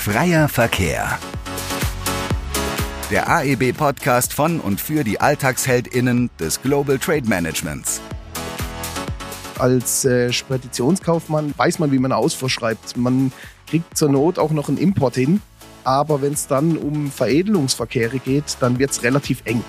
Freier 0.00 0.48
Verkehr. 0.48 1.18
Der 3.10 3.28
AEB-Podcast 3.28 4.32
von 4.32 4.58
und 4.58 4.80
für 4.80 5.04
die 5.04 5.20
AlltagsheldInnen 5.20 6.30
des 6.40 6.62
Global 6.62 6.98
Trade 6.98 7.28
Managements. 7.28 8.00
Als 9.58 10.06
äh, 10.06 10.32
Speditionskaufmann 10.32 11.52
weiß 11.54 11.80
man, 11.80 11.92
wie 11.92 11.98
man 11.98 12.12
Ausfuhr 12.12 12.48
schreibt. 12.48 12.96
Man 12.96 13.30
kriegt 13.66 13.94
zur 13.94 14.08
Not 14.08 14.38
auch 14.38 14.52
noch 14.52 14.70
einen 14.70 14.78
Import 14.78 15.16
hin. 15.16 15.42
Aber 15.84 16.22
wenn 16.22 16.32
es 16.32 16.46
dann 16.46 16.78
um 16.78 17.10
Veredelungsverkehre 17.10 18.20
geht, 18.20 18.56
dann 18.60 18.78
wird 18.78 18.92
es 18.92 19.02
relativ 19.02 19.42
eng. 19.44 19.62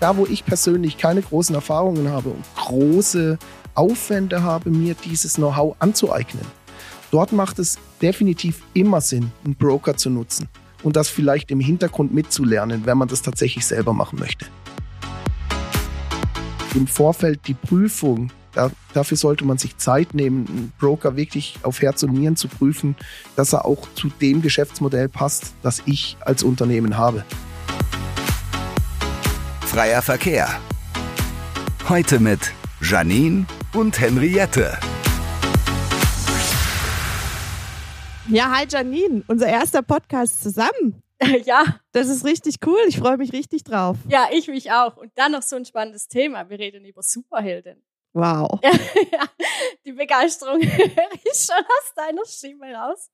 Da, 0.00 0.18
wo 0.18 0.26
ich 0.26 0.44
persönlich 0.44 0.98
keine 0.98 1.22
großen 1.22 1.54
Erfahrungen 1.54 2.10
habe 2.10 2.28
und 2.28 2.44
große 2.56 3.38
Aufwände 3.74 4.42
habe, 4.42 4.68
mir 4.68 4.94
dieses 5.02 5.36
Know-how 5.36 5.76
anzueignen, 5.78 6.44
dort 7.10 7.32
macht 7.32 7.58
es 7.58 7.78
definitiv 8.02 8.62
immer 8.74 9.00
Sinn, 9.00 9.30
einen 9.44 9.54
Broker 9.54 9.96
zu 9.96 10.10
nutzen 10.10 10.48
und 10.82 10.96
das 10.96 11.08
vielleicht 11.08 11.50
im 11.50 11.60
Hintergrund 11.60 12.12
mitzulernen, 12.12 12.82
wenn 12.84 12.98
man 12.98 13.08
das 13.08 13.22
tatsächlich 13.22 13.64
selber 13.64 13.92
machen 13.92 14.18
möchte. 14.18 14.46
Im 16.74 16.86
Vorfeld 16.86 17.40
die 17.46 17.54
Prüfung, 17.54 18.30
da, 18.54 18.70
dafür 18.92 19.16
sollte 19.16 19.44
man 19.44 19.58
sich 19.58 19.76
Zeit 19.76 20.14
nehmen, 20.14 20.46
einen 20.48 20.72
Broker 20.78 21.16
wirklich 21.16 21.58
auf 21.62 21.80
Herz 21.80 22.02
und 22.02 22.12
Nieren 22.12 22.36
zu 22.36 22.48
prüfen, 22.48 22.96
dass 23.36 23.52
er 23.52 23.64
auch 23.64 23.86
zu 23.94 24.08
dem 24.20 24.42
Geschäftsmodell 24.42 25.08
passt, 25.08 25.54
das 25.62 25.82
ich 25.86 26.16
als 26.20 26.42
Unternehmen 26.42 26.96
habe. 26.96 27.24
Freier 29.60 30.02
Verkehr. 30.02 30.48
Heute 31.88 32.20
mit 32.20 32.52
Janine 32.80 33.46
und 33.74 34.00
Henriette. 34.00 34.78
Ja, 38.32 38.50
hi 38.50 38.64
Janine, 38.66 39.22
unser 39.26 39.46
erster 39.46 39.82
Podcast 39.82 40.42
zusammen. 40.42 41.02
Ja. 41.44 41.62
Das 41.92 42.08
ist 42.08 42.24
richtig 42.24 42.56
cool. 42.66 42.80
Ich 42.88 42.98
freue 42.98 43.16
mich 43.16 43.32
richtig 43.32 43.62
drauf. 43.62 43.96
Ja, 44.08 44.26
ich 44.32 44.48
mich 44.48 44.72
auch. 44.72 44.96
Und 44.96 45.12
dann 45.14 45.30
noch 45.30 45.42
so 45.42 45.54
ein 45.54 45.64
spannendes 45.64 46.08
Thema. 46.08 46.50
Wir 46.50 46.58
reden 46.58 46.84
über 46.84 47.00
Superhelden. 47.00 47.80
Wow. 48.12 48.58
ja, 48.64 49.24
die 49.86 49.92
Begeisterung 49.92 50.60
höre 50.62 51.12
ich 51.12 51.46
schon 51.46 51.64
aus 51.64 51.94
deiner 51.94 52.24
Stimme 52.24 52.74
raus. 52.74 53.08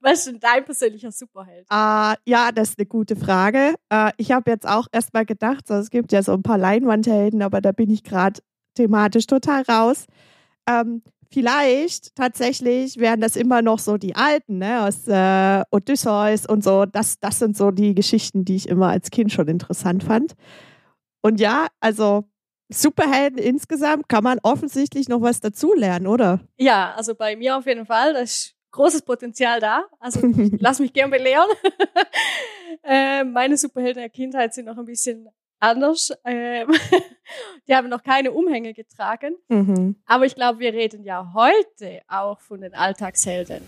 Was 0.00 0.18
ist 0.18 0.26
denn 0.26 0.40
dein 0.40 0.66
persönlicher 0.66 1.12
Superheld? 1.12 1.66
Uh, 1.72 2.12
ja, 2.26 2.52
das 2.52 2.70
ist 2.70 2.78
eine 2.78 2.86
gute 2.86 3.16
Frage. 3.16 3.76
Uh, 3.90 4.10
ich 4.18 4.32
habe 4.32 4.50
jetzt 4.50 4.68
auch 4.68 4.88
erst 4.92 5.14
mal 5.14 5.24
gedacht, 5.24 5.66
so, 5.66 5.74
es 5.74 5.88
gibt 5.88 6.12
ja 6.12 6.22
so 6.22 6.34
ein 6.34 6.42
paar 6.42 6.58
Leinwandhelden, 6.58 7.40
aber 7.40 7.62
da 7.62 7.72
bin 7.72 7.88
ich 7.88 8.04
gerade 8.04 8.42
thematisch 8.74 9.26
total 9.26 9.62
raus. 9.62 10.04
Ähm, 10.68 11.02
vielleicht 11.30 12.14
tatsächlich 12.14 12.98
wären 12.98 13.20
das 13.20 13.36
immer 13.36 13.62
noch 13.62 13.78
so 13.78 13.96
die 13.96 14.14
alten, 14.14 14.58
ne, 14.58 14.82
aus 14.82 15.06
äh, 15.08 15.62
Odysseus 15.70 16.46
und 16.46 16.64
so. 16.64 16.86
Das, 16.86 17.18
das 17.20 17.38
sind 17.38 17.56
so 17.56 17.70
die 17.70 17.94
Geschichten, 17.94 18.44
die 18.44 18.56
ich 18.56 18.68
immer 18.68 18.88
als 18.88 19.10
Kind 19.10 19.32
schon 19.32 19.48
interessant 19.48 20.04
fand. 20.04 20.34
Und 21.22 21.40
ja, 21.40 21.66
also 21.80 22.24
Superhelden 22.68 23.38
insgesamt 23.38 24.08
kann 24.08 24.24
man 24.24 24.38
offensichtlich 24.42 25.08
noch 25.08 25.22
was 25.22 25.40
dazulernen, 25.40 26.06
oder? 26.06 26.40
Ja, 26.56 26.94
also 26.96 27.14
bei 27.14 27.36
mir 27.36 27.56
auf 27.56 27.66
jeden 27.66 27.86
Fall. 27.86 28.14
Da 28.14 28.20
ist 28.20 28.54
großes 28.72 29.02
Potenzial 29.02 29.60
da. 29.60 29.84
Also 30.00 30.20
lass 30.58 30.80
mich 30.80 30.92
gern 30.92 31.10
belehren. 31.10 31.48
äh, 32.82 33.24
meine 33.24 33.56
Superhelden 33.56 34.02
der 34.02 34.10
Kindheit 34.10 34.54
sind 34.54 34.66
noch 34.66 34.78
ein 34.78 34.84
bisschen 34.84 35.28
anders. 35.58 36.12
Ähm, 36.24 36.68
die 37.68 37.74
haben 37.74 37.88
noch 37.88 38.02
keine 38.02 38.32
Umhänge 38.32 38.74
getragen. 38.74 39.36
Mhm. 39.48 39.96
Aber 40.06 40.26
ich 40.26 40.34
glaube, 40.34 40.60
wir 40.60 40.72
reden 40.72 41.04
ja 41.04 41.32
heute 41.34 42.00
auch 42.08 42.40
von 42.40 42.60
den 42.60 42.74
Alltagshelden. 42.74 43.62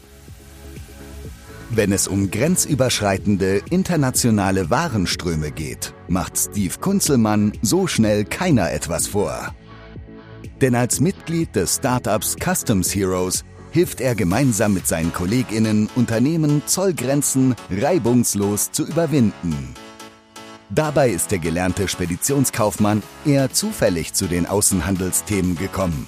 Wenn 1.70 1.92
es 1.92 2.08
um 2.08 2.30
grenzüberschreitende 2.30 3.60
internationale 3.70 4.70
Warenströme 4.70 5.50
geht, 5.50 5.92
macht 6.08 6.38
Steve 6.38 6.74
Kunzelmann 6.80 7.52
so 7.60 7.86
schnell 7.86 8.24
keiner 8.24 8.72
etwas 8.72 9.06
vor. 9.06 9.54
Denn 10.62 10.74
als 10.74 11.00
Mitglied 11.00 11.54
des 11.54 11.76
Startups 11.76 12.36
Customs 12.42 12.94
Heroes 12.94 13.44
hilft 13.70 14.00
er 14.00 14.14
gemeinsam 14.14 14.74
mit 14.74 14.86
seinen 14.86 15.12
Kolleginnen 15.12 15.90
Unternehmen 15.94 16.62
Zollgrenzen 16.66 17.54
reibungslos 17.70 18.72
zu 18.72 18.86
überwinden. 18.86 19.74
Dabei 20.70 21.10
ist 21.10 21.30
der 21.30 21.38
gelernte 21.38 21.88
Speditionskaufmann 21.88 23.02
eher 23.24 23.52
zufällig 23.52 24.12
zu 24.12 24.26
den 24.26 24.46
Außenhandelsthemen 24.46 25.56
gekommen. 25.56 26.06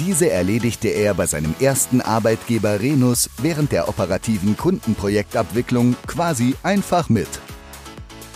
Diese 0.00 0.28
erledigte 0.28 0.88
er 0.88 1.14
bei 1.14 1.26
seinem 1.26 1.54
ersten 1.60 2.00
Arbeitgeber 2.00 2.80
Renus 2.80 3.30
während 3.38 3.70
der 3.70 3.88
operativen 3.88 4.56
Kundenprojektabwicklung 4.56 5.94
quasi 6.08 6.56
einfach 6.64 7.08
mit. 7.08 7.28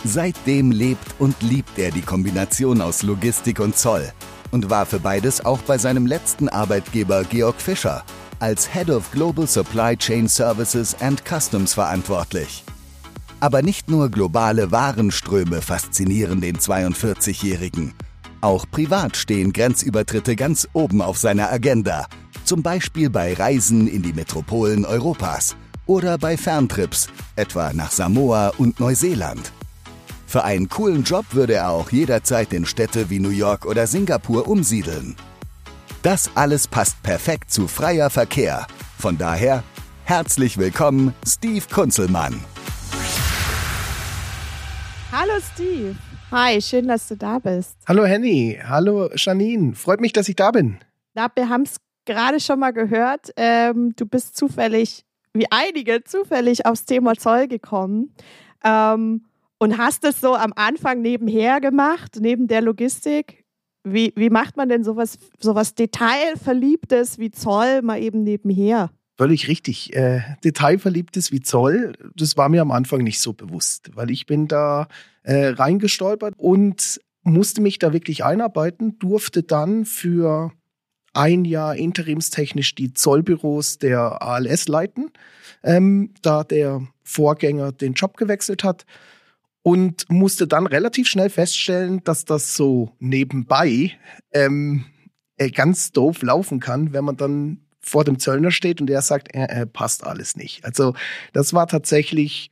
Seitdem 0.05 0.71
lebt 0.71 1.15
und 1.19 1.35
liebt 1.41 1.77
er 1.77 1.91
die 1.91 2.01
Kombination 2.01 2.79
aus 2.79 3.03
Logistik 3.03 3.59
und 3.59 3.77
Zoll 3.77 4.09
und 4.51 4.69
war 4.69 4.85
für 4.85 5.01
beides 5.01 5.43
auch 5.43 5.59
bei 5.59 5.77
seinem 5.77 6.05
letzten 6.05 6.47
Arbeitgeber 6.47 7.25
Georg 7.25 7.59
Fischer 7.59 8.05
als 8.39 8.71
Head 8.71 8.89
of 8.89 9.11
Global 9.11 9.45
Supply 9.45 9.97
Chain 9.97 10.29
Services 10.29 10.95
and 11.01 11.21
Customs 11.25 11.73
verantwortlich. 11.73 12.63
Aber 13.39 13.61
nicht 13.61 13.89
nur 13.89 14.09
globale 14.09 14.71
Warenströme 14.71 15.61
faszinieren 15.61 16.41
den 16.41 16.57
42-Jährigen. 16.57 17.93
Auch 18.41 18.65
privat 18.69 19.15
stehen 19.15 19.53
Grenzübertritte 19.53 20.35
ganz 20.35 20.67
oben 20.73 21.01
auf 21.01 21.17
seiner 21.17 21.51
Agenda. 21.51 22.07
Zum 22.43 22.63
Beispiel 22.63 23.09
bei 23.09 23.33
Reisen 23.33 23.87
in 23.87 24.01
die 24.01 24.13
Metropolen 24.13 24.85
Europas 24.85 25.55
oder 25.85 26.17
bei 26.17 26.37
Ferntrips, 26.37 27.07
etwa 27.35 27.73
nach 27.73 27.91
Samoa 27.91 28.49
und 28.57 28.79
Neuseeland. 28.79 29.51
Für 30.27 30.43
einen 30.43 30.69
coolen 30.69 31.03
Job 31.03 31.25
würde 31.31 31.55
er 31.55 31.69
auch 31.69 31.91
jederzeit 31.91 32.53
in 32.53 32.65
Städte 32.65 33.09
wie 33.09 33.19
New 33.19 33.29
York 33.29 33.65
oder 33.65 33.87
Singapur 33.87 34.47
umsiedeln. 34.47 35.15
Das 36.03 36.29
alles 36.35 36.67
passt 36.67 37.01
perfekt 37.03 37.51
zu 37.51 37.67
freier 37.67 38.09
Verkehr. 38.09 38.67
Von 38.97 39.17
daher 39.17 39.63
herzlich 40.03 40.57
willkommen, 40.57 41.13
Steve 41.25 41.65
Kunzelmann. 41.71 42.39
Hallo 45.11 45.33
Steve. 45.41 45.95
Hi, 46.29 46.61
schön, 46.61 46.87
dass 46.87 47.07
du 47.07 47.17
da 47.17 47.39
bist. 47.39 47.75
Hallo 47.87 48.05
Henny, 48.05 48.59
hallo 48.63 49.09
Janine. 49.15 49.73
Freut 49.73 50.01
mich, 50.01 50.13
dass 50.13 50.29
ich 50.29 50.35
da 50.35 50.51
bin. 50.51 50.77
Ja, 51.15 51.27
wir 51.33 51.49
haben 51.49 51.63
es 51.63 51.77
gerade 52.05 52.39
schon 52.39 52.59
mal 52.59 52.73
gehört. 52.73 53.31
Ähm, 53.35 53.93
du 53.95 54.05
bist 54.05 54.37
zufällig, 54.37 55.03
wie 55.33 55.47
einige, 55.49 56.03
zufällig 56.03 56.67
aufs 56.67 56.85
Thema 56.85 57.15
Zoll 57.15 57.47
gekommen. 57.47 58.13
Ähm, 58.63 59.25
und 59.57 59.79
hast 59.79 60.03
es 60.03 60.21
so 60.21 60.35
am 60.35 60.53
Anfang 60.55 61.01
nebenher 61.01 61.59
gemacht, 61.59 62.17
neben 62.19 62.47
der 62.47 62.61
Logistik. 62.61 63.45
Wie, 63.83 64.13
wie 64.15 64.29
macht 64.29 64.57
man 64.57 64.69
denn 64.69 64.83
sowas, 64.83 65.17
sowas 65.39 65.73
Detailverliebtes 65.73 67.17
wie 67.17 67.31
Zoll 67.31 67.81
mal 67.81 67.99
eben 67.99 68.21
nebenher? 68.21 68.91
Völlig 69.19 69.49
richtig. 69.49 69.93
Äh, 69.97 70.21
Detailverliebtes 70.45 71.33
wie 71.33 71.41
Zoll, 71.41 71.91
das 72.15 72.37
war 72.37 72.47
mir 72.47 72.61
am 72.61 72.71
Anfang 72.71 73.03
nicht 73.03 73.19
so 73.19 73.33
bewusst, 73.33 73.91
weil 73.93 74.11
ich 74.11 74.25
bin 74.25 74.47
da 74.47 74.87
äh, 75.23 75.47
reingestolpert 75.47 76.35
und 76.37 77.01
musste 77.23 77.59
mich 77.59 77.79
da 77.79 77.91
wirklich 77.91 78.23
einarbeiten, 78.23 78.97
durfte 78.97 79.43
dann 79.43 79.83
für 79.83 80.53
ein 81.11 81.43
Jahr 81.43 81.75
interimstechnisch 81.75 82.75
die 82.75 82.93
Zollbüros 82.93 83.77
der 83.77 84.21
ALS 84.21 84.69
leiten, 84.69 85.11
ähm, 85.63 86.13
da 86.21 86.45
der 86.45 86.87
Vorgänger 87.03 87.73
den 87.73 87.95
Job 87.95 88.15
gewechselt 88.15 88.63
hat 88.63 88.85
und 89.63 90.09
musste 90.09 90.47
dann 90.47 90.65
relativ 90.65 91.09
schnell 91.09 91.29
feststellen, 91.29 92.01
dass 92.05 92.23
das 92.23 92.55
so 92.55 92.93
nebenbei 92.99 93.91
ähm, 94.31 94.85
äh, 95.35 95.49
ganz 95.49 95.91
doof 95.91 96.21
laufen 96.21 96.61
kann, 96.61 96.93
wenn 96.93 97.03
man 97.03 97.17
dann 97.17 97.59
vor 97.79 98.03
dem 98.03 98.19
Zöllner 98.19 98.51
steht 98.51 98.81
und 98.81 98.87
der 98.87 99.01
sagt, 99.01 99.33
äh, 99.33 99.61
äh, 99.61 99.65
passt 99.65 100.05
alles 100.05 100.35
nicht. 100.35 100.65
Also 100.65 100.93
das 101.33 101.53
war 101.53 101.67
tatsächlich 101.67 102.49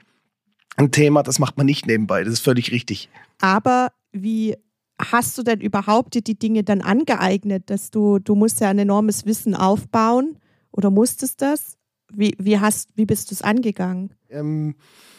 ein 0.78 0.92
Thema, 0.92 1.24
das 1.24 1.40
macht 1.40 1.58
man 1.58 1.66
nicht 1.66 1.86
nebenbei, 1.86 2.24
das 2.24 2.34
ist 2.34 2.44
völlig 2.44 2.72
richtig. 2.72 3.10
Aber 3.40 3.92
wie 4.12 4.56
hast 5.00 5.38
du 5.38 5.44
denn 5.44 5.62
überhaupt 5.62 6.16
dir 6.16 6.22
die 6.22 6.38
Dinge 6.38 6.64
dann 6.64 6.82
angeeignet, 6.82 7.70
dass 7.70 7.92
du, 7.92 8.20
du 8.20 8.36
musst 8.36 8.62
ja 8.62 8.70
ein 8.70 8.80
enormes 8.80 9.26
Wissen 9.26 9.56
aufbauen 9.56 10.38
oder 10.72 10.90
musstest 10.90 11.42
das? 11.42 11.78
Wie, 12.14 12.36
wie, 12.40 12.60
hast, 12.60 12.90
wie 12.96 13.06
bist 13.06 13.32
du 13.32 13.36
es 13.36 13.42
angegangen? 13.42 14.12
Ähm, 14.30 14.76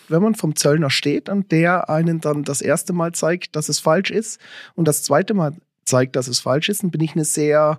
wenn 0.09 0.23
man 0.23 0.35
vom 0.35 0.57
Zöllner 0.57 0.91
steht 0.91 1.29
und 1.29 1.53
der 1.53 1.91
einen 1.91 2.21
dann 2.21 2.45
das 2.45 2.63
erste 2.63 2.93
Mal 2.93 3.13
zeigt, 3.13 3.57
dass 3.57 3.69
es 3.69 3.79
falsch 3.79 4.11
ist 4.11 4.41
und 4.75 4.89
das 4.89 5.03
zweite 5.03 5.35
Mal 5.35 5.55
zeigt, 5.89 6.17
dass 6.17 6.29
es 6.29 6.41
falsch 6.41 6.69
ist, 6.69 6.83
dann 6.83 6.91
bin 6.91 7.01
ich 7.01 7.15
eine 7.15 7.25
sehr, 7.25 7.79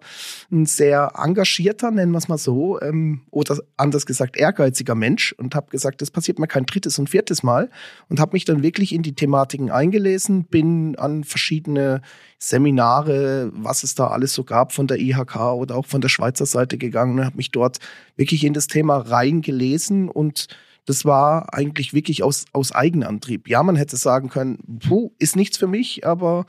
ein 0.51 0.65
sehr 0.65 1.13
engagierter, 1.15 1.91
nennen 1.91 2.11
wir 2.11 2.17
es 2.17 2.27
mal 2.27 2.37
so, 2.37 2.81
ähm, 2.81 3.21
oder 3.31 3.57
anders 3.77 4.05
gesagt 4.05 4.37
ehrgeiziger 4.37 4.95
Mensch 4.95 5.33
und 5.33 5.55
habe 5.55 5.69
gesagt, 5.71 6.01
das 6.01 6.11
passiert 6.11 6.39
mir 6.39 6.47
kein 6.47 6.65
drittes 6.65 6.99
und 6.99 7.09
viertes 7.09 7.43
Mal 7.43 7.69
und 8.09 8.19
habe 8.19 8.33
mich 8.33 8.45
dann 8.45 8.63
wirklich 8.63 8.93
in 8.93 9.03
die 9.03 9.13
Thematiken 9.13 9.71
eingelesen, 9.71 10.45
bin 10.45 10.97
an 10.97 11.23
verschiedene 11.23 12.01
Seminare, 12.37 13.51
was 13.53 13.83
es 13.83 13.95
da 13.95 14.07
alles 14.07 14.33
so 14.33 14.43
gab 14.43 14.71
von 14.73 14.87
der 14.87 14.99
IHK 14.99 15.35
oder 15.53 15.75
auch 15.75 15.85
von 15.85 16.01
der 16.01 16.09
Schweizer 16.09 16.45
Seite 16.45 16.77
gegangen 16.77 17.19
und 17.19 17.25
habe 17.25 17.37
mich 17.37 17.51
dort 17.51 17.79
wirklich 18.15 18.43
in 18.43 18.53
das 18.53 18.67
Thema 18.67 18.97
reingelesen 18.97 20.09
und 20.09 20.47
das 20.85 21.05
war 21.05 21.53
eigentlich 21.53 21.93
wirklich 21.93 22.23
aus, 22.23 22.45
aus 22.51 22.71
Eigenantrieb. 22.71 23.47
Ja, 23.47 23.61
man 23.61 23.75
hätte 23.75 23.95
sagen 23.95 24.29
können, 24.29 24.79
puh, 24.79 25.11
ist 25.19 25.35
nichts 25.35 25.57
für 25.57 25.67
mich, 25.67 26.05
aber 26.05 26.47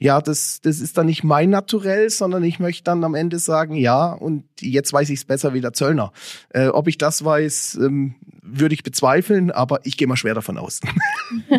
ja, 0.00 0.22
das, 0.22 0.62
das 0.62 0.80
ist 0.80 0.96
dann 0.96 1.06
nicht 1.06 1.24
mein 1.24 1.50
Naturell, 1.50 2.08
sondern 2.08 2.42
ich 2.42 2.58
möchte 2.58 2.84
dann 2.84 3.04
am 3.04 3.14
Ende 3.14 3.38
sagen, 3.38 3.74
ja, 3.74 4.12
und 4.12 4.44
jetzt 4.58 4.94
weiß 4.94 5.10
ich 5.10 5.20
es 5.20 5.24
besser 5.26 5.52
wie 5.52 5.60
der 5.60 5.74
Zöllner. 5.74 6.12
Äh, 6.48 6.68
ob 6.68 6.88
ich 6.88 6.96
das 6.96 7.22
weiß, 7.22 7.78
ähm, 7.82 8.14
würde 8.40 8.74
ich 8.74 8.82
bezweifeln, 8.82 9.50
aber 9.50 9.80
ich 9.84 9.98
gehe 9.98 10.08
mal 10.08 10.16
schwer 10.16 10.32
davon 10.32 10.56
aus. 10.56 10.80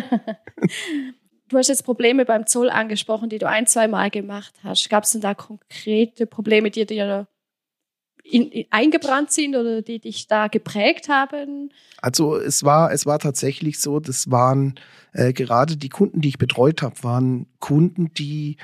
du 1.48 1.56
hast 1.56 1.68
jetzt 1.68 1.84
Probleme 1.84 2.24
beim 2.24 2.44
Zoll 2.48 2.68
angesprochen, 2.68 3.28
die 3.28 3.38
du 3.38 3.48
ein, 3.48 3.68
zwei 3.68 3.86
Mal 3.86 4.10
gemacht 4.10 4.52
hast. 4.64 4.90
Gab 4.90 5.04
es 5.04 5.12
denn 5.12 5.20
da 5.20 5.34
konkrete 5.34 6.26
Probleme, 6.26 6.72
die 6.72 6.84
dir 6.84 7.28
in, 8.22 8.50
in, 8.50 8.66
eingebrannt 8.70 9.32
sind 9.32 9.56
oder 9.56 9.82
die 9.82 9.98
dich 9.98 10.26
da 10.26 10.48
geprägt 10.48 11.08
haben? 11.08 11.70
Also 12.00 12.36
es 12.36 12.64
war, 12.64 12.92
es 12.92 13.06
war 13.06 13.18
tatsächlich 13.18 13.80
so, 13.80 14.00
das 14.00 14.30
waren 14.30 14.74
äh, 15.12 15.32
gerade 15.32 15.76
die 15.76 15.88
Kunden, 15.88 16.20
die 16.20 16.28
ich 16.28 16.38
betreut 16.38 16.82
habe, 16.82 17.02
waren 17.02 17.46
Kunden, 17.58 18.12
die 18.14 18.56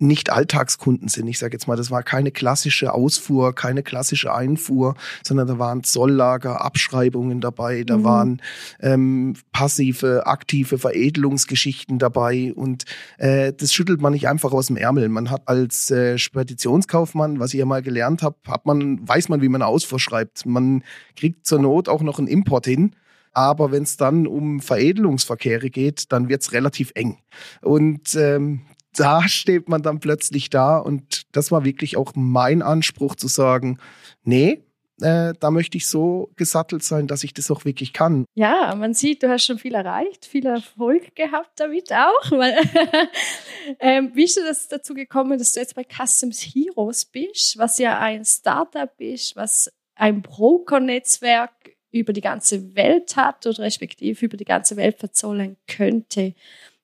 nicht 0.00 0.30
Alltagskunden 0.30 1.08
sind. 1.08 1.28
Ich 1.28 1.38
sage 1.38 1.52
jetzt 1.52 1.68
mal, 1.68 1.76
das 1.76 1.90
war 1.90 2.02
keine 2.02 2.30
klassische 2.30 2.94
Ausfuhr, 2.94 3.54
keine 3.54 3.82
klassische 3.82 4.34
Einfuhr, 4.34 4.94
sondern 5.22 5.46
da 5.46 5.58
waren 5.58 5.84
Zolllager, 5.84 6.64
Abschreibungen 6.64 7.40
dabei, 7.40 7.84
da 7.84 7.98
mhm. 7.98 8.04
waren 8.04 8.42
ähm, 8.80 9.34
passive, 9.52 10.26
aktive 10.26 10.78
Veredelungsgeschichten 10.78 11.98
dabei 11.98 12.52
und 12.54 12.84
äh, 13.18 13.52
das 13.52 13.72
schüttelt 13.72 14.00
man 14.00 14.12
nicht 14.12 14.28
einfach 14.28 14.52
aus 14.52 14.68
dem 14.68 14.76
Ärmel. 14.76 15.08
Man 15.08 15.30
hat 15.30 15.42
als 15.46 15.90
äh, 15.90 16.18
Speditionskaufmann, 16.18 17.38
was 17.38 17.52
ich 17.52 17.60
ja 17.60 17.66
mal 17.66 17.82
gelernt 17.82 18.22
habe, 18.22 18.36
hat 18.48 18.66
man 18.66 19.06
weiß 19.06 19.28
man, 19.28 19.42
wie 19.42 19.48
man 19.48 19.62
Ausfuhr 19.62 20.00
schreibt. 20.00 20.46
Man 20.46 20.82
kriegt 21.16 21.46
zur 21.46 21.60
Not 21.60 21.88
auch 21.88 22.02
noch 22.02 22.18
einen 22.18 22.28
Import 22.28 22.66
hin. 22.66 22.94
Aber 23.32 23.70
wenn 23.70 23.84
es 23.84 23.96
dann 23.96 24.26
um 24.26 24.60
Veredelungsverkehre 24.60 25.70
geht, 25.70 26.10
dann 26.10 26.28
wird's 26.28 26.52
relativ 26.52 26.90
eng. 26.94 27.18
Und 27.62 28.14
ähm, 28.16 28.62
da 28.94 29.28
steht 29.28 29.68
man 29.68 29.82
dann 29.82 30.00
plötzlich 30.00 30.50
da 30.50 30.78
und 30.78 31.22
das 31.32 31.50
war 31.50 31.64
wirklich 31.64 31.96
auch 31.96 32.12
mein 32.14 32.62
Anspruch 32.62 33.14
zu 33.14 33.28
sagen, 33.28 33.78
nee, 34.24 34.64
äh, 35.00 35.32
da 35.38 35.50
möchte 35.50 35.78
ich 35.78 35.86
so 35.86 36.30
gesattelt 36.36 36.82
sein, 36.82 37.06
dass 37.06 37.24
ich 37.24 37.32
das 37.32 37.50
auch 37.50 37.64
wirklich 37.64 37.92
kann. 37.92 38.24
Ja, 38.34 38.74
man 38.74 38.94
sieht, 38.94 39.22
du 39.22 39.28
hast 39.28 39.44
schon 39.44 39.58
viel 39.58 39.74
erreicht, 39.74 40.26
viel 40.26 40.46
Erfolg 40.46 41.14
gehabt 41.14 41.52
damit 41.56 41.92
auch. 41.92 42.32
ähm, 43.80 44.10
wie 44.14 44.24
ist 44.24 44.36
du 44.36 44.42
das 44.42 44.68
dazu 44.68 44.94
gekommen, 44.94 45.38
dass 45.38 45.52
du 45.52 45.60
jetzt 45.60 45.74
bei 45.74 45.84
Customs 45.84 46.40
Heroes 46.42 47.04
bist, 47.04 47.58
was 47.58 47.78
ja 47.78 47.98
ein 47.98 48.24
Startup 48.24 48.92
ist, 48.98 49.36
was 49.36 49.70
ein 49.94 50.22
Broker-Netzwerk 50.22 51.50
über 51.92 52.12
die 52.12 52.20
ganze 52.20 52.74
Welt 52.74 53.16
hat 53.16 53.46
oder 53.46 53.60
respektive 53.60 54.26
über 54.26 54.36
die 54.36 54.44
ganze 54.44 54.76
Welt 54.76 54.98
verzollen 54.98 55.56
könnte? 55.66 56.34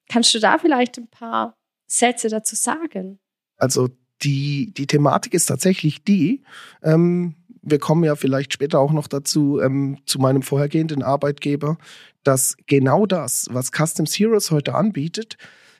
Kannst 0.09 0.35
du 0.35 0.39
da 0.39 0.59
vielleicht 0.59 0.99
ein 0.99 1.09
paar 1.09 1.57
Sätze 1.87 2.29
dazu 2.29 2.57
sagen? 2.57 3.19
Also 3.57 3.89
die, 4.23 4.73
die 4.73 4.87
Thematik 4.87 5.35
ist 5.35 5.47
tatsächlich 5.47 6.05
die, 6.05 6.43
ähm, 6.83 7.35
wir 7.63 7.79
kommen 7.79 8.05
ja 8.05 8.15
vielleicht 8.15 8.53
später 8.53 8.79
auch 8.79 8.93
noch 8.93 9.09
dazu, 9.09 9.61
ähm, 9.61 9.99
zu 10.07 10.19
meinem 10.19 10.43
vorhergehenden 10.43 11.03
Arbeitgeber, 11.03 11.79
dass 12.23 12.57
genau 12.67 13.07
das, 13.07 13.49
was 13.51 13.71
Customs 13.73 14.15
Heroes 14.15 14.51
heute 14.51 14.75
anbietet, 14.75 15.37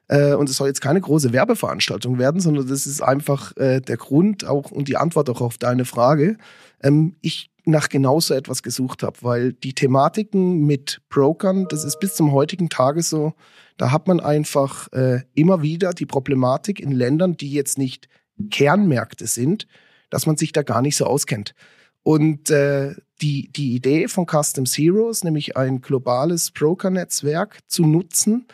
äh, 0.09 0.35
und 0.35 0.49
es 0.49 0.57
soll 0.57 0.69
jetzt 0.69 0.81
keine 0.81 1.01
große 1.01 1.33
Werbeveranstaltung 1.33 2.19
werden, 2.19 2.41
sondern 2.41 2.69
das 2.69 2.87
ist 2.87 3.01
einfach 3.01 3.57
äh, 3.57 3.81
der 3.81 3.97
Grund 3.97 4.47
auch 4.47 4.71
und 4.71 4.89
die 4.89 4.97
Antwort 4.97 5.29
auch 5.31 5.41
auf 5.41 5.59
deine 5.59 5.85
Frage. 5.85 6.37
Ähm, 6.83 7.17
ich 7.23 7.51
nach 7.65 7.89
genauso 7.89 8.35
etwas 8.35 8.63
gesucht 8.63 9.03
habe, 9.03 9.17
weil 9.23 9.53
die 9.53 9.75
Thematiken 9.75 10.65
mit 10.67 11.01
Brokern, 11.09 11.67
das 11.69 11.85
ist 11.85 11.99
bis 11.99 12.15
zum 12.15 12.31
heutigen 12.31 12.69
Tage 12.69 13.03
so, 13.03 13.35
da 13.77 13.91
hat 13.91 14.09
man 14.09 14.21
einfach 14.21 14.91
äh, 14.93 15.23
immer 15.35 15.63
wieder 15.63 15.93
die 15.93 16.07
Problematik 16.07 16.81
in 16.81 16.93
Ländern, 16.93 17.37
die 17.37 17.51
jetzt 17.53 17.79
nicht 17.79 18.09
Kernmärkte 18.51 19.27
sind, 19.27 19.67
dass 20.11 20.27
man 20.27 20.37
sich 20.37 20.53
da 20.53 20.63
gar 20.63 20.83
nicht 20.83 20.97
so 20.97 21.07
auskennt. 21.07 21.55
Und 22.03 22.51
äh, 22.51 22.95
die, 23.21 23.51
die 23.53 23.75
Idee 23.75 24.09
von 24.09 24.27
Customs 24.27 24.77
Heroes, 24.77 25.25
nämlich 25.25 25.57
ein 25.57 25.81
globales 25.81 26.51
Broker-Netzwerk 26.51 27.59
zu 27.67 27.85
nutzen, 27.85 28.47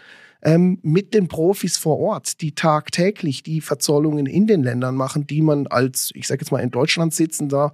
ähm, 0.42 0.78
mit 0.82 1.14
den 1.14 1.28
Profis 1.28 1.76
vor 1.76 1.98
Ort, 1.98 2.40
die 2.40 2.54
tagtäglich 2.54 3.42
die 3.42 3.60
Verzollungen 3.60 4.26
in 4.26 4.46
den 4.46 4.62
Ländern 4.62 4.96
machen, 4.96 5.26
die 5.26 5.40
man 5.40 5.68
als, 5.68 6.10
ich 6.14 6.26
sage 6.26 6.42
jetzt 6.42 6.50
mal 6.50 6.58
in 6.58 6.70
Deutschland 6.70 7.14
sitzender, 7.14 7.72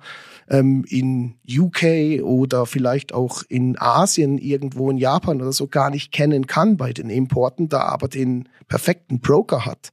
ähm, 0.49 0.85
in 0.88 1.35
UK 1.50 2.23
oder 2.23 2.67
vielleicht 2.67 3.15
auch 3.15 3.43
in 3.49 3.79
Asien, 3.79 4.37
irgendwo 4.37 4.91
in 4.91 4.99
Japan 4.99 5.41
oder 5.41 5.53
so 5.53 5.67
gar 5.67 5.91
nicht 5.91 6.12
kennen 6.12 6.47
kann 6.47 6.76
bei 6.76 6.93
den 6.93 7.09
Importen, 7.09 7.69
da 7.69 7.81
aber 7.81 8.09
den 8.09 8.49
perfekten 8.69 9.20
Broker 9.20 9.65
hat 9.65 9.91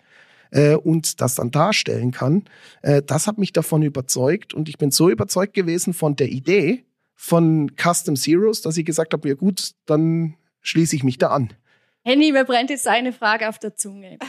äh, 0.51 0.75
und 0.75 1.21
das 1.21 1.35
dann 1.35 1.51
darstellen 1.51 2.11
kann. 2.11 2.43
Äh, 2.81 3.01
das 3.01 3.27
hat 3.27 3.37
mich 3.37 3.53
davon 3.53 3.83
überzeugt 3.83 4.53
und 4.53 4.67
ich 4.67 4.77
bin 4.77 4.91
so 4.91 5.09
überzeugt 5.09 5.53
gewesen 5.53 5.93
von 5.93 6.17
der 6.17 6.29
Idee 6.29 6.83
von 7.15 7.71
Custom 7.77 8.17
Zeros, 8.17 8.61
dass 8.61 8.75
ich 8.75 8.85
gesagt 8.85 9.13
habe, 9.13 9.29
ja 9.29 9.35
gut, 9.35 9.71
dann 9.85 10.35
schließe 10.61 10.95
ich 10.95 11.03
mich 11.05 11.17
da 11.17 11.29
an. 11.29 11.53
Henny, 12.05 12.31
mir 12.31 12.43
brennt 12.43 12.69
jetzt 12.69 12.87
eine 12.87 13.11
Frage 13.11 13.49
auf 13.49 13.57
der 13.57 13.75
Zunge. 13.75 14.19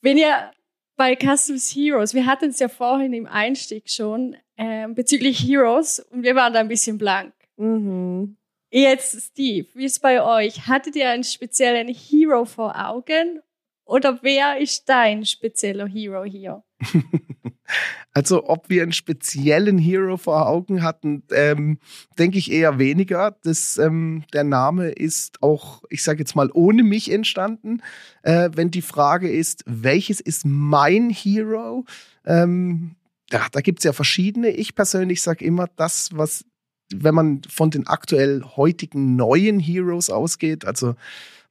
Wenn 0.00 0.16
ihr 0.16 0.50
bei 0.96 1.14
Customs 1.14 1.70
Heroes, 1.76 2.14
wir 2.14 2.24
hatten 2.24 2.48
es 2.48 2.58
ja 2.58 2.68
vorhin 2.68 3.12
im 3.12 3.26
Einstieg 3.26 3.90
schon 3.90 4.36
äh, 4.56 4.88
bezüglich 4.88 5.38
Heroes 5.46 6.00
und 6.00 6.22
wir 6.22 6.34
waren 6.34 6.54
da 6.54 6.60
ein 6.60 6.68
bisschen 6.68 6.96
blank. 6.96 7.34
Mhm. 7.58 8.38
Jetzt, 8.70 9.20
Steve, 9.20 9.68
wie 9.74 9.84
ist 9.84 10.00
bei 10.00 10.22
euch? 10.22 10.66
Hattet 10.66 10.96
ihr 10.96 11.10
einen 11.10 11.24
speziellen 11.24 11.88
Hero 11.88 12.46
vor 12.46 12.74
Augen 12.74 13.42
oder 13.86 14.18
wer 14.22 14.60
ist 14.60 14.88
dein 14.88 15.24
spezieller 15.24 15.86
Hero 15.86 16.24
hier? 16.24 16.62
Also 18.12 18.48
ob 18.48 18.70
wir 18.70 18.82
einen 18.82 18.92
speziellen 18.92 19.76
Hero 19.76 20.16
vor 20.16 20.48
Augen 20.48 20.82
hatten, 20.82 21.24
ähm, 21.32 21.78
denke 22.18 22.38
ich 22.38 22.50
eher 22.50 22.78
weniger. 22.78 23.36
Das, 23.42 23.76
ähm, 23.76 24.24
der 24.32 24.44
Name 24.44 24.88
ist 24.88 25.42
auch, 25.42 25.82
ich 25.90 26.02
sage 26.02 26.20
jetzt 26.20 26.34
mal, 26.34 26.48
ohne 26.54 26.82
mich 26.82 27.12
entstanden. 27.12 27.82
Äh, 28.22 28.50
wenn 28.54 28.70
die 28.70 28.82
Frage 28.82 29.28
ist, 29.28 29.64
welches 29.66 30.20
ist 30.20 30.46
mein 30.46 31.10
Hero? 31.10 31.84
Ähm, 32.24 32.96
ja, 33.30 33.46
da 33.52 33.60
gibt's 33.60 33.84
ja 33.84 33.92
verschiedene. 33.92 34.48
Ich 34.48 34.74
persönlich 34.74 35.20
sage 35.20 35.44
immer, 35.44 35.68
das, 35.76 36.10
was, 36.14 36.44
wenn 36.94 37.14
man 37.14 37.42
von 37.48 37.70
den 37.70 37.86
aktuell 37.86 38.42
heutigen 38.56 39.16
neuen 39.16 39.60
Heroes 39.60 40.08
ausgeht, 40.08 40.64
also 40.64 40.94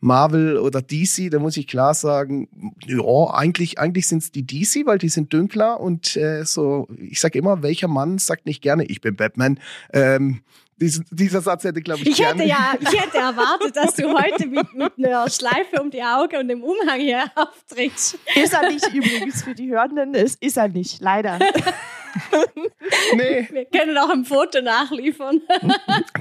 Marvel 0.05 0.57
oder 0.57 0.81
DC, 0.81 1.31
da 1.31 1.39
muss 1.39 1.57
ich 1.57 1.67
klar 1.67 1.93
sagen, 1.93 2.47
ja, 2.85 3.33
eigentlich, 3.33 3.79
eigentlich 3.79 4.07
sind 4.07 4.24
es 4.24 4.31
die 4.31 4.45
DC, 4.45 4.85
weil 4.85 5.00
die 5.00 5.09
sind 5.09 5.33
dünkler 5.33 5.79
und 5.79 6.15
äh, 6.15 6.45
so, 6.45 6.88
ich 6.97 7.19
sage 7.19 7.39
immer, 7.39 7.63
welcher 7.63 7.88
Mann 7.88 8.19
sagt 8.19 8.45
nicht 8.45 8.62
gerne, 8.62 8.85
ich 8.85 9.01
bin 9.01 9.15
Batman. 9.15 9.59
Ähm, 9.91 10.41
diesen, 10.77 11.05
dieser 11.09 11.41
Satz 11.41 11.63
hätte, 11.63 11.81
glaube 11.81 12.01
ich, 12.01 12.09
ich 12.09 12.25
hätte 12.25 12.43
ja, 12.43 12.75
ich 12.79 13.01
hätte 13.01 13.17
erwartet, 13.17 13.75
dass 13.75 13.95
du 13.95 14.13
heute 14.13 14.45
mit, 14.45 14.74
mit 14.75 14.93
einer 14.97 15.29
Schleife 15.29 15.81
um 15.81 15.89
die 15.89 16.03
Augen 16.03 16.38
und 16.38 16.50
dem 16.50 16.63
Umhang 16.63 17.00
hier 17.00 17.24
auftrittst. 17.35 18.19
Ist 18.35 18.53
er 18.53 18.69
nicht 18.69 18.93
übrigens 18.93 19.41
für 19.41 19.55
die 19.55 19.71
Hörenden, 19.71 20.13
ist, 20.13 20.41
ist 20.43 20.57
er 20.57 20.67
nicht, 20.67 21.01
leider. 21.01 21.39
nee. 23.15 23.47
Wir 23.51 23.65
können 23.65 23.97
auch 23.97 24.09
ein 24.09 24.25
Foto 24.25 24.62
nachliefern. 24.62 25.41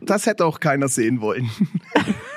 Das 0.02 0.24
hätte 0.26 0.46
auch 0.46 0.60
keiner 0.60 0.88
sehen 0.88 1.20
wollen. 1.20 1.50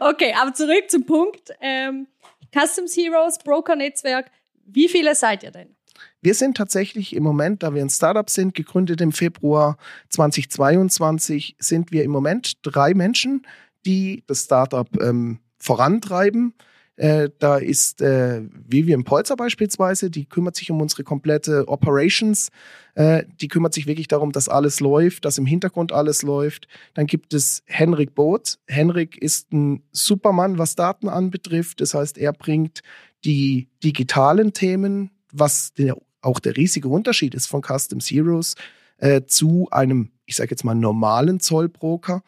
okay, 0.00 0.34
aber 0.40 0.54
zurück 0.54 0.84
zum 0.88 1.04
Punkt. 1.06 1.52
Ähm, 1.60 2.06
Customs 2.52 2.96
Heroes, 2.96 3.38
Broker-Netzwerk. 3.38 4.30
Wie 4.66 4.88
viele 4.88 5.14
seid 5.14 5.42
ihr 5.42 5.50
denn? 5.50 5.74
Wir 6.20 6.34
sind 6.34 6.56
tatsächlich 6.56 7.14
im 7.14 7.22
Moment, 7.22 7.62
da 7.62 7.74
wir 7.74 7.82
ein 7.82 7.90
Startup 7.90 8.28
sind, 8.30 8.54
gegründet 8.54 9.00
im 9.00 9.12
Februar 9.12 9.76
2022, 10.08 11.56
sind 11.58 11.92
wir 11.92 12.02
im 12.02 12.10
Moment 12.10 12.54
drei 12.62 12.94
Menschen, 12.94 13.46
die 13.84 14.24
das 14.26 14.44
Startup 14.44 14.88
ähm, 15.02 15.40
vorantreiben. 15.58 16.54
Äh, 16.96 17.30
da 17.38 17.56
ist 17.56 18.00
äh, 18.02 18.42
Vivian 18.50 19.04
Polzer 19.04 19.36
beispielsweise, 19.36 20.10
die 20.10 20.26
kümmert 20.26 20.56
sich 20.56 20.70
um 20.70 20.80
unsere 20.80 21.02
komplette 21.02 21.66
Operations. 21.68 22.50
Äh, 22.94 23.24
die 23.40 23.48
kümmert 23.48 23.74
sich 23.74 23.86
wirklich 23.86 24.08
darum, 24.08 24.32
dass 24.32 24.48
alles 24.48 24.80
läuft, 24.80 25.24
dass 25.24 25.38
im 25.38 25.46
Hintergrund 25.46 25.92
alles 25.92 26.22
läuft. 26.22 26.68
Dann 26.94 27.06
gibt 27.06 27.34
es 27.34 27.62
Henrik 27.66 28.14
Both. 28.14 28.58
Henrik 28.66 29.16
ist 29.18 29.52
ein 29.52 29.82
Supermann, 29.92 30.58
was 30.58 30.76
Daten 30.76 31.08
anbetrifft. 31.08 31.80
Das 31.80 31.94
heißt, 31.94 32.18
er 32.18 32.32
bringt 32.32 32.80
die 33.24 33.68
digitalen 33.82 34.52
Themen 34.52 35.10
was 35.34 35.74
der, 35.74 35.96
auch 36.22 36.40
der 36.40 36.56
riesige 36.56 36.88
Unterschied 36.88 37.34
ist 37.34 37.46
von 37.46 37.62
Customs 37.62 38.10
Heroes 38.10 38.54
äh, 38.98 39.22
zu 39.26 39.68
einem, 39.70 40.12
ich 40.24 40.36
sage 40.36 40.50
jetzt 40.50 40.64
mal, 40.64 40.74
normalen 40.74 41.40
Zollbroker. 41.40 42.22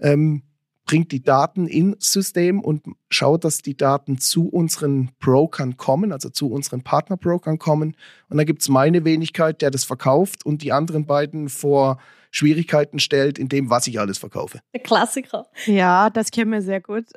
Ähm, 0.00 0.42
bringt 0.84 1.12
die 1.12 1.22
Daten 1.22 1.66
ins 1.66 2.12
System 2.12 2.60
und 2.60 2.84
schaut, 3.08 3.44
dass 3.44 3.58
die 3.58 3.76
Daten 3.76 4.18
zu 4.18 4.48
unseren 4.48 5.10
Brokern 5.20 5.76
kommen, 5.76 6.12
also 6.12 6.28
zu 6.28 6.50
unseren 6.50 6.82
Partnerbrokern 6.82 7.58
kommen. 7.58 7.96
Und 8.28 8.36
dann 8.36 8.46
gibt 8.46 8.62
es 8.62 8.68
meine 8.68 9.04
Wenigkeit, 9.04 9.62
der 9.62 9.70
das 9.70 9.84
verkauft 9.84 10.44
und 10.44 10.62
die 10.62 10.72
anderen 10.72 11.06
beiden 11.06 11.48
vor 11.48 11.98
Schwierigkeiten 12.30 12.98
stellt 12.98 13.38
in 13.38 13.48
dem, 13.48 13.70
was 13.70 13.86
ich 13.86 14.00
alles 14.00 14.18
verkaufe. 14.18 14.60
Der 14.72 14.80
Klassiker. 14.80 15.46
Ja, 15.66 16.10
das 16.10 16.30
kennen 16.30 16.50
wir 16.50 16.62
sehr 16.62 16.80
gut. 16.80 17.04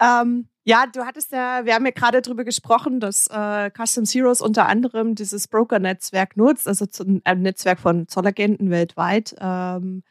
ähm, 0.00 0.48
ja, 0.64 0.86
du 0.86 1.04
hattest 1.04 1.32
ja, 1.32 1.64
wir 1.64 1.74
haben 1.74 1.84
ja 1.84 1.92
gerade 1.92 2.20
darüber 2.20 2.44
gesprochen, 2.44 2.98
dass 2.98 3.28
äh, 3.28 3.70
Customs 3.70 4.14
Heroes 4.14 4.40
unter 4.40 4.66
anderem 4.66 5.14
dieses 5.14 5.46
Broker-Netzwerk 5.46 6.36
nutzt, 6.36 6.66
also 6.66 6.86
ein 7.24 7.42
Netzwerk 7.42 7.78
von 7.78 8.08
Zollagenten 8.08 8.70
weltweit. 8.70 9.36
Ähm, 9.40 10.02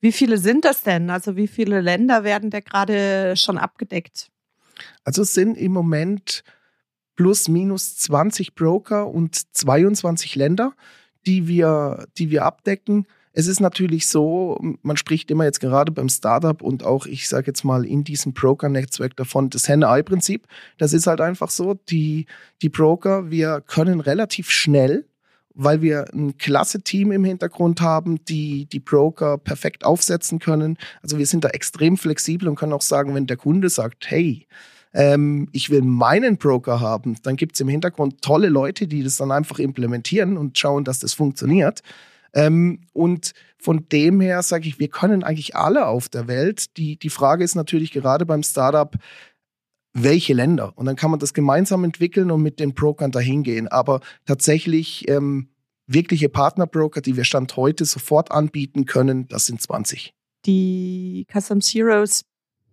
wie 0.00 0.12
viele 0.12 0.38
sind 0.38 0.64
das 0.64 0.82
denn? 0.82 1.10
Also 1.10 1.36
wie 1.36 1.48
viele 1.48 1.80
Länder 1.80 2.24
werden 2.24 2.50
da 2.50 2.60
gerade 2.60 3.36
schon 3.36 3.58
abgedeckt? 3.58 4.30
Also 5.04 5.22
es 5.22 5.34
sind 5.34 5.56
im 5.56 5.72
Moment 5.72 6.42
plus 7.16 7.48
minus 7.48 7.96
20 7.98 8.54
Broker 8.54 9.08
und 9.08 9.54
22 9.54 10.36
Länder, 10.36 10.72
die 11.26 11.46
wir, 11.48 12.06
die 12.16 12.30
wir 12.30 12.46
abdecken. 12.46 13.06
Es 13.32 13.46
ist 13.46 13.60
natürlich 13.60 14.08
so, 14.08 14.58
man 14.82 14.96
spricht 14.96 15.30
immer 15.30 15.44
jetzt 15.44 15.60
gerade 15.60 15.92
beim 15.92 16.08
Startup 16.08 16.62
und 16.62 16.82
auch, 16.82 17.06
ich 17.06 17.28
sage 17.28 17.48
jetzt 17.48 17.62
mal, 17.62 17.84
in 17.84 18.04
diesem 18.04 18.32
Broker-Netzwerk 18.32 19.16
davon, 19.16 19.50
das 19.50 19.68
Henne-Ei-Prinzip. 19.68 20.46
Das 20.78 20.94
ist 20.94 21.06
halt 21.06 21.20
einfach 21.20 21.50
so, 21.50 21.74
die, 21.74 22.24
die 22.62 22.70
Broker, 22.70 23.30
wir 23.30 23.60
können 23.60 24.00
relativ 24.00 24.50
schnell 24.50 25.04
weil 25.62 25.82
wir 25.82 26.06
ein 26.14 26.38
klasse 26.38 26.80
Team 26.80 27.12
im 27.12 27.22
Hintergrund 27.22 27.82
haben, 27.82 28.24
die 28.24 28.64
die 28.64 28.80
Broker 28.80 29.36
perfekt 29.36 29.84
aufsetzen 29.84 30.38
können. 30.38 30.78
Also 31.02 31.18
wir 31.18 31.26
sind 31.26 31.44
da 31.44 31.50
extrem 31.50 31.98
flexibel 31.98 32.48
und 32.48 32.56
können 32.56 32.72
auch 32.72 32.80
sagen, 32.80 33.14
wenn 33.14 33.26
der 33.26 33.36
Kunde 33.36 33.68
sagt, 33.68 34.10
hey, 34.10 34.46
ähm, 34.94 35.48
ich 35.52 35.68
will 35.68 35.82
meinen 35.82 36.38
Broker 36.38 36.80
haben, 36.80 37.16
dann 37.22 37.36
gibt 37.36 37.56
es 37.56 37.60
im 37.60 37.68
Hintergrund 37.68 38.22
tolle 38.22 38.48
Leute, 38.48 38.86
die 38.86 39.02
das 39.02 39.18
dann 39.18 39.30
einfach 39.30 39.58
implementieren 39.58 40.38
und 40.38 40.58
schauen, 40.58 40.84
dass 40.84 40.98
das 40.98 41.12
funktioniert. 41.12 41.82
Ähm, 42.32 42.80
und 42.94 43.32
von 43.58 43.86
dem 43.90 44.22
her 44.22 44.42
sage 44.42 44.66
ich, 44.66 44.78
wir 44.78 44.88
können 44.88 45.22
eigentlich 45.22 45.56
alle 45.56 45.86
auf 45.86 46.08
der 46.08 46.26
Welt. 46.26 46.76
Die, 46.78 46.96
die 46.96 47.10
Frage 47.10 47.44
ist 47.44 47.54
natürlich 47.54 47.92
gerade 47.92 48.24
beim 48.24 48.42
Startup, 48.42 48.96
welche 49.92 50.34
Länder. 50.34 50.72
Und 50.76 50.86
dann 50.86 50.96
kann 50.96 51.10
man 51.10 51.20
das 51.20 51.34
gemeinsam 51.34 51.84
entwickeln 51.84 52.30
und 52.30 52.42
mit 52.42 52.60
den 52.60 52.74
Brokern 52.74 53.10
dahin 53.10 53.42
gehen. 53.42 53.68
Aber 53.68 54.00
tatsächlich 54.24 55.08
ähm, 55.08 55.48
wirkliche 55.86 56.28
Partnerbroker, 56.28 57.00
die 57.00 57.16
wir 57.16 57.24
Stand 57.24 57.56
heute 57.56 57.84
sofort 57.84 58.30
anbieten 58.30 58.86
können, 58.86 59.26
das 59.28 59.46
sind 59.46 59.60
20. 59.60 60.14
Die 60.46 61.26
Customs 61.30 61.68
Heroes 61.68 62.24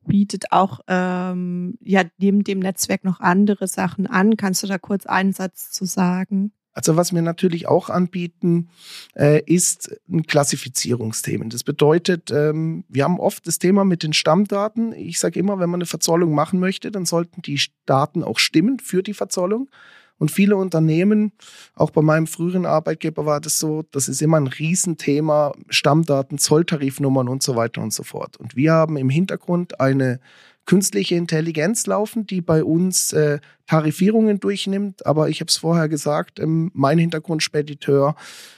bietet 0.06 0.52
auch 0.52 0.80
ähm, 0.88 1.78
ja 1.82 2.04
neben 2.18 2.44
dem 2.44 2.60
Netzwerk 2.60 3.04
noch 3.04 3.20
andere 3.20 3.68
Sachen 3.68 4.08
an. 4.08 4.38
Kannst 4.38 4.64
du 4.64 4.68
da 4.68 4.78
kurz 4.78 5.06
einen 5.06 5.34
Satz 5.34 5.72
zu 5.72 5.86
sagen? 5.86 6.54
Also 6.78 6.96
was 6.96 7.12
wir 7.12 7.24
natürlich 7.24 7.68
auch 7.68 7.90
anbieten, 7.90 8.70
äh, 9.16 9.42
ist 9.48 10.00
ein 10.08 10.28
Klassifizierungsthemen. 10.28 11.50
Das 11.50 11.64
bedeutet, 11.64 12.30
ähm, 12.30 12.84
wir 12.88 13.04
haben 13.04 13.20
oft 13.20 13.48
das 13.48 13.58
Thema 13.58 13.84
mit 13.84 14.04
den 14.04 14.14
Stammdaten. 14.14 14.94
Ich 14.94 15.18
sage 15.20 15.40
immer, 15.40 15.58
wenn 15.58 15.72
man 15.72 15.80
eine 15.80 15.88
Verzollung 15.88 16.36
machen 16.36 16.60
möchte, 16.60 16.92
dann 16.92 17.08
sollten 17.08 17.42
die 17.42 17.60
Daten 17.88 18.24
auch 18.24 18.38
stimmen 18.38 18.78
für 18.78 19.02
die 19.02 19.16
Verzollung. 19.16 19.72
Und 20.20 20.30
viele 20.30 20.56
Unternehmen, 20.56 21.32
auch 21.74 21.90
bei 21.90 22.04
meinem 22.04 22.28
früheren 22.28 22.68
Arbeitgeber 22.68 23.26
war 23.26 23.42
das 23.42 23.58
so, 23.58 23.84
das 23.90 24.08
ist 24.08 24.22
immer 24.22 24.38
ein 24.38 24.46
Riesenthema, 24.46 25.54
Stammdaten, 25.70 26.38
Zolltarifnummern 26.38 27.28
und 27.28 27.42
so 27.42 27.56
weiter 27.56 27.82
und 27.82 27.92
so 27.92 28.04
fort. 28.04 28.38
Und 28.38 28.56
wir 28.56 28.74
haben 28.74 28.98
im 28.98 29.10
Hintergrund 29.10 29.80
eine 29.80 30.20
künstliche 30.68 31.16
Intelligenz 31.16 31.88
laufen, 31.88 32.28
die 32.28 32.42
bei 32.42 32.64
uns 32.64 33.14
äh, 33.14 33.40
Tarifierungen 33.68 34.40
durchnimmt. 34.40 35.06
Aber 35.06 35.30
ich 35.30 35.40
habe 35.40 35.48
es 35.48 35.58
vorher 35.58 35.88
gesagt, 35.88 36.40
ähm, 36.40 36.72
mein 36.74 37.00
Hintergrundspediteur 37.00 38.16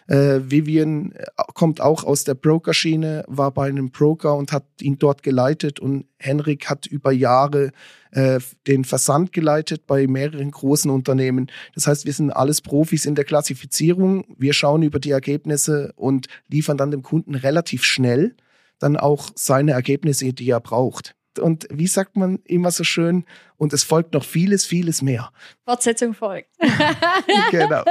äh, 0.08 0.40
Vivian 0.44 1.12
äh, 1.12 1.26
kommt 1.54 1.80
auch 1.80 2.04
aus 2.04 2.24
der 2.24 2.34
Brokerschiene, 2.34 3.24
war 3.28 3.52
bei 3.52 3.68
einem 3.68 3.92
Broker 3.92 4.36
und 4.36 4.52
hat 4.52 4.66
ihn 4.82 4.98
dort 4.98 5.22
geleitet. 5.22 5.80
Und 5.80 6.08
Henrik 6.18 6.68
hat 6.68 6.88
über 6.88 7.12
Jahre 7.12 7.72
äh, 8.12 8.40
den 8.66 8.86
Versand 8.86 9.32
geleitet 9.32 9.86
bei 9.86 10.08
mehreren 10.08 10.50
großen 10.50 10.90
Unternehmen. 10.90 11.52
Das 11.76 11.86
heißt, 11.86 12.06
wir 12.06 12.14
sind 12.14 12.32
alles 12.32 12.62
Profis 12.62 13.06
in 13.06 13.14
der 13.14 13.24
Klassifizierung. 13.24 14.26
Wir 14.36 14.54
schauen 14.54 14.82
über 14.82 15.00
die 15.00 15.12
Ergebnisse 15.12 15.94
und 15.96 16.26
liefern 16.48 16.78
dann 16.78 16.90
dem 16.90 17.04
Kunden 17.04 17.36
relativ 17.36 17.84
schnell 17.84 18.36
dann 18.80 18.98
auch 18.98 19.30
seine 19.36 19.74
Ergebnisse, 19.74 20.34
die 20.34 20.50
er 20.50 20.62
braucht 20.62 21.14
und 21.38 21.68
wie 21.70 21.88
sagt 21.88 22.16
man 22.16 22.40
immer 22.46 22.72
so 22.72 22.84
schön, 22.84 23.26
und 23.58 23.74
es 23.74 23.84
folgt 23.84 24.14
noch 24.14 24.24
vieles, 24.24 24.66
vieles 24.66 25.02
mehr. 25.02 25.32
Fortsetzung 25.66 26.14
folgt. 26.14 26.50
genau. 27.52 27.84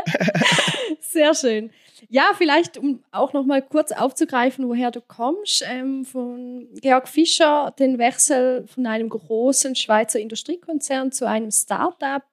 Sehr 1.00 1.34
schön. 1.34 1.70
Ja, 2.08 2.30
vielleicht, 2.36 2.78
um 2.78 3.02
auch 3.10 3.32
noch 3.32 3.44
mal 3.44 3.62
kurz 3.62 3.92
aufzugreifen, 3.92 4.68
woher 4.68 4.90
du 4.90 5.00
kommst, 5.00 5.64
ähm, 5.66 6.04
von 6.04 6.68
Georg 6.80 7.08
Fischer, 7.08 7.74
den 7.78 7.98
Wechsel 7.98 8.66
von 8.66 8.86
einem 8.86 9.08
großen 9.08 9.74
Schweizer 9.74 10.18
Industriekonzern 10.18 11.12
zu 11.12 11.28
einem 11.28 11.50
Start-up. 11.50 12.24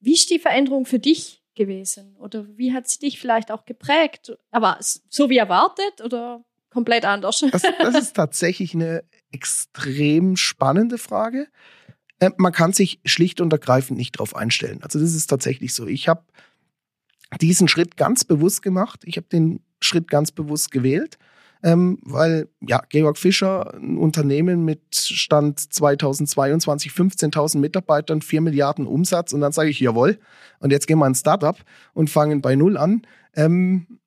Wie 0.00 0.14
ist 0.14 0.30
die 0.30 0.38
Veränderung 0.38 0.86
für 0.86 0.98
dich 0.98 1.42
gewesen? 1.54 2.14
Oder 2.18 2.46
wie 2.56 2.72
hat 2.72 2.86
sie 2.88 2.98
dich 2.98 3.18
vielleicht 3.18 3.50
auch 3.50 3.64
geprägt? 3.64 4.36
Aber 4.50 4.78
so 4.80 5.30
wie 5.30 5.38
erwartet 5.38 6.00
oder 6.04 6.44
komplett 6.70 7.04
anders? 7.04 7.44
Das, 7.50 7.62
das 7.62 7.94
ist 7.94 8.14
tatsächlich 8.14 8.74
eine 8.74 9.02
extrem 9.32 10.36
spannende 10.36 10.98
Frage. 10.98 11.48
Äh, 12.18 12.30
man 12.36 12.52
kann 12.52 12.72
sich 12.72 13.00
schlicht 13.04 13.40
und 13.40 13.52
ergreifend 13.52 13.98
nicht 13.98 14.16
darauf 14.16 14.34
einstellen. 14.34 14.80
Also 14.82 14.98
das 14.98 15.14
ist 15.14 15.26
tatsächlich 15.26 15.74
so. 15.74 15.86
Ich 15.86 16.08
habe 16.08 16.22
diesen 17.40 17.68
Schritt 17.68 17.96
ganz 17.96 18.24
bewusst 18.24 18.62
gemacht. 18.62 19.02
Ich 19.04 19.16
habe 19.16 19.26
den 19.26 19.60
Schritt 19.80 20.08
ganz 20.08 20.32
bewusst 20.32 20.70
gewählt, 20.70 21.18
ähm, 21.62 21.98
weil 22.02 22.48
ja 22.60 22.82
Georg 22.88 23.18
Fischer, 23.18 23.74
ein 23.74 23.98
Unternehmen 23.98 24.64
mit 24.64 24.94
Stand 24.94 25.60
2022 25.60 26.92
15.000 26.92 27.58
Mitarbeitern, 27.58 28.22
4 28.22 28.40
Milliarden 28.40 28.86
Umsatz 28.86 29.32
und 29.32 29.40
dann 29.40 29.52
sage 29.52 29.70
ich 29.70 29.80
jawohl 29.80 30.18
und 30.60 30.70
jetzt 30.70 30.86
gehen 30.86 30.98
wir 30.98 31.06
ein 31.06 31.14
Startup 31.14 31.56
und 31.92 32.10
fangen 32.10 32.40
bei 32.40 32.56
null 32.56 32.76
an. 32.76 33.02
Ähm, 33.34 33.98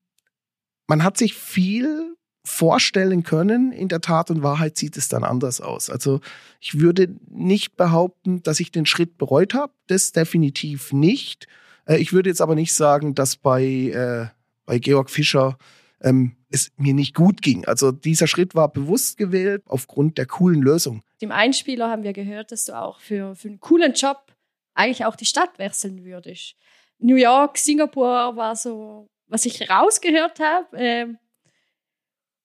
man 0.88 1.04
hat 1.04 1.18
sich 1.18 1.36
viel 1.36 2.16
vorstellen 2.50 3.24
können. 3.24 3.72
In 3.72 3.88
der 3.88 4.02
Tat 4.02 4.32
und 4.32 4.44
Wahrheit 4.44 4.78
sieht 4.78 4.98
es 4.98 5.08
dann 5.08 5.24
anders 5.24 5.62
aus. 5.62 5.90
Also 5.90 6.20
ich 6.60 6.80
würde 6.80 7.16
nicht 7.30 7.78
behaupten, 7.78 8.42
dass 8.44 8.60
ich 8.60 8.72
den 8.72 8.86
Schritt 8.86 9.18
bereut 9.18 9.54
habe. 9.54 9.72
Das 9.88 10.12
definitiv 10.12 10.92
nicht. 10.92 11.48
Äh, 11.86 11.98
ich 11.98 12.12
würde 12.12 12.30
jetzt 12.30 12.42
aber 12.42 12.56
nicht 12.56 12.74
sagen, 12.74 13.16
dass 13.16 13.36
bei, 13.36 13.64
äh, 13.64 14.28
bei 14.66 14.80
Georg 14.80 15.10
Fischer 15.10 15.58
ähm, 16.02 16.36
es 16.50 16.72
mir 16.78 16.94
nicht 16.94 17.14
gut 17.14 17.42
ging. 17.42 17.66
Also 17.66 17.92
dieser 17.92 18.28
Schritt 18.28 18.56
war 18.56 18.72
bewusst 18.72 19.18
gewählt 19.18 19.64
aufgrund 19.68 20.18
der 20.18 20.26
coolen 20.26 20.62
Lösung. 20.62 21.04
Im 21.20 21.32
Einspieler 21.32 21.90
haben 21.90 22.04
wir 22.04 22.14
gehört, 22.14 22.52
dass 22.52 22.66
du 22.66 22.74
auch 22.74 23.00
für, 23.00 23.36
für 23.36 23.50
einen 23.50 23.60
coolen 23.60 23.94
Job 23.94 24.34
eigentlich 24.74 25.06
auch 25.06 25.16
die 25.16 25.26
Stadt 25.26 25.60
wechseln 25.60 26.04
würdest. 26.04 26.56
New 26.98 27.16
York, 27.16 27.58
Singapur 27.58 28.36
war 28.36 28.56
so, 28.56 29.08
was 29.28 29.46
ich 29.46 29.70
rausgehört 29.70 30.40
habe. 30.40 30.78
Äh, 30.78 31.08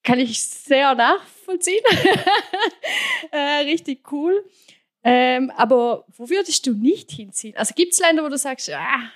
kann 0.04 0.18
ich 0.20 0.40
sehr 0.42 0.94
nachvollziehen. 0.94 1.82
äh, 3.32 3.64
richtig 3.64 4.12
cool. 4.12 4.44
Ähm, 5.02 5.50
aber 5.56 6.04
wo 6.16 6.30
würdest 6.30 6.66
du 6.66 6.72
nicht 6.72 7.10
hinziehen? 7.10 7.56
Also 7.56 7.74
gibt 7.74 7.92
es 7.92 8.00
Länder, 8.00 8.24
wo 8.24 8.28
du 8.28 8.38
sagst, 8.38 8.70
ah, 8.70 9.10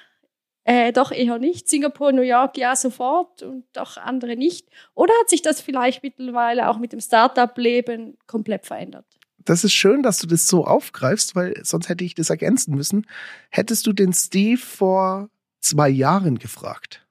äh, 0.64 0.92
doch 0.92 1.12
eher 1.12 1.38
nicht. 1.38 1.68
Singapur, 1.68 2.12
New 2.12 2.22
York, 2.22 2.58
ja, 2.58 2.76
sofort 2.76 3.42
und 3.42 3.64
doch 3.72 3.96
andere 3.96 4.36
nicht. 4.36 4.68
Oder 4.94 5.14
hat 5.20 5.30
sich 5.30 5.40
das 5.40 5.62
vielleicht 5.62 6.02
mittlerweile 6.02 6.68
auch 6.68 6.78
mit 6.78 6.92
dem 6.92 7.00
Startup-Leben 7.00 8.18
komplett 8.26 8.66
verändert? 8.66 9.06
Das 9.38 9.64
ist 9.64 9.72
schön, 9.72 10.02
dass 10.02 10.18
du 10.18 10.26
das 10.26 10.46
so 10.46 10.66
aufgreifst, 10.66 11.34
weil 11.34 11.54
sonst 11.64 11.88
hätte 11.88 12.04
ich 12.04 12.14
das 12.14 12.28
ergänzen 12.28 12.74
müssen. 12.74 13.06
Hättest 13.48 13.86
du 13.86 13.94
den 13.94 14.12
Steve 14.12 14.60
vor 14.60 15.30
zwei 15.60 15.88
Jahren 15.88 16.38
gefragt, 16.38 17.06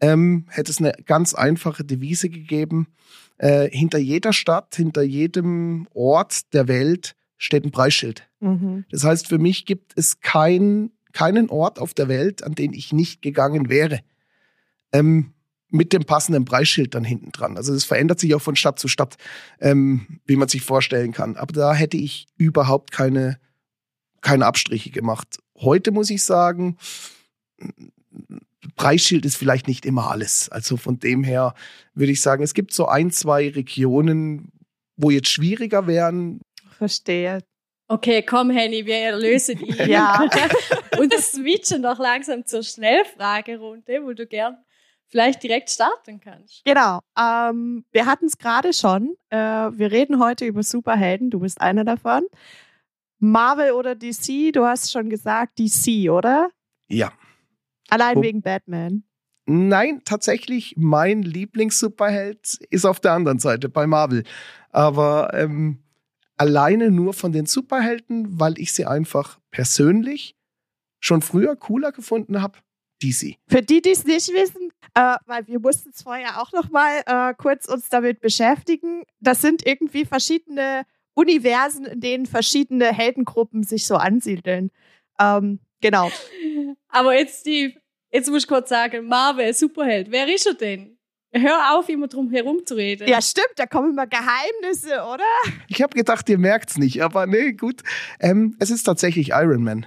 ähm, 0.00 0.46
hätte 0.48 0.70
es 0.70 0.78
eine 0.78 0.92
ganz 1.04 1.34
einfache 1.34 1.84
Devise 1.84 2.28
gegeben. 2.28 2.88
Äh, 3.38 3.68
hinter 3.70 3.98
jeder 3.98 4.32
Stadt, 4.32 4.74
hinter 4.74 5.02
jedem 5.02 5.86
Ort 5.94 6.52
der 6.52 6.68
Welt 6.68 7.14
steht 7.38 7.64
ein 7.64 7.70
Preisschild. 7.70 8.28
Mhm. 8.40 8.84
Das 8.90 9.04
heißt, 9.04 9.28
für 9.28 9.38
mich 9.38 9.64
gibt 9.66 9.92
es 9.96 10.20
kein, 10.20 10.90
keinen 11.12 11.48
Ort 11.48 11.78
auf 11.78 11.94
der 11.94 12.08
Welt, 12.08 12.42
an 12.42 12.54
den 12.54 12.72
ich 12.72 12.92
nicht 12.92 13.22
gegangen 13.22 13.70
wäre. 13.70 14.00
Ähm, 14.92 15.32
mit 15.72 15.92
dem 15.92 16.04
passenden 16.04 16.44
Preisschild 16.44 16.96
dann 16.96 17.04
hinten 17.04 17.30
dran. 17.30 17.56
Also 17.56 17.72
das 17.72 17.84
verändert 17.84 18.18
sich 18.18 18.34
auch 18.34 18.42
von 18.42 18.56
Stadt 18.56 18.80
zu 18.80 18.88
Stadt, 18.88 19.16
ähm, 19.60 20.20
wie 20.26 20.34
man 20.34 20.48
sich 20.48 20.62
vorstellen 20.62 21.12
kann. 21.12 21.36
Aber 21.36 21.52
da 21.52 21.72
hätte 21.72 21.96
ich 21.96 22.26
überhaupt 22.36 22.90
keine 22.90 23.38
keine 24.20 24.46
Abstriche 24.46 24.90
gemacht. 24.90 25.38
Heute 25.56 25.92
muss 25.92 26.10
ich 26.10 26.24
sagen, 26.24 26.76
Preisschild 28.76 29.24
ist 29.24 29.36
vielleicht 29.36 29.68
nicht 29.68 29.86
immer 29.86 30.10
alles. 30.10 30.48
Also 30.48 30.76
von 30.76 30.98
dem 30.98 31.24
her 31.24 31.54
würde 31.94 32.12
ich 32.12 32.20
sagen, 32.20 32.42
es 32.42 32.54
gibt 32.54 32.72
so 32.72 32.86
ein, 32.86 33.10
zwei 33.10 33.48
Regionen, 33.48 34.52
wo 34.96 35.10
jetzt 35.10 35.30
schwieriger 35.30 35.86
wären. 35.86 36.40
Verstehe. 36.76 37.40
Okay, 37.88 38.22
komm, 38.22 38.50
Henny, 38.50 38.86
wir 38.86 38.98
erlösen 38.98 39.58
ihn. 39.60 39.74
Ja. 39.88 40.28
Und 40.98 41.12
switchen 41.14 41.82
doch 41.82 41.98
langsam 41.98 42.46
zur 42.46 42.62
Schnellfragerunde, 42.62 44.04
wo 44.04 44.12
du 44.12 44.26
gern 44.26 44.58
vielleicht 45.08 45.42
direkt 45.42 45.70
starten 45.70 46.20
kannst. 46.20 46.62
Genau. 46.64 47.00
Ähm, 47.18 47.84
wir 47.90 48.06
hatten 48.06 48.26
es 48.26 48.38
gerade 48.38 48.72
schon. 48.72 49.16
Äh, 49.30 49.36
wir 49.36 49.90
reden 49.90 50.20
heute 50.20 50.44
über 50.44 50.62
Superhelden. 50.62 51.30
Du 51.30 51.40
bist 51.40 51.60
einer 51.60 51.84
davon. 51.84 52.22
Marvel 53.18 53.72
oder 53.72 53.94
DC? 53.94 54.52
Du 54.52 54.64
hast 54.64 54.92
schon 54.92 55.10
gesagt 55.10 55.58
DC, 55.58 56.10
oder? 56.10 56.50
Ja. 56.88 57.12
Allein 57.90 58.16
Wo- 58.16 58.22
wegen 58.22 58.42
Batman. 58.42 59.04
Nein, 59.46 60.02
tatsächlich, 60.04 60.74
mein 60.76 61.22
Lieblings-Superheld 61.22 62.58
ist 62.70 62.84
auf 62.84 63.00
der 63.00 63.12
anderen 63.12 63.38
Seite 63.38 63.68
bei 63.68 63.86
Marvel. 63.86 64.22
Aber 64.70 65.32
ähm, 65.34 65.82
alleine 66.36 66.90
nur 66.90 67.14
von 67.14 67.32
den 67.32 67.46
Superhelden, 67.46 68.38
weil 68.38 68.58
ich 68.58 68.72
sie 68.72 68.86
einfach 68.86 69.40
persönlich 69.50 70.36
schon 71.00 71.22
früher 71.22 71.56
cooler 71.56 71.92
gefunden 71.92 72.42
habe. 72.42 72.58
DC. 73.02 73.36
Für 73.48 73.62
die, 73.62 73.80
die 73.80 73.92
es 73.92 74.04
nicht 74.04 74.28
wissen, 74.28 74.70
äh, 74.94 75.16
weil 75.24 75.46
wir 75.46 75.58
mussten 75.58 75.88
es 75.88 76.02
vorher 76.02 76.40
auch 76.40 76.52
noch 76.52 76.70
mal 76.70 77.02
äh, 77.06 77.34
kurz 77.34 77.66
uns 77.66 77.88
damit 77.88 78.20
beschäftigen. 78.20 79.04
Das 79.20 79.40
sind 79.40 79.66
irgendwie 79.66 80.04
verschiedene 80.04 80.82
Universen, 81.14 81.86
in 81.86 82.00
denen 82.00 82.26
verschiedene 82.26 82.92
Heldengruppen 82.92 83.62
sich 83.62 83.86
so 83.86 83.96
ansiedeln. 83.96 84.70
Ähm, 85.18 85.60
genau. 85.80 86.10
Aber 86.88 87.16
jetzt, 87.16 87.40
Steve, 87.40 87.79
jetzt 88.10 88.28
muss 88.30 88.42
ich 88.42 88.48
kurz 88.48 88.68
sagen, 88.68 89.06
Marvel, 89.06 89.52
Superheld, 89.54 90.10
wer 90.10 90.32
ist 90.32 90.46
er 90.46 90.54
denn? 90.54 90.96
Hör 91.32 91.78
auf, 91.78 91.88
immer 91.88 92.08
drum 92.08 92.28
herum 92.30 92.66
zu 92.66 92.74
reden. 92.74 93.08
Ja, 93.08 93.22
stimmt, 93.22 93.52
da 93.54 93.66
kommen 93.66 93.90
immer 93.90 94.06
Geheimnisse, 94.06 95.02
oder? 95.02 95.24
Ich 95.68 95.80
habe 95.80 95.94
gedacht, 95.94 96.28
ihr 96.28 96.38
merkt's 96.38 96.76
nicht, 96.76 97.02
aber 97.02 97.26
nee, 97.26 97.52
gut. 97.52 97.82
Ähm, 98.18 98.56
es 98.58 98.70
ist 98.70 98.82
tatsächlich 98.82 99.28
Iron 99.28 99.62
Man. 99.62 99.86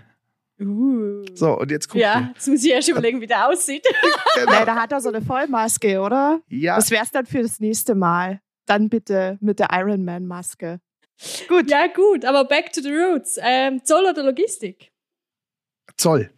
Uh. 0.61 1.25
So, 1.33 1.57
und 1.59 1.69
jetzt 1.71 1.89
guckt 1.89 2.01
Ja, 2.01 2.31
jetzt 2.33 2.47
muss 2.47 2.63
ich 2.63 2.71
erst 2.71 2.87
überlegen, 2.87 3.19
wie 3.19 3.27
der 3.27 3.49
aussieht. 3.49 3.85
Genau. 4.35 4.65
da 4.65 4.75
hat 4.75 4.91
er 4.91 4.99
so 4.99 5.09
eine 5.09 5.21
Vollmaske, 5.21 5.99
oder? 5.99 6.41
Ja, 6.47 6.75
Das 6.75 6.89
wär's 6.89 7.11
dann 7.11 7.25
für 7.25 7.43
das 7.43 7.59
nächste 7.59 7.93
Mal. 7.93 8.41
Dann 8.65 8.89
bitte 8.89 9.37
mit 9.41 9.59
der 9.59 9.67
Iron 9.71 10.03
Man 10.03 10.25
Maske. 10.25 10.79
Gut. 11.47 11.69
ja, 11.69 11.87
gut, 11.87 12.25
aber 12.25 12.45
back 12.45 12.71
to 12.73 12.81
the 12.81 12.91
roots. 12.91 13.37
Ähm, 13.41 13.83
Zoll 13.83 14.05
oder 14.09 14.23
Logistik? 14.23 14.91
Zoll. 15.97 16.31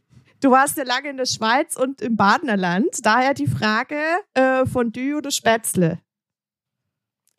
Du 0.45 0.51
warst 0.51 0.77
ja 0.77 0.83
lange 0.83 1.09
in 1.09 1.17
der 1.17 1.25
Schweiz 1.25 1.75
und 1.75 2.01
im 2.01 2.17
Badenerland. 2.17 3.03
Daher 3.03 3.33
die 3.33 3.47
Frage 3.47 3.99
äh, 4.35 4.67
Fondue 4.67 5.17
oder 5.17 5.31
Spätzle? 5.31 5.99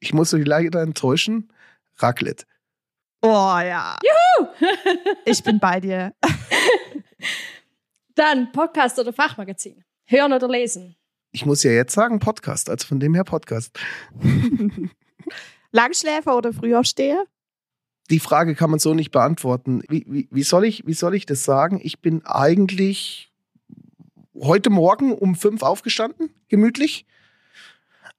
Ich 0.01 0.13
muss 0.13 0.35
euch 0.35 0.45
leider 0.45 0.83
enttäuschen. 0.83 1.53
Raclette. 1.99 2.47
Oh 3.23 3.29
ja. 3.29 3.97
Ich 5.25 5.41
bin 5.45 5.61
bei 5.61 5.79
dir. 5.79 6.15
Dann 8.17 8.51
Podcast 8.51 8.99
oder 8.99 9.13
Fachmagazin? 9.13 9.85
Hören 10.07 10.33
oder 10.33 10.49
lesen? 10.49 10.97
Ich 11.31 11.47
muss 11.47 11.63
ja 11.63 11.71
jetzt 11.71 11.95
sagen 11.95 12.19
Podcast, 12.19 12.69
also 12.69 12.89
von 12.89 12.99
dem 12.99 13.15
her 13.15 13.23
Podcast. 13.23 13.79
Langschläfer 15.71 16.37
oder 16.37 16.53
Frühaufsteher? 16.53 17.23
Die 18.11 18.21
Frage 18.21 18.55
kann 18.55 18.71
man 18.71 18.79
so 18.79 18.95
nicht 18.95 19.11
beantworten. 19.11 19.83
Wie, 19.89 20.05
wie, 20.09 20.29
wie, 20.31 20.43
soll 20.43 20.65
ich, 20.65 20.87
wie 20.87 20.95
soll 20.95 21.15
ich 21.15 21.27
das 21.27 21.45
sagen? 21.45 21.81
Ich 21.83 22.01
bin 22.01 22.25
eigentlich 22.25 23.33
heute 24.35 24.71
Morgen 24.71 25.13
um 25.13 25.35
fünf 25.35 25.63
aufgestanden, 25.63 26.31
gemütlich. 26.49 27.07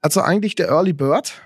Also 0.01 0.21
eigentlich 0.21 0.55
der 0.55 0.69
Early 0.69 0.93
Bird. 0.93 1.41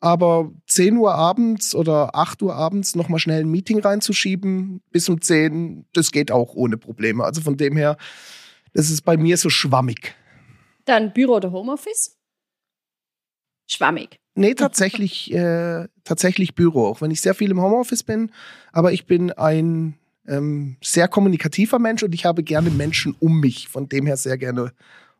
Aber 0.00 0.50
10 0.66 0.96
Uhr 0.96 1.14
abends 1.14 1.76
oder 1.76 2.16
8 2.16 2.42
Uhr 2.42 2.56
abends 2.56 2.96
nochmal 2.96 3.20
schnell 3.20 3.42
ein 3.42 3.50
Meeting 3.50 3.78
reinzuschieben, 3.78 4.82
bis 4.90 5.08
um 5.08 5.20
10, 5.20 5.86
das 5.92 6.10
geht 6.10 6.32
auch 6.32 6.54
ohne 6.54 6.76
Probleme. 6.76 7.22
Also 7.22 7.40
von 7.40 7.56
dem 7.56 7.76
her, 7.76 7.96
das 8.74 8.90
ist 8.90 9.02
bei 9.02 9.16
mir 9.16 9.36
so 9.36 9.48
schwammig. 9.48 10.16
Dann 10.86 11.12
Büro 11.12 11.36
oder 11.36 11.52
Homeoffice? 11.52 12.18
Schwammig. 13.68 14.21
Nee, 14.34 14.54
tatsächlich, 14.54 15.32
äh, 15.34 15.88
tatsächlich 16.04 16.54
Büro, 16.54 16.86
auch 16.86 17.00
wenn 17.00 17.10
ich 17.10 17.20
sehr 17.20 17.34
viel 17.34 17.50
im 17.50 17.60
Homeoffice 17.60 18.02
bin. 18.02 18.30
Aber 18.72 18.92
ich 18.92 19.06
bin 19.06 19.32
ein 19.32 19.94
ähm, 20.26 20.76
sehr 20.82 21.08
kommunikativer 21.08 21.78
Mensch 21.78 22.02
und 22.02 22.14
ich 22.14 22.24
habe 22.24 22.42
gerne 22.42 22.70
Menschen 22.70 23.14
um 23.20 23.40
mich. 23.40 23.68
Von 23.68 23.88
dem 23.88 24.06
her 24.06 24.16
sehr 24.16 24.38
gerne 24.38 24.72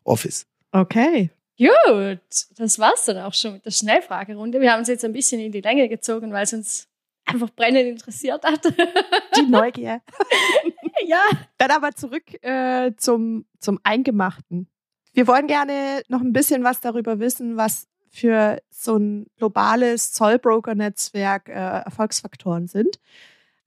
Office. 0.05 0.47
Okay. 0.73 1.31
Gut, 1.59 2.21
das 2.57 2.79
war's 2.79 3.05
dann 3.05 3.19
auch 3.19 3.35
schon 3.35 3.55
mit 3.55 3.67
der 3.67 3.71
Schnellfragerunde. 3.71 4.61
Wir 4.61 4.73
haben 4.73 4.81
uns 4.81 4.89
jetzt 4.89 5.05
ein 5.05 5.13
bisschen 5.13 5.41
in 5.41 5.53
die 5.53 5.61
Länge 5.61 5.89
gezogen, 5.89 6.33
weil 6.33 6.45
es 6.45 6.53
uns 6.53 6.89
einfach 7.25 7.51
brennend 7.51 7.87
interessiert 7.87 8.43
hat. 8.45 8.65
Die 9.37 9.43
Neugier. 9.43 10.01
ja. 11.07 11.23
Dann 11.59 11.71
aber 11.71 11.93
zurück 11.93 12.43
äh, 12.43 12.93
zum, 12.97 13.45
zum 13.61 13.79
Eingemachten. 13.83 14.69
Wir 15.13 15.27
wollen 15.27 15.47
gerne 15.47 16.03
noch 16.09 16.23
ein 16.23 16.33
bisschen 16.33 16.65
was 16.65 16.81
darüber 16.81 17.21
wissen, 17.21 17.57
was 17.57 17.87
für 18.13 18.63
so 18.71 18.97
ein 18.97 19.27
globales 19.39 20.13
Zollbroker-Netzwerk 20.13 21.49
äh, 21.49 21.53
Erfolgsfaktoren 21.53 22.69
sind. 22.69 23.01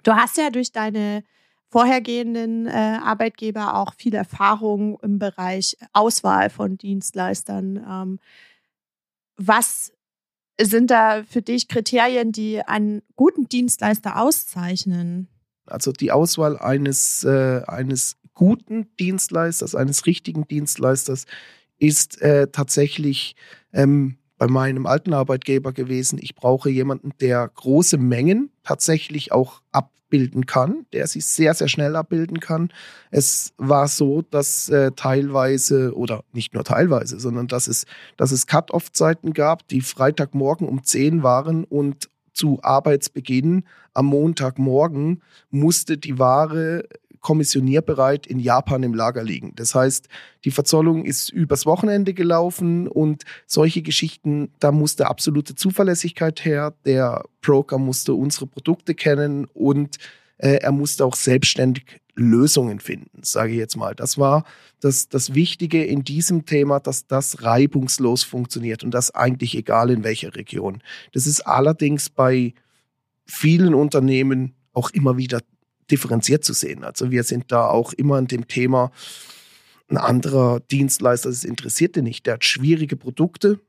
Du 0.03 0.13
hast 0.13 0.37
ja 0.37 0.51
durch 0.51 0.71
deine 0.71 1.23
vorhergehenden 1.69 2.67
äh, 2.67 2.99
Arbeitgeber 3.03 3.75
auch 3.75 3.95
viel 3.95 4.13
Erfahrung 4.13 4.99
im 5.01 5.17
Bereich 5.17 5.75
Auswahl 5.93 6.51
von 6.51 6.77
Dienstleistern. 6.77 7.77
Ähm, 7.77 8.19
was 9.35 9.91
sind 10.61 10.91
da 10.91 11.23
für 11.23 11.41
dich 11.41 11.67
Kriterien, 11.67 12.31
die 12.31 12.61
einen 12.61 13.01
guten 13.15 13.49
Dienstleister 13.49 14.21
auszeichnen? 14.21 15.27
Also 15.65 15.91
die 15.91 16.11
Auswahl 16.11 16.57
eines, 16.59 17.23
äh, 17.23 17.63
eines 17.67 18.17
guten 18.35 18.95
Dienstleisters, 18.97 19.73
eines 19.73 20.05
richtigen 20.05 20.47
Dienstleisters 20.47 21.25
ist 21.77 22.21
äh, 22.21 22.47
tatsächlich 22.51 23.35
ähm, 23.73 24.17
bei 24.37 24.47
meinem 24.47 24.85
alten 24.85 25.13
Arbeitgeber 25.13 25.71
gewesen. 25.71 26.19
Ich 26.21 26.35
brauche 26.35 26.69
jemanden, 26.69 27.11
der 27.21 27.49
große 27.53 27.97
Mengen 27.97 28.51
tatsächlich 28.63 29.31
auch 29.31 29.61
abbilden 29.71 30.45
kann, 30.45 30.85
der 30.93 31.07
sie 31.07 31.21
sehr, 31.21 31.53
sehr 31.53 31.67
schnell 31.67 31.95
abbilden 31.95 32.39
kann. 32.39 32.71
Es 33.11 33.53
war 33.57 33.87
so, 33.87 34.21
dass 34.21 34.69
äh, 34.69 34.91
teilweise 34.95 35.95
oder 35.95 36.23
nicht 36.33 36.53
nur 36.53 36.63
teilweise, 36.63 37.19
sondern 37.19 37.47
dass 37.47 37.67
es, 37.67 37.85
dass 38.17 38.31
es 38.31 38.47
Cut-Off-Zeiten 38.47 39.33
gab, 39.33 39.67
die 39.67 39.81
Freitagmorgen 39.81 40.67
um 40.67 40.83
10 40.83 41.23
waren 41.23 41.63
und 41.63 42.09
zu 42.33 42.59
Arbeitsbeginn 42.61 43.63
am 43.93 44.07
Montagmorgen 44.07 45.21
musste 45.51 45.97
die 45.97 46.19
Ware 46.19 46.83
kommissionierbereit 47.25 48.27
in 48.27 48.37
Japan 48.37 48.83
im 48.83 48.93
Lager 48.93 49.23
liegen. 49.23 49.53
Das 49.55 49.73
heißt, 49.73 50.09
die 50.43 50.51
Verzollung 50.51 51.05
ist 51.05 51.31
übers 51.31 51.65
Wochenende 51.65 52.13
gelaufen 52.13 52.87
und 52.87 53.23
solche 53.47 53.81
Geschichten, 53.81 54.51
da 54.59 54.71
musste 54.71 55.07
absolute 55.07 55.55
Zuverlässigkeit 55.55 56.45
her. 56.45 56.75
Der 56.85 57.23
Broker 57.41 57.79
musste 57.79 58.13
unsere 58.13 58.45
Produkte 58.45 58.93
kennen 58.93 59.47
und 59.55 59.97
äh, 60.37 60.57
er 60.57 60.71
musste 60.71 61.03
auch 61.03 61.15
selbstständig 61.15 61.99
Lösungen 62.13 62.79
finden, 62.79 63.23
sage 63.23 63.53
ich 63.53 63.57
jetzt 63.57 63.75
mal. 63.75 63.95
Das 63.95 64.19
war 64.19 64.45
das, 64.79 65.09
das 65.09 65.33
Wichtige 65.33 65.83
in 65.83 66.03
diesem 66.03 66.45
Thema, 66.45 66.79
dass 66.79 67.07
das 67.07 67.41
reibungslos 67.41 68.21
funktioniert 68.21 68.83
und 68.83 68.91
das 68.91 69.15
eigentlich 69.15 69.57
egal 69.57 69.89
in 69.89 70.03
welcher 70.03 70.35
Region. 70.35 70.83
Das 71.11 71.25
ist 71.25 71.41
allerdings 71.41 72.11
bei 72.11 72.53
vielen 73.25 73.73
Unternehmen 73.73 74.53
auch 74.73 74.91
immer 74.91 75.17
wieder 75.17 75.41
differenziert 75.91 76.43
zu 76.43 76.53
sehen. 76.53 76.83
Also 76.83 77.11
wir 77.11 77.23
sind 77.23 77.51
da 77.51 77.67
auch 77.67 77.93
immer 77.93 78.15
an 78.15 78.27
dem 78.27 78.47
Thema, 78.47 78.91
ein 79.87 79.97
anderer 79.97 80.59
Dienstleister, 80.59 81.29
das 81.29 81.43
interessiert 81.43 81.95
den 81.95 82.05
nicht. 82.05 82.25
Der 82.25 82.35
hat 82.35 82.45
schwierige 82.45 82.95
Produkte. 82.95 83.59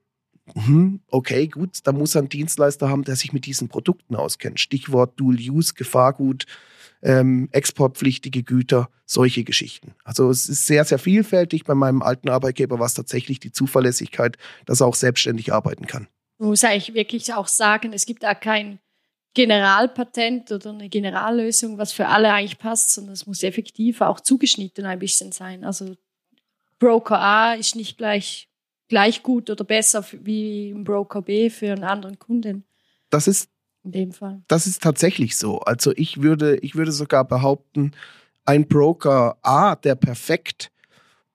Mhm, 0.54 1.00
okay, 1.08 1.48
gut, 1.48 1.80
da 1.84 1.92
muss 1.92 2.14
er 2.14 2.20
einen 2.20 2.28
Dienstleister 2.28 2.88
haben, 2.88 3.04
der 3.04 3.16
sich 3.16 3.32
mit 3.32 3.46
diesen 3.46 3.68
Produkten 3.68 4.14
auskennt. 4.14 4.60
Stichwort 4.60 5.18
Dual 5.18 5.36
Use, 5.36 5.74
Gefahrgut, 5.74 6.46
ähm, 7.02 7.48
exportpflichtige 7.52 8.44
Güter, 8.44 8.88
solche 9.04 9.44
Geschichten. 9.44 9.94
Also 10.04 10.30
es 10.30 10.48
ist 10.48 10.66
sehr, 10.66 10.84
sehr 10.84 10.98
vielfältig. 10.98 11.64
Bei 11.64 11.74
meinem 11.74 12.02
alten 12.02 12.28
Arbeitgeber 12.28 12.78
war 12.78 12.86
es 12.86 12.94
tatsächlich 12.94 13.40
die 13.40 13.52
Zuverlässigkeit, 13.52 14.38
dass 14.64 14.80
er 14.80 14.86
auch 14.86 14.94
selbstständig 14.94 15.52
arbeiten 15.52 15.86
kann. 15.86 16.08
Man 16.38 16.50
muss 16.50 16.64
eigentlich 16.64 16.94
wirklich 16.94 17.32
auch 17.34 17.48
sagen, 17.48 17.92
es 17.92 18.06
gibt 18.06 18.22
da 18.22 18.34
kein 18.34 18.78
Generalpatent 19.36 20.50
oder 20.50 20.70
eine 20.70 20.88
Generallösung, 20.88 21.76
was 21.76 21.92
für 21.92 22.08
alle 22.08 22.32
eigentlich 22.32 22.58
passt, 22.58 22.94
sondern 22.94 23.12
es 23.12 23.26
muss 23.26 23.42
effektiv 23.42 24.00
auch 24.00 24.20
zugeschnitten 24.20 24.86
ein 24.86 24.98
bisschen 24.98 25.30
sein. 25.30 25.62
Also 25.62 25.94
Broker 26.78 27.20
A 27.20 27.52
ist 27.52 27.76
nicht 27.76 27.98
gleich, 27.98 28.48
gleich 28.88 29.22
gut 29.22 29.50
oder 29.50 29.62
besser 29.62 30.06
wie 30.22 30.70
ein 30.70 30.84
Broker 30.84 31.20
B 31.20 31.50
für 31.50 31.70
einen 31.70 31.84
anderen 31.84 32.18
Kunden. 32.18 32.64
Das 33.10 33.28
ist 33.28 33.50
In 33.84 33.92
dem 33.92 34.12
Fall. 34.12 34.42
Das 34.48 34.66
ist 34.66 34.82
tatsächlich 34.82 35.36
so. 35.36 35.58
Also 35.58 35.92
ich 35.96 36.22
würde, 36.22 36.56
ich 36.60 36.74
würde 36.74 36.92
sogar 36.92 37.24
behaupten, 37.24 37.92
ein 38.46 38.66
Broker 38.66 39.36
A, 39.42 39.76
der 39.76 39.96
perfekt, 39.96 40.72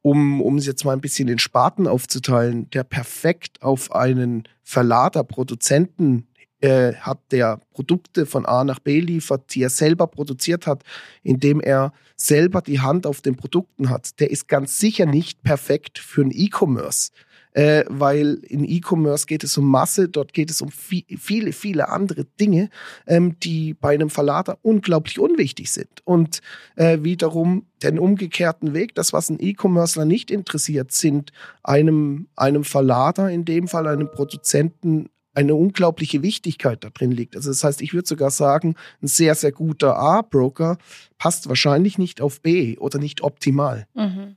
um, 0.01 0.41
um 0.41 0.57
es 0.57 0.65
jetzt 0.65 0.85
mal 0.85 0.93
ein 0.93 1.01
bisschen 1.01 1.27
in 1.27 1.37
Sparten 1.37 1.85
aufzuteilen, 1.85 2.67
der 2.71 2.83
perfekt 2.83 3.61
auf 3.61 3.91
einen 3.91 4.47
Verlader, 4.63 5.23
Produzenten 5.23 6.27
äh, 6.61 6.93
hat, 6.93 7.19
der 7.31 7.59
Produkte 7.73 8.25
von 8.25 8.45
A 8.45 8.63
nach 8.63 8.79
B 8.79 8.99
liefert, 8.99 9.53
die 9.53 9.63
er 9.63 9.69
selber 9.69 10.07
produziert 10.07 10.67
hat, 10.67 10.83
indem 11.23 11.59
er 11.59 11.93
selber 12.15 12.61
die 12.61 12.79
Hand 12.79 13.05
auf 13.05 13.21
den 13.21 13.35
Produkten 13.35 13.89
hat, 13.89 14.19
der 14.19 14.31
ist 14.31 14.47
ganz 14.47 14.79
sicher 14.79 15.05
nicht 15.05 15.43
perfekt 15.43 15.99
für 15.99 16.21
ein 16.21 16.31
E-Commerce. 16.31 17.11
Äh, 17.53 17.83
weil 17.89 18.35
in 18.47 18.63
E-Commerce 18.63 19.25
geht 19.25 19.43
es 19.43 19.57
um 19.57 19.69
Masse, 19.69 20.07
dort 20.07 20.31
geht 20.31 20.49
es 20.49 20.61
um 20.61 20.71
viel, 20.71 21.03
viele, 21.19 21.51
viele 21.51 21.89
andere 21.89 22.23
Dinge, 22.23 22.69
ähm, 23.07 23.37
die 23.39 23.73
bei 23.73 23.93
einem 23.93 24.09
Verlader 24.09 24.57
unglaublich 24.61 25.19
unwichtig 25.19 25.69
sind. 25.69 25.99
Und 26.05 26.39
äh, 26.77 26.99
wiederum 27.01 27.65
den 27.83 27.99
umgekehrten 27.99 28.73
Weg, 28.73 28.95
das, 28.95 29.11
was 29.11 29.29
ein 29.29 29.37
E-Commercer 29.41 30.05
nicht 30.05 30.31
interessiert, 30.31 30.93
sind 30.93 31.33
einem, 31.61 32.27
einem 32.37 32.63
Verlader, 32.63 33.29
in 33.29 33.43
dem 33.43 33.67
Fall 33.67 33.85
einem 33.85 34.09
Produzenten, 34.09 35.09
eine 35.33 35.55
unglaubliche 35.55 36.21
Wichtigkeit 36.21 36.83
da 36.83 36.89
drin 36.89 37.11
liegt. 37.11 37.35
Also 37.35 37.49
das 37.49 37.63
heißt, 37.63 37.81
ich 37.81 37.93
würde 37.93 38.07
sogar 38.07 38.31
sagen, 38.31 38.75
ein 39.01 39.07
sehr, 39.07 39.35
sehr 39.35 39.51
guter 39.51 39.95
A-Broker 39.97 40.77
passt 41.17 41.47
wahrscheinlich 41.47 41.97
nicht 41.97 42.21
auf 42.21 42.41
B 42.41 42.77
oder 42.77 42.99
nicht 42.99 43.21
optimal. 43.21 43.87
Mhm. 43.93 44.35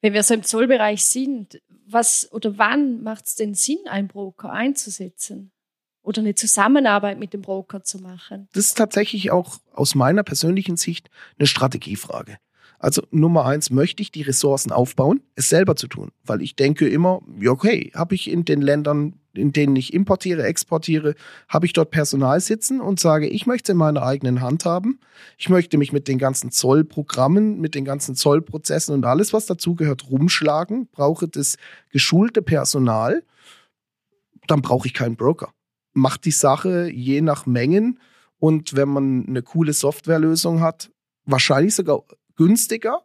Wenn 0.00 0.12
wir 0.12 0.22
so 0.22 0.34
im 0.34 0.42
Zollbereich 0.42 1.04
sind, 1.04 1.60
was 1.86 2.28
oder 2.32 2.58
wann 2.58 3.02
macht 3.02 3.26
es 3.26 3.34
denn 3.36 3.54
Sinn, 3.54 3.78
einen 3.88 4.08
Broker 4.08 4.52
einzusetzen? 4.52 5.50
Oder 6.02 6.22
eine 6.22 6.34
Zusammenarbeit 6.34 7.18
mit 7.18 7.34
dem 7.34 7.42
Broker 7.42 7.82
zu 7.82 7.98
machen? 7.98 8.48
Das 8.52 8.66
ist 8.66 8.78
tatsächlich 8.78 9.30
auch 9.30 9.58
aus 9.74 9.94
meiner 9.94 10.22
persönlichen 10.22 10.76
Sicht 10.76 11.10
eine 11.38 11.46
Strategiefrage. 11.46 12.38
Also 12.78 13.02
Nummer 13.10 13.44
eins, 13.44 13.70
möchte 13.70 14.02
ich 14.02 14.12
die 14.12 14.22
Ressourcen 14.22 14.70
aufbauen, 14.70 15.20
es 15.34 15.48
selber 15.48 15.76
zu 15.76 15.88
tun? 15.88 16.12
Weil 16.24 16.42
ich 16.42 16.54
denke 16.54 16.88
immer, 16.88 17.20
ja, 17.40 17.50
okay, 17.50 17.90
habe 17.94 18.14
ich 18.14 18.30
in 18.30 18.44
den 18.44 18.62
Ländern, 18.62 19.14
in 19.38 19.52
denen 19.52 19.76
ich 19.76 19.94
importiere, 19.94 20.44
exportiere, 20.44 21.14
habe 21.48 21.66
ich 21.66 21.72
dort 21.72 21.90
Personal 21.90 22.40
sitzen 22.40 22.80
und 22.80 23.00
sage, 23.00 23.28
ich 23.28 23.46
möchte 23.46 23.72
in 23.72 23.78
meiner 23.78 24.02
eigenen 24.02 24.40
Hand 24.40 24.64
haben. 24.64 25.00
Ich 25.36 25.48
möchte 25.48 25.78
mich 25.78 25.92
mit 25.92 26.08
den 26.08 26.18
ganzen 26.18 26.50
Zollprogrammen, 26.50 27.60
mit 27.60 27.74
den 27.74 27.84
ganzen 27.84 28.14
Zollprozessen 28.14 28.94
und 28.94 29.04
alles, 29.04 29.32
was 29.32 29.46
dazugehört, 29.46 30.10
rumschlagen, 30.10 30.88
brauche 30.88 31.28
das 31.28 31.56
geschulte 31.90 32.42
Personal, 32.42 33.22
dann 34.46 34.62
brauche 34.62 34.86
ich 34.86 34.94
keinen 34.94 35.16
Broker. 35.16 35.52
Macht 35.92 36.24
die 36.24 36.30
Sache 36.30 36.90
je 36.90 37.20
nach 37.20 37.46
Mengen 37.46 37.98
und 38.38 38.76
wenn 38.76 38.88
man 38.88 39.26
eine 39.26 39.42
coole 39.42 39.72
Softwarelösung 39.72 40.60
hat, 40.60 40.90
wahrscheinlich 41.24 41.74
sogar 41.74 42.02
günstiger, 42.36 43.02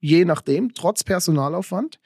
je 0.00 0.24
nachdem, 0.24 0.74
trotz 0.74 1.04
Personalaufwand, 1.04 2.00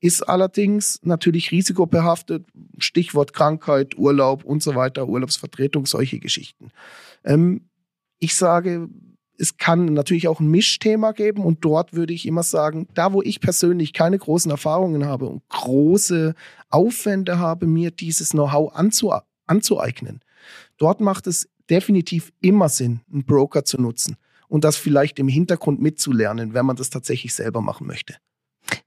ist 0.00 0.22
allerdings 0.22 1.00
natürlich 1.02 1.50
risikobehaftet, 1.50 2.46
Stichwort 2.78 3.32
Krankheit, 3.32 3.96
Urlaub 3.98 4.44
und 4.44 4.62
so 4.62 4.74
weiter, 4.74 5.08
Urlaubsvertretung, 5.08 5.86
solche 5.86 6.18
Geschichten. 6.18 6.70
Ähm, 7.24 7.68
ich 8.18 8.34
sage, 8.34 8.88
es 9.38 9.56
kann 9.56 9.86
natürlich 9.86 10.28
auch 10.28 10.40
ein 10.40 10.50
Mischthema 10.50 11.12
geben 11.12 11.44
und 11.44 11.64
dort 11.64 11.94
würde 11.94 12.12
ich 12.12 12.26
immer 12.26 12.42
sagen, 12.42 12.86
da 12.94 13.12
wo 13.12 13.22
ich 13.22 13.40
persönlich 13.40 13.92
keine 13.92 14.18
großen 14.18 14.50
Erfahrungen 14.50 15.06
habe 15.06 15.26
und 15.26 15.42
große 15.48 16.34
Aufwände 16.68 17.38
habe, 17.38 17.66
mir 17.66 17.90
dieses 17.90 18.30
Know-how 18.30 18.74
anzu 18.74 19.12
anzueignen, 19.46 20.20
dort 20.76 21.00
macht 21.00 21.26
es 21.26 21.48
definitiv 21.70 22.32
immer 22.40 22.68
Sinn, 22.68 23.00
einen 23.10 23.24
Broker 23.24 23.64
zu 23.64 23.80
nutzen 23.80 24.16
und 24.48 24.64
das 24.64 24.76
vielleicht 24.76 25.18
im 25.18 25.28
Hintergrund 25.28 25.80
mitzulernen, 25.80 26.52
wenn 26.52 26.66
man 26.66 26.76
das 26.76 26.90
tatsächlich 26.90 27.34
selber 27.34 27.62
machen 27.62 27.86
möchte. 27.86 28.16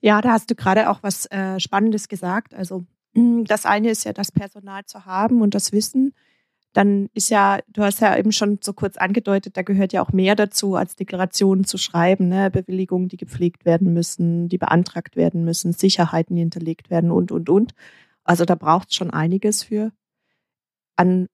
Ja, 0.02 0.22
da 0.22 0.32
hast 0.32 0.50
du 0.50 0.56
gerade 0.56 0.90
auch 0.90 1.00
was 1.02 1.26
äh, 1.32 1.60
Spannendes 1.60 2.08
gesagt. 2.08 2.54
Also 2.54 2.86
das 3.14 3.66
eine 3.66 3.90
ist 3.90 4.06
ja 4.06 4.14
das 4.14 4.32
Personal 4.32 4.86
zu 4.86 5.06
haben 5.06 5.42
und 5.42 5.56
das 5.56 5.72
Wissen. 5.72 6.14
Dann 6.74 7.10
ist 7.14 7.30
ja, 7.30 7.60
du 7.68 7.84
hast 7.84 8.02
ja 8.02 8.18
eben 8.18 8.32
schon 8.32 8.58
so 8.62 8.74
kurz 8.74 8.98
angedeutet, 8.98 9.58
da 9.58 9.62
gehört 9.62 9.94
ja 9.94 10.04
auch 10.04 10.12
mehr 10.12 10.36
dazu, 10.36 10.76
als 10.76 10.96
Deklarationen 10.96 11.66
zu 11.66 11.78
schreiben, 11.78 12.30
ne? 12.30 12.50
Bewilligungen, 12.50 13.10
die 13.10 13.18
gepflegt 13.18 13.64
werden 13.64 13.94
müssen, 13.94 14.50
die 14.50 14.58
beantragt 14.58 15.16
werden 15.16 15.46
müssen, 15.46 15.74
Sicherheiten, 15.74 16.36
die 16.36 16.42
hinterlegt 16.42 16.90
werden 16.90 17.12
und, 17.12 17.32
und, 17.32 17.50
und. 17.50 17.74
Also 18.24 18.44
da 18.46 18.56
braucht 18.56 18.90
es 18.90 18.96
schon 18.96 19.12
einiges 19.12 19.64
für. 19.64 19.92
An 20.96 21.28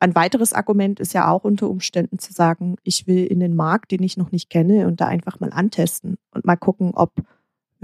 ein 0.00 0.14
weiteres 0.14 0.52
Argument 0.52 1.00
ist 1.00 1.14
ja 1.14 1.30
auch 1.30 1.44
unter 1.44 1.70
Umständen 1.70 2.18
zu 2.18 2.32
sagen, 2.32 2.76
ich 2.82 3.06
will 3.06 3.24
in 3.24 3.40
den 3.40 3.56
Markt, 3.56 3.90
den 3.92 4.02
ich 4.02 4.16
noch 4.16 4.32
nicht 4.32 4.50
kenne, 4.50 4.86
und 4.86 5.00
da 5.00 5.06
einfach 5.06 5.40
mal 5.40 5.52
antesten 5.52 6.16
und 6.32 6.44
mal 6.44 6.56
gucken, 6.56 6.92
ob, 6.94 7.12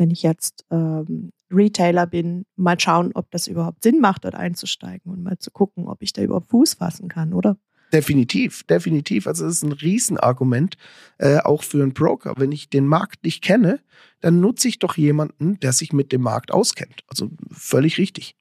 wenn 0.00 0.10
ich 0.10 0.22
jetzt 0.22 0.64
ähm, 0.70 1.30
Retailer 1.52 2.06
bin, 2.06 2.46
mal 2.56 2.80
schauen, 2.80 3.12
ob 3.14 3.30
das 3.30 3.46
überhaupt 3.46 3.82
Sinn 3.82 4.00
macht, 4.00 4.24
dort 4.24 4.34
einzusteigen 4.34 5.12
und 5.12 5.22
mal 5.22 5.38
zu 5.38 5.50
gucken, 5.50 5.88
ob 5.88 6.02
ich 6.02 6.14
da 6.14 6.22
überhaupt 6.22 6.48
Fuß 6.48 6.74
fassen 6.74 7.08
kann, 7.08 7.34
oder? 7.34 7.58
Definitiv, 7.92 8.64
definitiv. 8.64 9.26
Also 9.26 9.44
das 9.44 9.56
ist 9.56 9.62
ein 9.62 9.72
Riesenargument, 9.72 10.76
äh, 11.18 11.38
auch 11.40 11.64
für 11.64 11.82
einen 11.82 11.92
Broker. 11.92 12.34
Wenn 12.38 12.50
ich 12.50 12.70
den 12.70 12.86
Markt 12.86 13.24
nicht 13.24 13.42
kenne, 13.42 13.80
dann 14.20 14.40
nutze 14.40 14.68
ich 14.68 14.78
doch 14.78 14.96
jemanden, 14.96 15.60
der 15.60 15.72
sich 15.72 15.92
mit 15.92 16.12
dem 16.12 16.22
Markt 16.22 16.50
auskennt. 16.50 17.02
Also 17.08 17.28
völlig 17.50 17.98
richtig. 17.98 18.36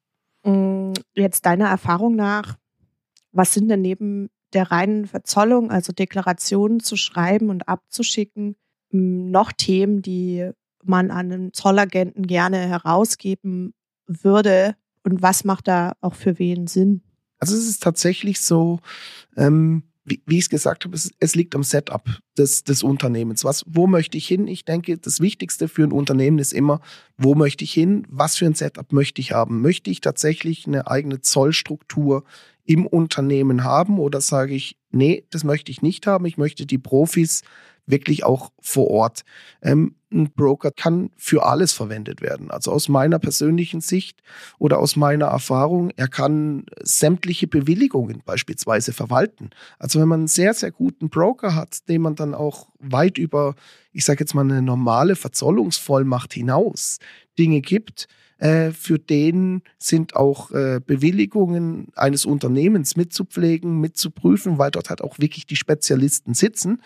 Mm, 0.45 0.93
jetzt 1.13 1.45
deiner 1.45 1.67
Erfahrung 1.67 2.15
nach, 2.15 2.55
was 3.33 3.53
sind 3.53 3.67
denn 3.67 3.81
neben 3.81 4.29
der 4.53 4.71
reinen 4.71 5.07
Verzollung, 5.07 5.71
also 5.71 5.91
Deklarationen 5.91 6.79
zu 6.79 6.95
schreiben 6.95 7.49
und 7.49 7.67
abzuschicken, 7.67 8.55
noch 8.91 9.51
Themen, 9.51 10.01
die 10.01 10.51
man 10.83 11.11
an 11.11 11.31
einen 11.31 11.53
Zollagenten 11.53 12.27
gerne 12.27 12.57
herausgeben 12.57 13.73
würde? 14.07 14.75
Und 15.03 15.21
was 15.21 15.43
macht 15.43 15.67
da 15.67 15.93
auch 16.01 16.15
für 16.15 16.39
wen 16.39 16.67
Sinn? 16.67 17.01
Also 17.39 17.55
es 17.55 17.67
ist 17.67 17.81
tatsächlich 17.81 18.41
so, 18.41 18.79
ähm, 19.37 19.83
wie, 20.03 20.21
wie 20.25 20.37
ich 20.37 20.45
es 20.45 20.49
gesagt 20.49 20.85
habe, 20.85 20.95
es, 20.95 21.11
es, 21.19 21.35
liegt 21.35 21.55
am 21.55 21.63
Setup 21.63 22.03
des, 22.37 22.63
des 22.63 22.83
Unternehmens. 22.83 23.45
Was, 23.45 23.63
wo 23.67 23.87
möchte 23.87 24.17
ich 24.17 24.27
hin? 24.27 24.47
Ich 24.47 24.65
denke, 24.65 24.97
das 24.97 25.21
Wichtigste 25.21 25.67
für 25.67 25.83
ein 25.83 25.91
Unternehmen 25.91 26.39
ist 26.39 26.53
immer, 26.53 26.81
wo 27.17 27.35
möchte 27.35 27.63
ich 27.63 27.71
hin? 27.71 28.05
Was 28.09 28.35
für 28.35 28.45
ein 28.45 28.55
Setup 28.55 28.91
möchte 28.91 29.21
ich 29.21 29.31
haben? 29.31 29.61
Möchte 29.61 29.89
ich 29.89 30.01
tatsächlich 30.01 30.67
eine 30.67 30.87
eigene 30.87 31.21
Zollstruktur 31.21 32.23
im 32.65 32.85
Unternehmen 32.85 33.63
haben 33.63 33.99
oder 33.99 34.21
sage 34.21 34.53
ich, 34.53 34.77
nee, 34.91 35.25
das 35.29 35.43
möchte 35.43 35.71
ich 35.71 35.81
nicht 35.81 36.07
haben. 36.07 36.25
Ich 36.25 36.37
möchte 36.37 36.65
die 36.65 36.77
Profis 36.77 37.41
wirklich 37.85 38.23
auch 38.23 38.51
vor 38.61 38.89
Ort. 38.89 39.23
Ähm, 39.61 39.95
ein 40.11 40.31
Broker 40.31 40.71
kann 40.71 41.11
für 41.17 41.45
alles 41.45 41.73
verwendet 41.73 42.21
werden. 42.21 42.51
Also 42.51 42.71
aus 42.71 42.89
meiner 42.89 43.19
persönlichen 43.19 43.81
Sicht 43.81 44.21
oder 44.57 44.79
aus 44.79 44.95
meiner 44.95 45.27
Erfahrung, 45.27 45.91
er 45.95 46.07
kann 46.07 46.65
sämtliche 46.81 47.47
Bewilligungen 47.47 48.21
beispielsweise 48.25 48.91
verwalten. 48.93 49.51
Also 49.77 49.99
wenn 49.99 50.07
man 50.07 50.21
einen 50.21 50.27
sehr, 50.27 50.53
sehr 50.53 50.71
guten 50.71 51.09
Broker 51.09 51.55
hat, 51.55 51.87
dem 51.89 52.01
man 52.01 52.15
dann 52.15 52.33
auch 52.33 52.69
weit 52.79 53.17
über, 53.17 53.55
ich 53.91 54.05
sage 54.05 54.21
jetzt 54.21 54.33
mal, 54.33 54.41
eine 54.41 54.61
normale 54.61 55.15
Verzollungsvollmacht 55.15 56.33
hinaus 56.33 56.99
Dinge 57.37 57.61
gibt, 57.61 58.07
äh, 58.39 58.71
für 58.71 58.97
den 58.97 59.61
sind 59.77 60.15
auch 60.15 60.51
äh, 60.51 60.79
Bewilligungen 60.85 61.89
eines 61.95 62.25
Unternehmens 62.25 62.95
mitzupflegen, 62.95 63.79
mitzuprüfen, 63.79 64.57
weil 64.57 64.71
dort 64.71 64.89
halt 64.89 65.01
auch 65.01 65.19
wirklich 65.19 65.45
die 65.45 65.57
Spezialisten 65.57 66.33
sitzen. 66.33 66.81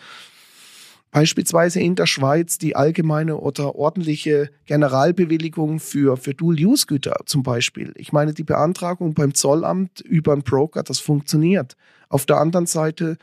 Beispielsweise 1.14 1.80
in 1.80 1.94
der 1.94 2.08
Schweiz 2.08 2.58
die 2.58 2.76
allgemeine 2.76 3.38
oder 3.38 3.76
ordentliche 3.76 4.50
Generalbewilligung 4.66 5.80
für, 5.80 6.18
für 6.18 6.34
Dual-Use-Güter 6.34 7.18
zum 7.28 7.44
Beispiel. 7.44 7.94
Ich 7.98 8.12
meine, 8.12 8.34
die 8.34 8.44
Beantragung 8.44 9.14
beim 9.14 9.36
Zollamt 9.36 10.02
über 10.02 10.34
einen 10.34 10.42
Broker, 10.42 10.82
das 10.82 10.98
funktioniert. 10.98 11.78
Auf 12.10 12.26
der 12.26 12.38
anderen 12.38 12.66
Seite 12.66 13.18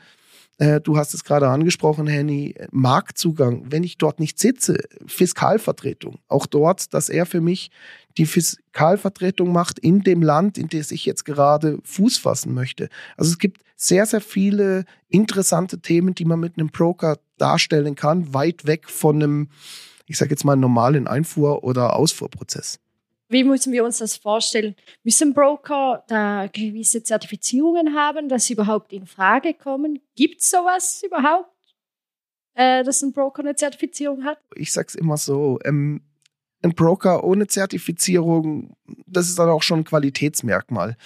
äh, 0.57 0.79
du 0.79 0.95
hast 0.95 1.15
es 1.15 1.23
gerade 1.23 1.49
angesprochen, 1.49 2.05
Henny, 2.05 2.53
Marktzugang, 2.71 3.63
wenn 3.71 3.83
ich 3.83 3.97
dort 3.97 4.19
nicht 4.19 4.37
sitze, 4.37 4.77
Fiskalvertretung, 5.07 6.19
auch 6.27 6.45
dort, 6.45 6.93
dass 6.93 7.09
er 7.09 7.25
für 7.25 7.41
mich 7.41 7.71
die 8.17 8.27
Fiskalvertretung 8.27 9.51
macht 9.51 9.79
in 9.79 10.01
dem 10.01 10.21
Land, 10.21 10.59
in 10.59 10.69
das 10.69 10.91
ich 10.91 11.05
jetzt 11.05 11.25
gerade 11.25 11.79
Fuß 11.83 12.19
fassen 12.19 12.53
möchte. 12.53 12.89
Also 13.17 13.31
es 13.31 13.39
gibt 13.39 13.63
sehr, 13.75 14.05
sehr 14.05 14.21
viele 14.21 14.85
interessante 15.09 15.79
Themen, 15.79 16.13
die 16.13 16.25
man 16.25 16.39
mit 16.39 16.59
einem 16.59 16.67
Broker 16.69 17.17
darstellen 17.41 17.95
kann, 17.95 18.33
weit 18.33 18.65
weg 18.65 18.89
von 18.89 19.21
einem, 19.21 19.49
ich 20.05 20.17
sage 20.17 20.31
jetzt 20.31 20.45
mal, 20.45 20.55
normalen 20.55 21.07
Einfuhr- 21.07 21.63
oder 21.63 21.95
Ausfuhrprozess. 21.95 22.79
Wie 23.29 23.45
müssen 23.45 23.71
wir 23.71 23.85
uns 23.85 23.99
das 23.99 24.17
vorstellen? 24.17 24.75
Müssen 25.03 25.33
Broker 25.33 26.03
da 26.07 26.47
gewisse 26.47 27.01
Zertifizierungen 27.01 27.95
haben, 27.95 28.27
dass 28.27 28.45
sie 28.45 28.53
überhaupt 28.53 28.91
in 28.91 29.07
Frage 29.07 29.53
kommen? 29.53 29.99
Gibt 30.15 30.41
es 30.41 30.49
sowas 30.49 31.01
überhaupt, 31.01 31.49
äh, 32.55 32.83
dass 32.83 33.01
ein 33.01 33.13
Broker 33.13 33.41
eine 33.41 33.55
Zertifizierung 33.55 34.25
hat? 34.25 34.37
Ich 34.55 34.73
sage 34.73 34.87
es 34.89 34.95
immer 34.95 35.15
so, 35.15 35.59
ähm, 35.63 36.01
ein 36.61 36.75
Broker 36.75 37.23
ohne 37.23 37.47
Zertifizierung, 37.47 38.75
das 39.07 39.29
ist 39.29 39.39
dann 39.39 39.49
auch 39.49 39.63
schon 39.63 39.79
ein 39.79 39.85
Qualitätsmerkmal. 39.85 40.97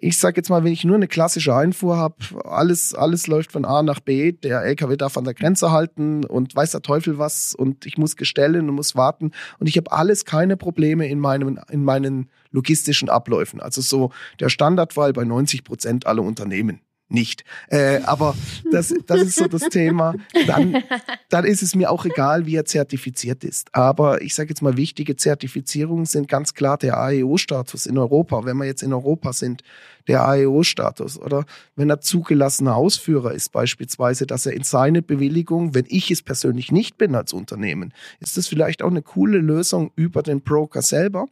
Ich 0.00 0.18
sage 0.18 0.36
jetzt 0.36 0.48
mal, 0.48 0.64
wenn 0.64 0.72
ich 0.72 0.84
nur 0.84 0.96
eine 0.96 1.08
klassische 1.08 1.54
Einfuhr 1.54 1.96
habe, 1.96 2.16
alles, 2.44 2.94
alles 2.94 3.26
läuft 3.26 3.52
von 3.52 3.64
A 3.64 3.82
nach 3.82 4.00
B, 4.00 4.32
der 4.32 4.62
LKW 4.62 4.96
darf 4.96 5.16
an 5.16 5.24
der 5.24 5.34
Grenze 5.34 5.70
halten 5.70 6.24
und 6.24 6.56
weiß 6.56 6.72
der 6.72 6.82
Teufel 6.82 7.18
was 7.18 7.54
und 7.54 7.86
ich 7.86 7.98
muss 7.98 8.16
gestellen 8.16 8.68
und 8.68 8.74
muss 8.74 8.96
warten. 8.96 9.32
Und 9.58 9.68
ich 9.68 9.76
habe 9.76 9.92
alles 9.92 10.24
keine 10.24 10.56
Probleme 10.56 11.06
in 11.08 11.18
meinem, 11.18 11.60
in 11.70 11.84
meinen 11.84 12.30
logistischen 12.50 13.08
Abläufen. 13.08 13.60
Also 13.60 13.80
so 13.82 14.10
der 14.40 14.48
Standardfall 14.48 15.12
bei 15.12 15.24
90 15.24 15.64
Prozent 15.64 16.06
aller 16.06 16.22
Unternehmen 16.22 16.80
nicht. 17.10 17.44
Äh, 17.68 18.00
aber 18.04 18.34
das, 18.70 18.94
das 19.06 19.22
ist 19.22 19.36
so 19.36 19.46
das 19.46 19.68
Thema. 19.68 20.14
Dann, 20.46 20.82
dann 21.28 21.44
ist 21.44 21.62
es 21.62 21.74
mir 21.74 21.90
auch 21.90 22.04
egal, 22.04 22.46
wie 22.46 22.56
er 22.56 22.64
zertifiziert 22.64 23.44
ist. 23.44 23.74
Aber 23.74 24.22
ich 24.22 24.34
sage 24.34 24.50
jetzt 24.50 24.62
mal, 24.62 24.76
wichtige 24.76 25.16
Zertifizierungen 25.16 26.06
sind 26.06 26.28
ganz 26.28 26.54
klar 26.54 26.78
der 26.78 26.98
AEO-Status 26.98 27.86
in 27.86 27.98
Europa. 27.98 28.44
Wenn 28.44 28.56
wir 28.56 28.66
jetzt 28.66 28.82
in 28.82 28.92
Europa 28.92 29.32
sind, 29.32 29.62
der 30.08 30.26
AEO-Status. 30.26 31.20
Oder 31.20 31.44
wenn 31.76 31.90
er 31.90 32.00
zugelassener 32.00 32.74
Ausführer 32.76 33.32
ist, 33.32 33.52
beispielsweise, 33.52 34.26
dass 34.26 34.46
er 34.46 34.54
in 34.54 34.64
seine 34.64 35.02
Bewilligung, 35.02 35.74
wenn 35.74 35.86
ich 35.88 36.10
es 36.10 36.22
persönlich 36.22 36.72
nicht 36.72 36.98
bin 36.98 37.14
als 37.14 37.32
Unternehmen, 37.32 37.92
ist 38.18 38.36
das 38.36 38.48
vielleicht 38.48 38.82
auch 38.82 38.90
eine 38.90 39.02
coole 39.02 39.38
Lösung 39.38 39.92
über 39.96 40.22
den 40.22 40.40
Broker 40.40 40.82
selber. 40.82 41.26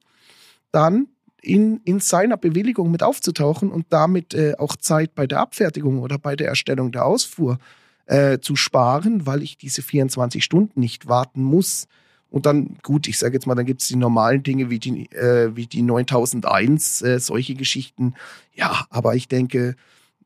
Dann 0.71 1.09
in, 1.43 1.81
in 1.85 2.01
seiner 2.01 2.37
Bewilligung 2.37 2.91
mit 2.91 3.03
aufzutauchen 3.03 3.71
und 3.71 3.87
damit 3.91 4.35
äh, 4.35 4.55
auch 4.59 4.77
Zeit 4.77 5.15
bei 5.15 5.27
der 5.27 5.41
Abfertigung 5.41 6.01
oder 6.01 6.19
bei 6.19 6.37
der 6.37 6.49
Erstellung 6.49 6.93
der 6.93 7.05
Ausfuhr 7.05 7.59
äh, 8.07 8.39
zu 8.39 8.57
sparen, 8.57 9.27
weil 9.27 9.43
ich 9.43 9.59
diese 9.59 9.83
24 9.83 10.43
Stunden 10.43 10.81
nicht 10.81 11.09
warten 11.09 11.43
muss. 11.43 11.87
Und 12.31 12.45
dann, 12.47 12.77
gut, 12.83 13.09
ich 13.09 13.19
sage 13.19 13.35
jetzt 13.35 13.47
mal, 13.47 13.55
dann 13.55 13.67
gibt 13.67 13.81
es 13.81 13.89
die 13.89 13.97
normalen 13.97 14.43
Dinge 14.43 14.69
wie 14.69 14.79
die, 14.79 15.11
äh, 15.13 15.55
wie 15.57 15.67
die 15.67 15.83
9001, 15.83 17.03
äh, 17.03 17.21
solche 17.21 17.55
Geschichten. 17.55 18.15
Ja, 18.55 18.87
aber 18.91 19.15
ich 19.15 19.29
denke, 19.29 19.77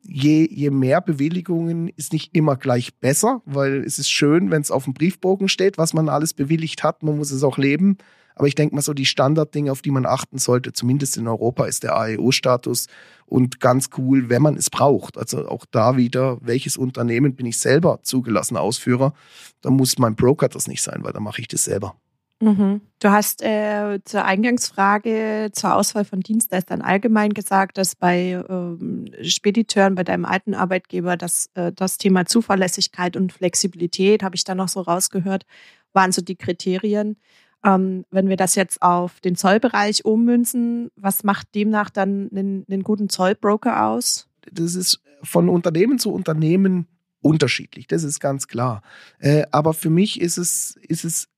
je, 0.03 0.49
je 0.51 0.71
mehr 0.71 1.01
Bewilligungen 1.01 1.89
ist 1.97 2.13
nicht 2.13 2.35
immer 2.35 2.57
gleich 2.57 2.95
besser, 2.95 3.43
weil 3.45 3.85
es 3.85 3.99
ist 3.99 4.11
schön, 4.11 4.51
wenn 4.51 4.63
es 4.63 4.71
auf 4.71 4.85
dem 4.85 4.95
Briefbogen 4.95 5.49
steht, 5.49 5.79
was 5.79 5.95
man 5.95 6.09
alles 6.09 6.35
bewilligt 6.35 6.83
hat. 6.83 7.03
Man 7.03 7.17
muss 7.17 7.31
es 7.31 7.45
auch 7.45 7.59
leben. 7.59 7.99
Aber 8.35 8.47
ich 8.47 8.55
denke 8.55 8.75
mal 8.75 8.83
so, 8.83 8.95
die 8.95 9.07
Standarddinge, 9.07 9.71
auf 9.71 9.83
die 9.83 9.91
man 9.91 10.07
achten 10.07 10.39
sollte, 10.39 10.73
zumindest 10.73 11.17
in 11.17 11.29
Europa, 11.29 11.67
ist 11.67 11.83
der 11.83 11.97
AEO-Status 11.97 12.87
und 13.27 13.61
ganz 13.61 13.91
cool, 13.99 14.29
wenn 14.29 14.43
man 14.43 14.57
es 14.57 14.71
braucht. 14.71 15.19
Also 15.19 15.49
auch 15.49 15.65
da 15.71 15.97
wieder, 15.97 16.39
welches 16.41 16.77
Unternehmen 16.77 17.35
bin 17.35 17.47
ich 17.47 17.59
selber 17.59 18.01
zugelassener 18.03 18.61
Ausführer? 18.61 19.15
Da 19.61 19.71
muss 19.71 19.99
mein 19.99 20.17
Broker 20.17 20.49
das 20.49 20.69
nicht 20.69 20.83
sein, 20.83 21.01
weil 21.03 21.13
da 21.13 21.21
mache 21.21 21.41
ich 21.41 21.49
das 21.49 21.65
selber. 21.65 21.97
Mhm. 22.43 22.81
Du 22.99 23.11
hast 23.11 23.41
äh, 23.41 24.01
zur 24.05 24.25
Eingangsfrage 24.25 25.51
zur 25.53 25.77
Auswahl 25.77 26.05
von 26.05 26.19
Dienstleistern 26.19 26.83
allgemein 26.83 27.35
gesagt, 27.35 27.79
dass 27.79 27.95
bei 27.95 28.43
ähm, 28.49 29.05
Spediteuren, 29.23 29.95
bei 29.95 30.03
deinem 30.03 30.25
alten 30.25 30.55
Arbeitgeber, 30.55 31.17
dass 31.17 31.51
äh, 31.55 31.71
das 31.71 31.99
Thema 31.99 32.27
Zuverlässigkeit 32.27 33.17
und 33.17 33.33
Flexibilität, 33.33 34.25
habe 34.25 34.35
ich 34.35 34.43
da 34.43 34.57
noch 34.57 34.67
so 34.67 34.81
rausgehört, 34.81 35.47
waren 35.93 36.11
so 36.11 36.21
die 36.21 36.35
Kriterien. 36.35 37.17
Ähm, 37.65 38.05
wenn 38.11 38.29
wir 38.29 38.37
das 38.37 38.55
jetzt 38.55 38.83
auf 38.83 39.21
den 39.21 39.37
Zollbereich 39.37 40.05
ummünzen, 40.05 40.91
was 40.97 41.23
macht 41.23 41.55
demnach 41.55 41.91
dann 41.91 42.29
einen, 42.31 42.65
einen 42.69 42.83
guten 42.83 43.09
Zollbroker 43.09 43.85
aus? 43.85 44.29
Das 44.51 44.75
ist 44.75 45.01
von 45.23 45.49
Unternehmen 45.49 45.99
zu 45.99 46.13
Unternehmen 46.13 46.89
unterschiedlich, 47.21 47.87
das 47.87 48.03
ist 48.03 48.19
ganz 48.19 48.49
klar. 48.49 48.83
Äh, 49.21 49.45
aber 49.53 49.75
für 49.75 49.91
mich 49.91 50.21
ist 50.21 50.39
es, 50.39 50.77
ist 50.89 51.05
es 51.05 51.29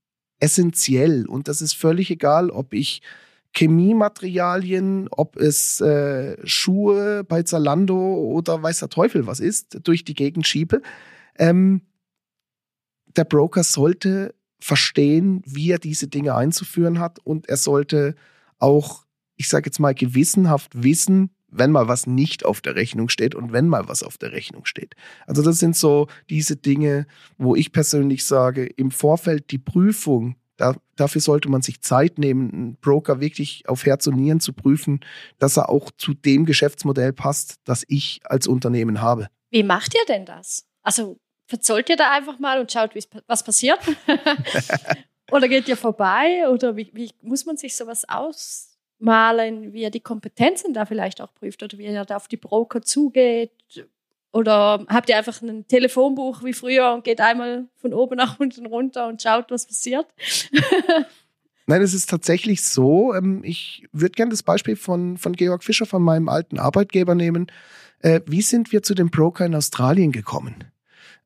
essentiell 0.40 1.26
und 1.26 1.48
das 1.48 1.60
ist 1.60 1.74
völlig 1.74 2.10
egal, 2.10 2.50
ob 2.50 2.72
ich 2.72 3.02
Chemiematerialien, 3.54 5.08
ob 5.10 5.36
es 5.36 5.80
äh, 5.80 6.36
Schuhe 6.44 7.22
bei 7.22 7.42
Zalando 7.42 7.96
oder 7.96 8.62
weiß 8.62 8.80
der 8.80 8.88
Teufel 8.88 9.26
was 9.26 9.40
ist, 9.40 9.86
durch 9.86 10.04
die 10.04 10.14
Gegend 10.14 10.46
schiebe. 10.46 10.82
Ähm, 11.38 11.82
der 13.16 13.24
Broker 13.24 13.62
sollte 13.62 14.34
verstehen, 14.60 15.42
wie 15.46 15.70
er 15.70 15.78
diese 15.78 16.08
Dinge 16.08 16.34
einzuführen 16.34 16.98
hat 16.98 17.18
und 17.24 17.48
er 17.48 17.56
sollte 17.56 18.14
auch, 18.58 19.04
ich 19.36 19.48
sage 19.48 19.66
jetzt 19.66 19.78
mal, 19.78 19.94
gewissenhaft 19.94 20.82
wissen, 20.82 21.30
wenn 21.48 21.70
mal 21.70 21.86
was 21.88 22.06
nicht 22.06 22.44
auf 22.44 22.60
der 22.60 22.74
Rechnung 22.74 23.08
steht 23.08 23.34
und 23.34 23.52
wenn 23.52 23.68
mal 23.68 23.88
was 23.88 24.02
auf 24.02 24.18
der 24.18 24.32
Rechnung 24.32 24.64
steht. 24.64 24.94
Also 25.26 25.42
das 25.42 25.58
sind 25.58 25.76
so 25.76 26.08
diese 26.28 26.56
Dinge, 26.56 27.06
wo 27.38 27.54
ich 27.54 27.72
persönlich 27.72 28.24
sage, 28.24 28.66
im 28.66 28.90
Vorfeld 28.90 29.50
die 29.50 29.58
Prüfung, 29.58 30.36
da, 30.56 30.76
dafür 30.96 31.20
sollte 31.20 31.48
man 31.48 31.62
sich 31.62 31.80
Zeit 31.80 32.18
nehmen, 32.18 32.50
einen 32.52 32.76
Broker 32.76 33.20
wirklich 33.20 33.68
auf 33.68 33.86
Herz 33.86 34.06
und 34.06 34.16
Nieren 34.16 34.40
zu 34.40 34.52
prüfen, 34.52 35.00
dass 35.38 35.56
er 35.56 35.68
auch 35.68 35.90
zu 35.96 36.14
dem 36.14 36.44
Geschäftsmodell 36.44 37.12
passt, 37.12 37.56
das 37.64 37.84
ich 37.88 38.20
als 38.24 38.46
Unternehmen 38.46 39.00
habe. 39.00 39.28
Wie 39.50 39.62
macht 39.62 39.94
ihr 39.94 40.04
denn 40.08 40.26
das? 40.26 40.64
Also 40.82 41.18
verzollt 41.46 41.88
ihr 41.88 41.96
da 41.96 42.10
einfach 42.10 42.38
mal 42.38 42.60
und 42.60 42.72
schaut, 42.72 42.90
was 43.26 43.44
passiert? 43.44 43.80
oder 45.30 45.48
geht 45.48 45.68
ihr 45.68 45.76
vorbei? 45.76 46.48
Oder 46.48 46.76
wie, 46.76 46.90
wie, 46.92 47.10
muss 47.22 47.46
man 47.46 47.56
sich 47.56 47.76
sowas 47.76 48.04
ausmalen, 48.08 49.72
wie 49.72 49.82
ihr 49.82 49.90
die 49.90 50.00
Kompetenzen 50.00 50.74
da 50.74 50.86
vielleicht 50.86 51.20
auch 51.20 51.34
prüft 51.34 51.62
oder 51.62 51.78
wie 51.78 51.84
ihr 51.84 52.04
da 52.04 52.16
auf 52.16 52.28
die 52.28 52.36
Broker 52.36 52.82
zugeht? 52.82 53.52
Oder 54.32 54.84
habt 54.88 55.08
ihr 55.08 55.16
einfach 55.16 55.40
ein 55.42 55.66
Telefonbuch 55.68 56.42
wie 56.42 56.54
früher 56.54 56.92
und 56.92 57.04
geht 57.04 57.20
einmal 57.20 57.66
von 57.76 57.94
oben 57.94 58.16
nach 58.16 58.40
unten 58.40 58.66
runter 58.66 59.06
und 59.06 59.22
schaut, 59.22 59.50
was 59.50 59.66
passiert? 59.66 60.06
Nein, 61.66 61.82
es 61.82 61.94
ist 61.94 62.10
tatsächlich 62.10 62.62
so. 62.62 63.14
Ähm, 63.14 63.42
ich 63.44 63.86
würde 63.92 64.12
gerne 64.12 64.30
das 64.30 64.42
Beispiel 64.42 64.76
von, 64.76 65.16
von 65.18 65.34
Georg 65.34 65.62
Fischer, 65.62 65.86
von 65.86 66.02
meinem 66.02 66.28
alten 66.28 66.58
Arbeitgeber 66.58 67.14
nehmen. 67.14 67.46
Äh, 68.00 68.20
wie 68.26 68.42
sind 68.42 68.72
wir 68.72 68.82
zu 68.82 68.94
dem 68.94 69.10
Broker 69.10 69.46
in 69.46 69.54
Australien 69.54 70.12
gekommen? 70.12 70.64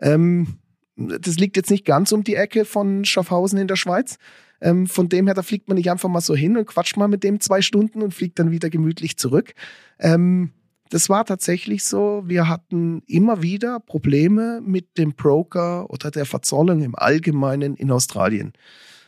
Ähm, 0.01 0.59
das 0.97 1.37
liegt 1.37 1.57
jetzt 1.57 1.71
nicht 1.71 1.85
ganz 1.85 2.13
um 2.13 2.25
die 2.25 2.35
Ecke 2.35 2.65
von 2.65 3.05
Schaffhausen 3.05 3.59
in 3.59 3.69
der 3.69 3.77
Schweiz. 3.77 4.19
Ähm, 4.61 4.87
von 4.87 5.09
dem 5.09 5.27
her, 5.27 5.35
da 5.35 5.43
fliegt 5.43 5.69
man 5.69 5.77
nicht 5.77 5.91
einfach 5.91 6.09
mal 6.09 6.21
so 6.21 6.35
hin 6.35 6.57
und 6.57 6.67
quatscht 6.67 6.97
mal 6.97 7.09
mit 7.09 7.23
dem 7.23 7.41
zwei 7.41 7.63
Stunden 7.63 8.03
und 8.03 8.13
fliegt 8.13 8.39
dann 8.39 8.51
wieder 8.51 8.71
gemütlich 8.71 9.17
zurück. 9.17 9.55
Ähm, 10.01 10.51
das 10.91 11.09
war 11.09 11.25
tatsächlich 11.25 11.85
so. 11.85 12.23
Wir 12.27 12.49
hatten 12.49 13.03
immer 13.07 13.43
wieder 13.43 13.79
Probleme 13.79 14.61
mit 14.65 14.99
dem 14.99 15.15
Broker 15.15 15.89
oder 15.91 16.11
der 16.11 16.25
Verzollung 16.25 16.83
im 16.83 16.95
Allgemeinen 16.97 17.77
in 17.77 17.91
Australien. 17.91 18.53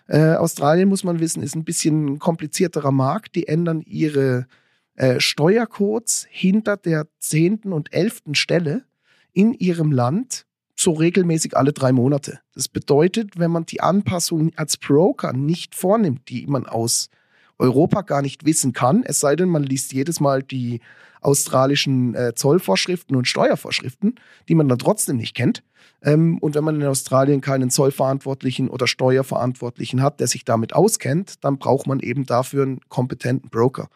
Äh, 0.06 0.34
Australien, 0.34 0.88
muss 0.88 1.04
man 1.04 1.20
wissen, 1.20 1.42
ist 1.42 1.54
ein 1.54 1.64
bisschen 1.64 2.18
komplizierterer 2.18 2.92
Markt. 2.92 3.34
Die 3.34 3.48
ändern 3.48 3.80
ihre 3.80 4.46
äh, 4.94 5.20
Steuercodes 5.20 6.26
hinter 6.30 6.76
der 6.76 7.06
zehnten 7.18 7.72
und 7.72 7.92
elften 7.92 8.34
Stelle 8.34 8.84
in 9.32 9.54
ihrem 9.54 9.92
Land 9.92 10.46
so 10.80 10.92
regelmäßig 10.92 11.56
alle 11.56 11.72
drei 11.72 11.92
Monate. 11.92 12.40
Das 12.54 12.68
bedeutet, 12.68 13.38
wenn 13.38 13.50
man 13.50 13.66
die 13.66 13.80
Anpassung 13.80 14.52
als 14.56 14.76
Broker 14.76 15.32
nicht 15.32 15.74
vornimmt, 15.74 16.28
die 16.28 16.46
man 16.46 16.66
aus 16.66 17.10
Europa 17.58 18.00
gar 18.02 18.22
nicht 18.22 18.46
wissen 18.46 18.72
kann, 18.72 19.02
es 19.04 19.20
sei 19.20 19.36
denn, 19.36 19.50
man 19.50 19.62
liest 19.62 19.92
jedes 19.92 20.20
Mal 20.20 20.42
die 20.42 20.80
australischen 21.20 22.14
äh, 22.14 22.34
Zollvorschriften 22.34 23.14
und 23.14 23.28
Steuervorschriften, 23.28 24.14
die 24.48 24.54
man 24.54 24.68
dann 24.68 24.78
trotzdem 24.78 25.18
nicht 25.18 25.36
kennt. 25.36 25.62
Ähm, 26.02 26.38
und 26.38 26.54
wenn 26.54 26.64
man 26.64 26.80
in 26.80 26.86
Australien 26.86 27.42
keinen 27.42 27.68
Zollverantwortlichen 27.68 28.70
oder 28.70 28.86
Steuerverantwortlichen 28.86 30.02
hat, 30.02 30.20
der 30.20 30.28
sich 30.28 30.46
damit 30.46 30.72
auskennt, 30.72 31.44
dann 31.44 31.58
braucht 31.58 31.86
man 31.86 32.00
eben 32.00 32.24
dafür 32.24 32.62
einen 32.62 32.80
kompetenten 32.88 33.50
Broker. 33.50 33.90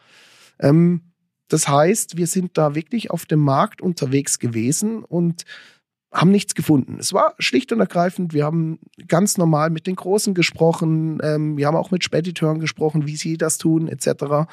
Ähm, 0.60 1.00
das 1.48 1.68
heißt, 1.68 2.16
wir 2.16 2.26
sind 2.26 2.56
da 2.58 2.74
wirklich 2.74 3.10
auf 3.10 3.26
dem 3.26 3.40
Markt 3.40 3.80
unterwegs 3.80 4.38
gewesen 4.38 5.04
und 5.04 5.44
haben 6.14 6.30
nichts 6.30 6.54
gefunden. 6.54 6.96
Es 7.00 7.12
war 7.12 7.34
schlicht 7.38 7.72
und 7.72 7.80
ergreifend, 7.80 8.32
wir 8.32 8.44
haben 8.44 8.78
ganz 9.08 9.36
normal 9.36 9.70
mit 9.70 9.86
den 9.86 9.96
Großen 9.96 10.32
gesprochen, 10.32 11.18
ähm, 11.22 11.56
wir 11.56 11.66
haben 11.66 11.76
auch 11.76 11.90
mit 11.90 12.04
Spediteuren 12.04 12.60
gesprochen, 12.60 13.06
wie 13.06 13.16
sie 13.16 13.36
das 13.36 13.58
tun, 13.58 13.88
etc. 13.88 14.46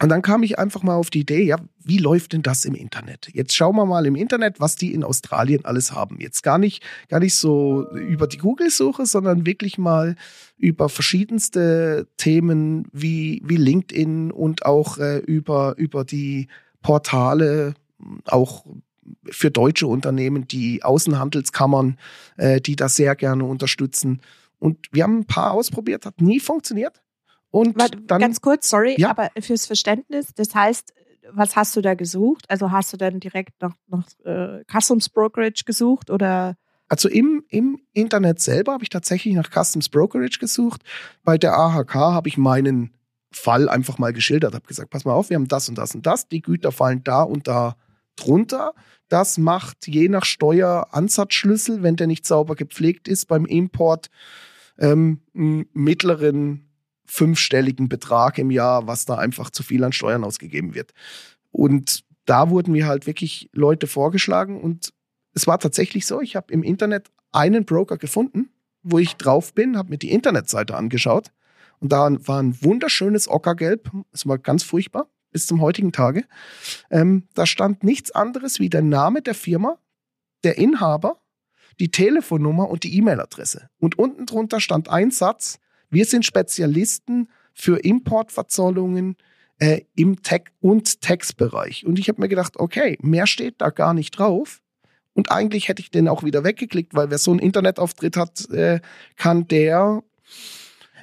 Und 0.00 0.08
dann 0.08 0.22
kam 0.22 0.42
ich 0.42 0.58
einfach 0.58 0.82
mal 0.82 0.94
auf 0.94 1.10
die 1.10 1.20
Idee, 1.20 1.42
ja, 1.42 1.56
wie 1.84 1.98
läuft 1.98 2.32
denn 2.32 2.42
das 2.42 2.64
im 2.64 2.74
Internet? 2.74 3.28
Jetzt 3.32 3.54
schauen 3.54 3.76
wir 3.76 3.84
mal 3.84 4.06
im 4.06 4.16
Internet, 4.16 4.60
was 4.60 4.76
die 4.76 4.92
in 4.92 5.04
Australien 5.04 5.64
alles 5.64 5.92
haben. 5.92 6.20
Jetzt 6.20 6.42
gar 6.42 6.58
nicht, 6.58 6.82
gar 7.08 7.20
nicht 7.20 7.34
so 7.34 7.88
über 7.92 8.26
die 8.26 8.38
Google-Suche, 8.38 9.06
sondern 9.06 9.46
wirklich 9.46 9.78
mal 9.78 10.16
über 10.56 10.88
verschiedenste 10.88 12.08
Themen 12.16 12.86
wie, 12.92 13.40
wie 13.44 13.56
LinkedIn 13.56 14.30
und 14.30 14.66
auch 14.66 14.98
äh, 14.98 15.18
über, 15.18 15.74
über 15.78 16.04
die 16.04 16.48
Portale, 16.82 17.74
auch 18.26 18.64
für 19.30 19.50
deutsche 19.50 19.86
Unternehmen, 19.86 20.46
die 20.48 20.82
Außenhandelskammern, 20.82 21.98
äh, 22.36 22.60
die 22.60 22.76
das 22.76 22.96
sehr 22.96 23.16
gerne 23.16 23.44
unterstützen. 23.44 24.20
Und 24.58 24.86
wir 24.92 25.04
haben 25.04 25.20
ein 25.20 25.26
paar 25.26 25.52
ausprobiert, 25.52 26.06
hat 26.06 26.20
nie 26.20 26.40
funktioniert. 26.40 27.02
Und 27.50 27.78
Warte, 27.78 28.00
dann, 28.00 28.20
ganz 28.20 28.40
kurz, 28.40 28.68
sorry, 28.68 28.96
ja. 28.98 29.10
aber 29.10 29.30
fürs 29.40 29.66
Verständnis, 29.66 30.34
das 30.34 30.54
heißt, 30.54 30.92
was 31.32 31.56
hast 31.56 31.76
du 31.76 31.80
da 31.80 31.94
gesucht? 31.94 32.44
Also 32.48 32.70
hast 32.70 32.92
du 32.92 32.96
dann 32.96 33.20
direkt 33.20 33.60
nach, 33.60 33.74
nach 33.86 34.06
äh, 34.24 34.62
Customs 34.70 35.08
Brokerage 35.08 35.64
gesucht 35.64 36.10
oder? 36.10 36.56
Also 36.88 37.08
im, 37.08 37.44
im 37.48 37.80
Internet 37.92 38.40
selber 38.40 38.72
habe 38.72 38.84
ich 38.84 38.90
tatsächlich 38.90 39.34
nach 39.34 39.50
Customs 39.50 39.88
Brokerage 39.88 40.38
gesucht. 40.38 40.82
Bei 41.22 41.38
der 41.38 41.56
AHK 41.56 41.94
habe 41.94 42.28
ich 42.28 42.36
meinen 42.36 42.92
Fall 43.32 43.68
einfach 43.68 43.98
mal 43.98 44.12
geschildert, 44.12 44.54
habe 44.54 44.66
gesagt, 44.66 44.90
pass 44.90 45.04
mal 45.04 45.12
auf, 45.12 45.30
wir 45.30 45.36
haben 45.36 45.48
das 45.48 45.68
und 45.68 45.76
das 45.76 45.94
und 45.94 46.06
das, 46.06 46.28
die 46.28 46.42
Güter 46.42 46.72
fallen 46.72 47.02
da 47.04 47.22
und 47.22 47.48
da 47.48 47.76
drunter. 48.16 48.74
Das 49.08 49.38
macht 49.38 49.86
je 49.86 50.08
nach 50.08 50.24
Steueransatzschlüssel, 50.24 51.82
wenn 51.82 51.96
der 51.96 52.06
nicht 52.06 52.26
sauber 52.26 52.54
gepflegt 52.54 53.08
ist, 53.08 53.26
beim 53.26 53.46
Import 53.46 54.08
ähm, 54.78 55.20
einen 55.34 55.66
mittleren 55.72 56.68
fünfstelligen 57.06 57.88
Betrag 57.88 58.38
im 58.38 58.50
Jahr, 58.50 58.86
was 58.86 59.04
da 59.04 59.16
einfach 59.16 59.50
zu 59.50 59.62
viel 59.62 59.84
an 59.84 59.92
Steuern 59.92 60.24
ausgegeben 60.24 60.74
wird. 60.74 60.92
Und 61.50 62.04
da 62.24 62.50
wurden 62.50 62.72
mir 62.72 62.86
halt 62.86 63.06
wirklich 63.06 63.50
Leute 63.52 63.86
vorgeschlagen 63.86 64.60
und 64.60 64.92
es 65.34 65.46
war 65.46 65.58
tatsächlich 65.58 66.06
so, 66.06 66.20
ich 66.20 66.36
habe 66.36 66.52
im 66.52 66.62
Internet 66.62 67.10
einen 67.32 67.64
Broker 67.64 67.98
gefunden, 67.98 68.50
wo 68.82 68.98
ich 68.98 69.16
drauf 69.16 69.52
bin, 69.52 69.76
habe 69.76 69.90
mir 69.90 69.98
die 69.98 70.12
Internetseite 70.12 70.76
angeschaut 70.76 71.28
und 71.80 71.92
da 71.92 72.08
war 72.26 72.42
ein 72.42 72.62
wunderschönes 72.62 73.28
Ockergelb, 73.28 73.90
es 74.12 74.26
war 74.26 74.38
ganz 74.38 74.62
furchtbar 74.62 75.08
bis 75.34 75.46
zum 75.48 75.60
heutigen 75.60 75.90
Tage. 75.90 76.24
Ähm, 76.90 77.24
da 77.34 77.44
stand 77.44 77.82
nichts 77.82 78.12
anderes 78.12 78.60
wie 78.60 78.70
der 78.70 78.82
Name 78.82 79.20
der 79.20 79.34
Firma, 79.34 79.78
der 80.44 80.58
Inhaber, 80.58 81.20
die 81.80 81.90
Telefonnummer 81.90 82.70
und 82.70 82.84
die 82.84 82.96
E-Mail-Adresse. 82.96 83.68
Und 83.78 83.98
unten 83.98 84.26
drunter 84.26 84.60
stand 84.60 84.88
ein 84.88 85.10
Satz, 85.10 85.58
wir 85.90 86.04
sind 86.04 86.24
Spezialisten 86.24 87.28
für 87.52 87.78
Importverzollungen 87.78 89.16
äh, 89.58 89.80
im 89.96 90.22
Tech- 90.22 90.52
und 90.60 91.00
Textbereich. 91.00 91.84
Und 91.84 91.98
ich 91.98 92.08
habe 92.08 92.20
mir 92.20 92.28
gedacht, 92.28 92.56
okay, 92.56 92.96
mehr 93.02 93.26
steht 93.26 93.60
da 93.60 93.70
gar 93.70 93.92
nicht 93.92 94.12
drauf. 94.12 94.60
Und 95.14 95.32
eigentlich 95.32 95.66
hätte 95.66 95.82
ich 95.82 95.90
den 95.90 96.06
auch 96.06 96.22
wieder 96.22 96.44
weggeklickt, 96.44 96.94
weil 96.94 97.10
wer 97.10 97.18
so 97.18 97.32
einen 97.32 97.40
Internetauftritt 97.40 98.16
hat, 98.16 98.48
äh, 98.50 98.80
kann 99.16 99.48
der 99.48 100.04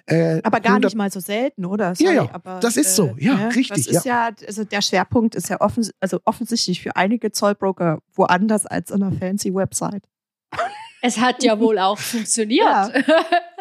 äh, 0.05 0.41
aber 0.43 0.59
gar 0.59 0.79
nicht 0.79 0.95
mal 0.95 1.11
so 1.11 1.19
selten, 1.19 1.65
oder? 1.65 1.95
Sorry, 1.95 2.15
ja, 2.15 2.23
ja, 2.23 2.29
aber, 2.33 2.59
das 2.59 2.77
ist 2.77 2.95
so, 2.95 3.15
äh, 3.17 3.25
ja, 3.25 3.39
ja, 3.39 3.47
richtig. 3.49 3.85
Das 3.85 3.95
ist 3.95 4.05
ja. 4.05 4.29
ja, 4.29 4.35
also 4.47 4.63
der 4.63 4.81
Schwerpunkt 4.81 5.35
ist 5.35 5.49
ja 5.49 5.61
offens 5.61 5.91
also 5.99 6.19
offensichtlich 6.25 6.81
für 6.81 6.95
einige 6.95 7.31
Zollbroker 7.31 7.99
woanders 8.13 8.65
als 8.65 8.91
in 8.91 9.03
einer 9.03 9.11
fancy 9.11 9.53
Website. 9.53 10.03
Es 11.03 11.17
hat 11.17 11.43
ja 11.43 11.59
wohl 11.59 11.79
auch 11.79 11.97
funktioniert. 11.97 12.63
Ja. 12.63 12.91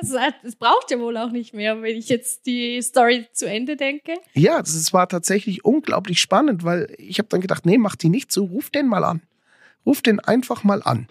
Es, 0.02 0.16
hat, 0.16 0.34
es, 0.44 0.56
braucht 0.56 0.90
ja 0.90 0.98
wohl 0.98 1.14
auch 1.18 1.30
nicht 1.30 1.52
mehr, 1.52 1.82
wenn 1.82 1.94
ich 1.94 2.08
jetzt 2.08 2.46
die 2.46 2.80
Story 2.80 3.26
zu 3.34 3.46
Ende 3.46 3.76
denke. 3.76 4.14
Ja, 4.32 4.58
das 4.58 4.94
war 4.94 5.06
tatsächlich 5.06 5.62
unglaublich 5.62 6.20
spannend, 6.20 6.64
weil 6.64 6.94
ich 6.96 7.18
habe 7.18 7.28
dann 7.28 7.42
gedacht, 7.42 7.66
nee, 7.66 7.76
mach 7.76 7.96
die 7.96 8.08
nicht 8.08 8.32
so, 8.32 8.44
ruf 8.44 8.70
den 8.70 8.86
mal 8.86 9.04
an. 9.04 9.20
Ruf 9.84 10.00
den 10.00 10.18
einfach 10.18 10.64
mal 10.64 10.82
an. 10.82 11.06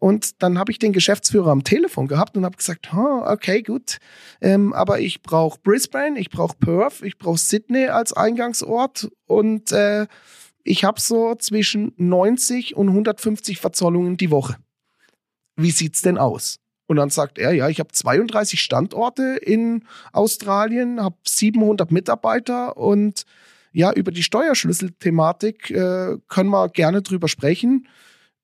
Und 0.00 0.42
dann 0.42 0.58
habe 0.58 0.72
ich 0.72 0.80
den 0.80 0.92
Geschäftsführer 0.92 1.50
am 1.50 1.62
Telefon 1.62 2.08
gehabt 2.08 2.36
und 2.36 2.44
habe 2.44 2.56
gesagt, 2.56 2.90
oh, 2.92 3.22
okay, 3.24 3.62
gut, 3.62 3.98
ähm, 4.40 4.72
aber 4.72 4.98
ich 4.98 5.22
brauche 5.22 5.60
Brisbane, 5.62 6.18
ich 6.18 6.30
brauche 6.30 6.56
Perth, 6.56 7.02
ich 7.02 7.18
brauche 7.18 7.38
Sydney 7.38 7.86
als 7.86 8.12
Eingangsort 8.12 9.08
und 9.26 9.70
äh, 9.70 10.08
ich 10.64 10.84
habe 10.84 11.00
so 11.00 11.36
zwischen 11.36 11.92
90 11.96 12.74
und 12.76 12.88
150 12.88 13.58
Verzollungen 13.58 14.16
die 14.16 14.32
Woche 14.32 14.56
wie 15.62 15.70
sieht's 15.70 16.02
denn 16.02 16.18
aus? 16.18 16.56
Und 16.86 16.96
dann 16.96 17.10
sagt 17.10 17.38
er, 17.38 17.52
ja, 17.52 17.68
ich 17.68 17.78
habe 17.78 17.92
32 17.92 18.60
Standorte 18.60 19.38
in 19.40 19.84
Australien, 20.12 21.00
habe 21.00 21.16
700 21.24 21.92
Mitarbeiter 21.92 22.76
und 22.76 23.24
ja, 23.72 23.92
über 23.92 24.10
die 24.10 24.24
Steuerschlüsselthematik 24.24 25.70
äh, 25.70 26.16
können 26.26 26.50
wir 26.50 26.68
gerne 26.68 27.02
drüber 27.02 27.28
sprechen. 27.28 27.86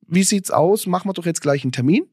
Wie 0.07 0.23
sieht's 0.23 0.51
aus? 0.51 0.87
Machen 0.87 1.09
wir 1.09 1.14
doch 1.14 1.27
jetzt 1.27 1.42
gleich 1.42 1.62
einen 1.64 1.73
Termin. 1.73 2.07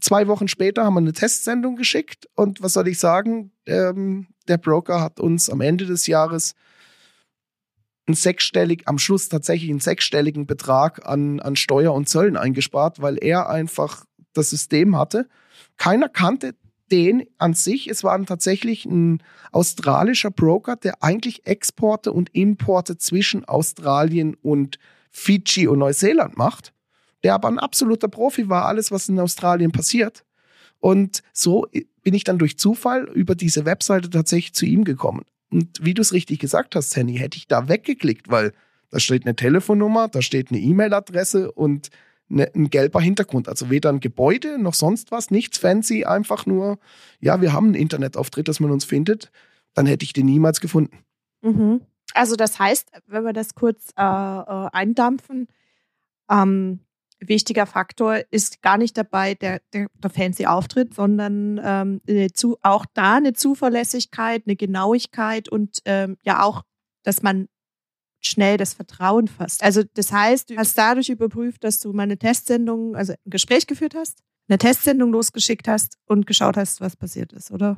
Zwei 0.00 0.26
Wochen 0.26 0.48
später 0.48 0.84
haben 0.84 0.94
wir 0.94 1.00
eine 1.00 1.12
Testsendung 1.12 1.76
geschickt 1.76 2.26
und 2.34 2.62
was 2.62 2.72
soll 2.72 2.88
ich 2.88 2.98
sagen? 2.98 3.52
Ähm, 3.66 4.28
der 4.48 4.56
Broker 4.56 5.00
hat 5.00 5.20
uns 5.20 5.50
am 5.50 5.60
Ende 5.60 5.84
des 5.84 6.06
Jahres 6.06 6.54
einen 8.06 8.14
sechsstellig, 8.14 8.88
am 8.88 8.98
Schluss 8.98 9.28
tatsächlich 9.28 9.70
einen 9.70 9.80
sechsstelligen 9.80 10.46
Betrag 10.46 11.06
an, 11.06 11.40
an 11.40 11.56
Steuer 11.56 11.92
und 11.92 12.08
Zöllen 12.08 12.36
eingespart, 12.36 13.00
weil 13.02 13.18
er 13.22 13.48
einfach 13.48 14.04
das 14.32 14.50
System 14.50 14.96
hatte. 14.96 15.28
Keiner 15.76 16.08
kannte 16.08 16.54
den 16.90 17.24
an 17.38 17.54
sich. 17.54 17.88
Es 17.88 18.04
war 18.04 18.22
tatsächlich 18.24 18.84
ein 18.84 19.22
australischer 19.50 20.30
Broker, 20.30 20.76
der 20.76 21.02
eigentlich 21.02 21.46
Exporte 21.46 22.12
und 22.12 22.34
Importe 22.34 22.98
zwischen 22.98 23.44
Australien 23.44 24.34
und 24.42 24.78
Fidschi 25.10 25.66
und 25.68 25.78
Neuseeland 25.78 26.36
macht, 26.36 26.72
der 27.22 27.34
aber 27.34 27.48
ein 27.48 27.58
absoluter 27.58 28.08
Profi 28.08 28.48
war, 28.48 28.66
alles, 28.66 28.90
was 28.90 29.08
in 29.08 29.18
Australien 29.18 29.72
passiert. 29.72 30.24
Und 30.80 31.22
so 31.32 31.66
bin 32.02 32.14
ich 32.14 32.24
dann 32.24 32.38
durch 32.38 32.58
Zufall 32.58 33.04
über 33.04 33.34
diese 33.34 33.64
Webseite 33.64 34.10
tatsächlich 34.10 34.54
zu 34.54 34.66
ihm 34.66 34.84
gekommen. 34.84 35.24
Und 35.50 35.78
wie 35.82 35.94
du 35.94 36.02
es 36.02 36.12
richtig 36.12 36.40
gesagt 36.40 36.74
hast, 36.74 36.96
Henny, 36.96 37.16
hätte 37.18 37.36
ich 37.36 37.46
da 37.46 37.68
weggeklickt, 37.68 38.30
weil 38.30 38.52
da 38.90 38.98
steht 38.98 39.24
eine 39.24 39.36
Telefonnummer, 39.36 40.08
da 40.08 40.22
steht 40.22 40.50
eine 40.50 40.60
E-Mail-Adresse 40.60 41.52
und 41.52 41.90
ne, 42.28 42.50
ein 42.54 42.70
gelber 42.70 43.00
Hintergrund. 43.00 43.48
Also 43.48 43.70
weder 43.70 43.90
ein 43.90 44.00
Gebäude 44.00 44.58
noch 44.58 44.74
sonst 44.74 45.12
was, 45.12 45.30
nichts 45.30 45.58
fancy, 45.58 46.04
einfach 46.04 46.46
nur, 46.46 46.78
ja, 47.20 47.40
wir 47.40 47.52
haben 47.52 47.66
einen 47.66 47.74
Internetauftritt, 47.74 48.48
dass 48.48 48.60
man 48.60 48.70
uns 48.70 48.84
findet, 48.84 49.30
dann 49.74 49.86
hätte 49.86 50.04
ich 50.04 50.12
den 50.12 50.26
niemals 50.26 50.60
gefunden. 50.60 50.98
Mhm. 51.42 51.82
Also 52.14 52.36
das 52.36 52.58
heißt, 52.58 52.90
wenn 53.06 53.24
wir 53.24 53.32
das 53.32 53.54
kurz 53.54 53.90
äh, 53.96 54.02
äh, 54.02 54.68
eindampfen, 54.72 55.48
ähm, 56.30 56.80
wichtiger 57.28 57.66
Faktor 57.66 58.20
ist 58.30 58.62
gar 58.62 58.78
nicht 58.78 58.96
dabei 58.96 59.34
der, 59.34 59.60
der, 59.72 59.88
der 59.94 60.10
fancy 60.10 60.46
Auftritt, 60.46 60.94
sondern 60.94 61.60
ähm, 61.62 62.00
zu, 62.34 62.56
auch 62.62 62.86
da 62.94 63.16
eine 63.16 63.32
Zuverlässigkeit, 63.32 64.42
eine 64.46 64.56
Genauigkeit 64.56 65.48
und 65.48 65.78
ähm, 65.84 66.16
ja 66.22 66.42
auch, 66.42 66.62
dass 67.04 67.22
man 67.22 67.48
schnell 68.20 68.56
das 68.56 68.74
Vertrauen 68.74 69.28
fasst. 69.28 69.62
Also 69.62 69.82
das 69.94 70.12
heißt, 70.12 70.50
du 70.50 70.56
hast 70.56 70.78
dadurch 70.78 71.08
überprüft, 71.08 71.64
dass 71.64 71.80
du 71.80 71.92
mal 71.92 72.04
eine 72.04 72.18
Testsendung, 72.18 72.94
also 72.94 73.12
ein 73.12 73.30
Gespräch 73.30 73.66
geführt 73.66 73.94
hast, 73.96 74.20
eine 74.48 74.58
Testsendung 74.58 75.12
losgeschickt 75.12 75.68
hast 75.68 75.98
und 76.06 76.26
geschaut 76.26 76.56
hast, 76.56 76.80
was 76.80 76.96
passiert 76.96 77.32
ist, 77.32 77.50
oder? 77.50 77.76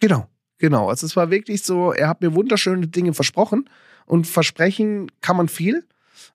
Genau, 0.00 0.26
genau. 0.58 0.88
Also 0.88 1.06
es 1.06 1.16
war 1.16 1.30
wirklich 1.30 1.62
so, 1.62 1.92
er 1.92 2.08
hat 2.08 2.20
mir 2.20 2.34
wunderschöne 2.34 2.88
Dinge 2.88 3.14
versprochen 3.14 3.68
und 4.06 4.26
versprechen 4.26 5.10
kann 5.20 5.36
man 5.36 5.48
viel. 5.48 5.86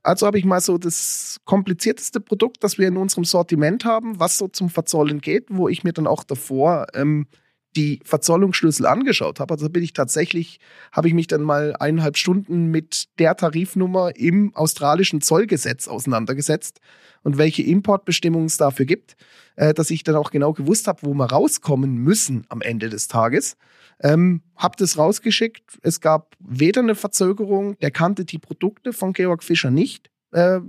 Also 0.01 0.25
habe 0.25 0.39
ich 0.39 0.45
mal 0.45 0.61
so 0.61 0.77
das 0.77 1.39
komplizierteste 1.45 2.19
Produkt, 2.19 2.63
das 2.63 2.77
wir 2.77 2.87
in 2.87 2.97
unserem 2.97 3.25
Sortiment 3.25 3.83
haben, 3.85 4.19
was 4.19 4.37
so 4.37 4.47
zum 4.47 4.69
Verzollen 4.69 5.19
geht, 5.19 5.47
wo 5.49 5.67
ich 5.67 5.83
mir 5.83 5.93
dann 5.93 6.07
auch 6.07 6.23
davor 6.23 6.87
ähm, 6.93 7.27
die 7.75 7.99
Verzollungsschlüssel 8.03 8.85
angeschaut 8.85 9.39
habe. 9.39 9.53
Also 9.53 9.69
bin 9.69 9.83
ich 9.83 9.93
tatsächlich, 9.93 10.59
habe 10.91 11.07
ich 11.07 11.13
mich 11.13 11.27
dann 11.27 11.41
mal 11.41 11.75
eineinhalb 11.79 12.17
Stunden 12.17 12.67
mit 12.67 13.07
der 13.19 13.35
Tarifnummer 13.35 14.15
im 14.15 14.55
australischen 14.55 15.21
Zollgesetz 15.21 15.87
auseinandergesetzt 15.87 16.79
und 17.23 17.37
welche 17.37 17.63
Importbestimmungen 17.63 18.47
es 18.47 18.57
dafür 18.57 18.85
gibt, 18.85 19.15
äh, 19.55 19.73
dass 19.73 19.91
ich 19.91 20.03
dann 20.03 20.15
auch 20.15 20.31
genau 20.31 20.53
gewusst 20.53 20.87
habe, 20.87 20.99
wo 21.03 21.13
wir 21.13 21.25
rauskommen 21.25 21.95
müssen 21.97 22.45
am 22.49 22.61
Ende 22.61 22.89
des 22.89 23.07
Tages. 23.07 23.57
Ähm, 24.01 24.41
hab 24.55 24.77
das 24.77 24.97
rausgeschickt. 24.97 25.77
Es 25.81 25.99
gab 25.99 26.35
weder 26.39 26.81
eine 26.81 26.95
Verzögerung, 26.95 27.77
der 27.79 27.91
kannte 27.91 28.25
die 28.25 28.39
Produkte 28.39 28.93
von 28.93 29.13
Georg 29.13 29.43
Fischer 29.43 29.71
nicht. 29.71 30.09
Äh, 30.31 30.59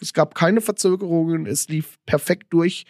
es 0.00 0.14
gab 0.14 0.34
keine 0.34 0.60
Verzögerungen, 0.60 1.46
es 1.46 1.68
lief 1.68 1.98
perfekt 2.06 2.52
durch. 2.52 2.86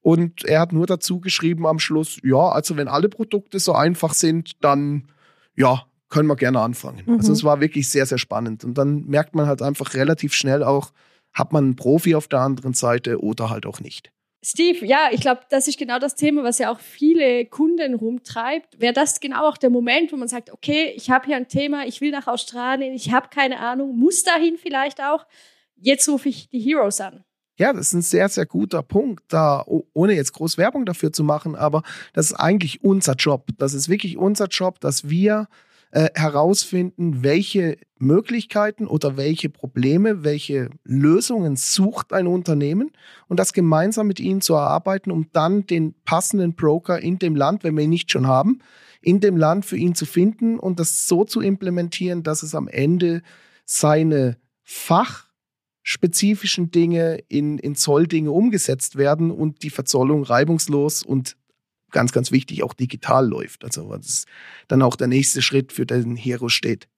Und 0.00 0.44
er 0.44 0.60
hat 0.60 0.72
nur 0.72 0.86
dazu 0.86 1.20
geschrieben 1.20 1.66
am 1.66 1.78
Schluss, 1.78 2.18
ja, 2.22 2.50
also 2.50 2.76
wenn 2.76 2.88
alle 2.88 3.08
Produkte 3.08 3.58
so 3.58 3.72
einfach 3.72 4.12
sind, 4.12 4.62
dann 4.62 5.08
ja, 5.56 5.86
können 6.10 6.28
wir 6.28 6.36
gerne 6.36 6.60
anfangen. 6.60 7.02
Mhm. 7.06 7.16
Also 7.16 7.32
es 7.32 7.42
war 7.42 7.60
wirklich 7.60 7.88
sehr, 7.88 8.06
sehr 8.06 8.18
spannend. 8.18 8.64
Und 8.64 8.76
dann 8.76 9.06
merkt 9.06 9.34
man 9.34 9.46
halt 9.46 9.62
einfach 9.62 9.94
relativ 9.94 10.34
schnell 10.34 10.62
auch, 10.62 10.92
hat 11.32 11.52
man 11.52 11.64
einen 11.64 11.76
Profi 11.76 12.14
auf 12.14 12.28
der 12.28 12.40
anderen 12.40 12.74
Seite 12.74 13.22
oder 13.22 13.50
halt 13.50 13.66
auch 13.66 13.80
nicht. 13.80 14.12
Steve, 14.46 14.84
ja, 14.84 15.08
ich 15.10 15.22
glaube, 15.22 15.40
das 15.48 15.68
ist 15.68 15.78
genau 15.78 15.98
das 15.98 16.16
Thema, 16.16 16.42
was 16.44 16.58
ja 16.58 16.70
auch 16.70 16.78
viele 16.78 17.46
Kunden 17.46 17.94
rumtreibt. 17.94 18.78
Wäre 18.78 18.92
das 18.92 19.18
genau 19.20 19.48
auch 19.48 19.56
der 19.56 19.70
Moment, 19.70 20.12
wo 20.12 20.16
man 20.16 20.28
sagt, 20.28 20.52
okay, 20.52 20.92
ich 20.94 21.08
habe 21.08 21.26
hier 21.26 21.36
ein 21.36 21.48
Thema, 21.48 21.86
ich 21.86 22.02
will 22.02 22.10
nach 22.10 22.26
Australien, 22.26 22.92
ich 22.92 23.10
habe 23.10 23.28
keine 23.30 23.58
Ahnung, 23.58 23.96
muss 23.96 24.22
dahin 24.22 24.58
vielleicht 24.58 25.02
auch. 25.02 25.26
Jetzt 25.76 26.06
rufe 26.10 26.28
ich 26.28 26.50
die 26.50 26.60
Heroes 26.60 27.00
an. 27.00 27.24
Ja, 27.58 27.72
das 27.72 27.86
ist 27.86 27.92
ein 27.94 28.02
sehr, 28.02 28.28
sehr 28.28 28.44
guter 28.44 28.82
Punkt, 28.82 29.24
da, 29.28 29.64
ohne 29.94 30.12
jetzt 30.12 30.32
groß 30.32 30.58
Werbung 30.58 30.84
dafür 30.84 31.10
zu 31.10 31.24
machen, 31.24 31.54
aber 31.54 31.82
das 32.12 32.26
ist 32.26 32.34
eigentlich 32.34 32.84
unser 32.84 33.14
Job. 33.14 33.48
Das 33.56 33.72
ist 33.72 33.88
wirklich 33.88 34.18
unser 34.18 34.48
Job, 34.48 34.78
dass 34.80 35.08
wir 35.08 35.48
äh, 35.94 36.10
herausfinden, 36.16 37.22
welche 37.22 37.78
Möglichkeiten 37.98 38.88
oder 38.88 39.16
welche 39.16 39.48
Probleme, 39.48 40.24
welche 40.24 40.70
Lösungen 40.82 41.54
sucht 41.54 42.12
ein 42.12 42.26
Unternehmen 42.26 42.90
und 43.28 43.38
das 43.38 43.52
gemeinsam 43.52 44.08
mit 44.08 44.18
ihnen 44.18 44.40
zu 44.40 44.54
erarbeiten, 44.54 45.12
um 45.12 45.28
dann 45.32 45.68
den 45.68 45.94
passenden 46.04 46.54
Broker 46.56 46.98
in 46.98 47.20
dem 47.20 47.36
Land, 47.36 47.62
wenn 47.62 47.76
wir 47.76 47.84
ihn 47.84 47.90
nicht 47.90 48.10
schon 48.10 48.26
haben, 48.26 48.58
in 49.02 49.20
dem 49.20 49.36
Land 49.36 49.66
für 49.66 49.76
ihn 49.76 49.94
zu 49.94 50.04
finden 50.04 50.58
und 50.58 50.80
das 50.80 51.06
so 51.06 51.22
zu 51.22 51.40
implementieren, 51.40 52.24
dass 52.24 52.42
es 52.42 52.56
am 52.56 52.66
Ende 52.66 53.22
seine 53.64 54.36
Fach 54.64 55.28
spezifischen 55.84 56.72
Dinge 56.72 57.20
in, 57.28 57.58
in 57.58 57.76
Zolldinge 57.76 58.32
umgesetzt 58.32 58.96
werden 58.96 59.30
und 59.30 59.62
die 59.62 59.70
Verzollung 59.70 60.24
reibungslos 60.24 61.04
und 61.04 61.36
ganz, 61.94 62.12
ganz 62.12 62.30
wichtig 62.30 62.62
auch 62.62 62.74
digital 62.74 63.26
läuft. 63.26 63.64
Also 63.64 63.88
was 63.88 64.26
dann 64.68 64.82
auch 64.82 64.96
der 64.96 65.06
nächste 65.06 65.40
Schritt 65.40 65.72
für 65.72 65.86
den 65.86 66.16
Hero 66.16 66.50
steht. 66.50 66.88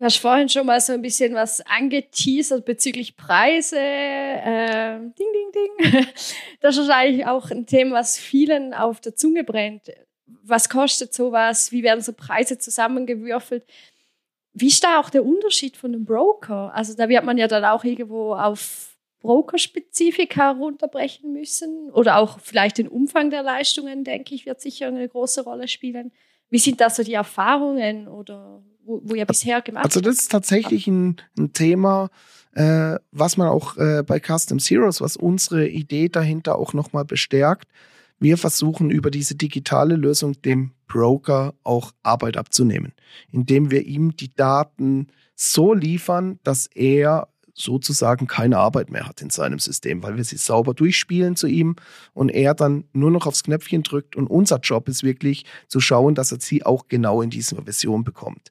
Du 0.00 0.04
hast 0.04 0.18
vorhin 0.18 0.48
schon 0.48 0.66
mal 0.66 0.80
so 0.80 0.92
ein 0.92 1.02
bisschen 1.02 1.34
was 1.34 1.60
angeteasert 1.60 2.64
bezüglich 2.64 3.16
Preise. 3.16 3.78
Äh, 3.78 4.98
ding, 4.98 5.12
ding, 5.32 5.52
ding. 5.54 6.06
Das 6.60 6.76
ist 6.76 6.88
wahrscheinlich 6.88 7.26
auch 7.26 7.50
ein 7.50 7.66
Thema, 7.66 7.96
was 7.96 8.16
vielen 8.16 8.74
auf 8.74 9.00
der 9.00 9.16
Zunge 9.16 9.44
brennt. 9.44 9.90
Was 10.26 10.68
kostet 10.68 11.14
sowas? 11.14 11.72
Wie 11.72 11.82
werden 11.82 12.00
so 12.00 12.12
Preise 12.12 12.58
zusammengewürfelt? 12.58 13.64
Wie 14.52 14.68
ist 14.68 14.84
da 14.84 15.00
auch 15.00 15.10
der 15.10 15.24
Unterschied 15.24 15.76
von 15.76 15.94
einem 15.94 16.04
Broker? 16.04 16.72
Also 16.74 16.94
da 16.94 17.08
wird 17.08 17.24
man 17.24 17.36
ja 17.36 17.48
dann 17.48 17.64
auch 17.64 17.84
irgendwo 17.84 18.34
auf 18.34 18.87
Brokerspezifika 19.20 20.52
runterbrechen 20.52 21.32
müssen 21.32 21.90
oder 21.90 22.18
auch 22.18 22.38
vielleicht 22.40 22.78
den 22.78 22.88
Umfang 22.88 23.30
der 23.30 23.42
Leistungen, 23.42 24.04
denke 24.04 24.34
ich, 24.34 24.46
wird 24.46 24.60
sicher 24.60 24.88
eine 24.88 25.08
große 25.08 25.42
Rolle 25.42 25.68
spielen. 25.68 26.12
Wie 26.50 26.58
sind 26.58 26.80
da 26.80 26.88
so 26.88 27.02
die 27.02 27.14
Erfahrungen 27.14 28.08
oder 28.08 28.62
wo, 28.84 29.00
wo 29.04 29.14
ihr 29.14 29.26
bisher 29.26 29.60
gemacht 29.60 29.84
Also 29.84 30.00
das 30.00 30.16
ist 30.16 30.32
tatsächlich 30.32 30.86
ein, 30.86 31.16
ein 31.36 31.52
Thema, 31.52 32.10
äh, 32.54 32.96
was 33.10 33.36
man 33.36 33.48
auch 33.48 33.76
äh, 33.76 34.02
bei 34.02 34.20
Custom 34.20 34.58
Zeros, 34.58 35.00
was 35.00 35.16
unsere 35.16 35.68
Idee 35.68 36.08
dahinter 36.08 36.56
auch 36.56 36.72
nochmal 36.72 37.04
bestärkt. 37.04 37.68
Wir 38.18 38.38
versuchen 38.38 38.90
über 38.90 39.10
diese 39.10 39.36
digitale 39.36 39.94
Lösung 39.94 40.40
dem 40.42 40.72
Broker 40.88 41.54
auch 41.62 41.92
Arbeit 42.02 42.36
abzunehmen, 42.36 42.94
indem 43.30 43.70
wir 43.70 43.84
ihm 43.84 44.16
die 44.16 44.34
Daten 44.34 45.08
so 45.34 45.72
liefern, 45.74 46.40
dass 46.42 46.66
er 46.66 47.28
sozusagen 47.58 48.26
keine 48.26 48.58
Arbeit 48.58 48.90
mehr 48.90 49.06
hat 49.06 49.20
in 49.20 49.30
seinem 49.30 49.58
System, 49.58 50.02
weil 50.02 50.16
wir 50.16 50.24
sie 50.24 50.36
sauber 50.36 50.74
durchspielen 50.74 51.36
zu 51.36 51.46
ihm 51.46 51.76
und 52.14 52.28
er 52.28 52.54
dann 52.54 52.84
nur 52.92 53.10
noch 53.10 53.26
aufs 53.26 53.42
Knöpfchen 53.42 53.82
drückt 53.82 54.16
und 54.16 54.28
unser 54.28 54.58
Job 54.58 54.88
ist 54.88 55.02
wirklich 55.02 55.44
zu 55.66 55.80
schauen, 55.80 56.14
dass 56.14 56.32
er 56.32 56.40
sie 56.40 56.64
auch 56.64 56.88
genau 56.88 57.22
in 57.22 57.30
dieser 57.30 57.62
Version 57.62 58.04
bekommt. 58.04 58.50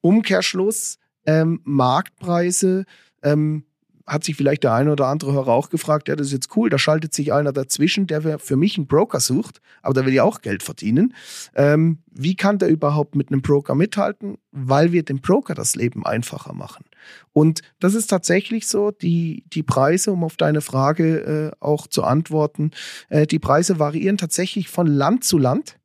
Umkehrschluss, 0.00 0.98
ähm, 1.26 1.60
Marktpreise, 1.64 2.84
ähm, 3.22 3.64
hat 4.06 4.24
sich 4.24 4.36
vielleicht 4.36 4.62
der 4.62 4.72
eine 4.72 4.92
oder 4.92 5.08
andere 5.08 5.32
Hörer 5.32 5.52
auch 5.52 5.68
gefragt, 5.68 6.08
ja, 6.08 6.16
das 6.16 6.28
ist 6.28 6.32
jetzt 6.32 6.56
cool, 6.56 6.70
da 6.70 6.78
schaltet 6.78 7.12
sich 7.12 7.32
einer 7.32 7.52
dazwischen, 7.52 8.06
der 8.06 8.38
für 8.38 8.56
mich 8.56 8.76
einen 8.76 8.86
Broker 8.86 9.20
sucht, 9.20 9.60
aber 9.82 9.94
der 9.94 10.06
will 10.06 10.14
ja 10.14 10.22
auch 10.22 10.42
Geld 10.42 10.62
verdienen. 10.62 11.14
Ähm, 11.54 11.98
wie 12.10 12.36
kann 12.36 12.58
der 12.58 12.68
überhaupt 12.68 13.16
mit 13.16 13.30
einem 13.30 13.42
Broker 13.42 13.74
mithalten? 13.74 14.38
Weil 14.52 14.92
wir 14.92 15.02
dem 15.02 15.20
Broker 15.20 15.54
das 15.54 15.74
Leben 15.74 16.06
einfacher 16.06 16.52
machen. 16.52 16.84
Und 17.32 17.62
das 17.80 17.94
ist 17.94 18.06
tatsächlich 18.06 18.66
so, 18.66 18.90
die, 18.90 19.44
die 19.48 19.62
Preise, 19.62 20.12
um 20.12 20.24
auf 20.24 20.36
deine 20.36 20.60
Frage 20.60 21.52
äh, 21.52 21.56
auch 21.60 21.86
zu 21.86 22.04
antworten, 22.04 22.70
äh, 23.08 23.26
die 23.26 23.38
Preise 23.38 23.78
variieren 23.78 24.16
tatsächlich 24.16 24.68
von 24.68 24.86
Land 24.86 25.24
zu 25.24 25.36
Land. 25.36 25.78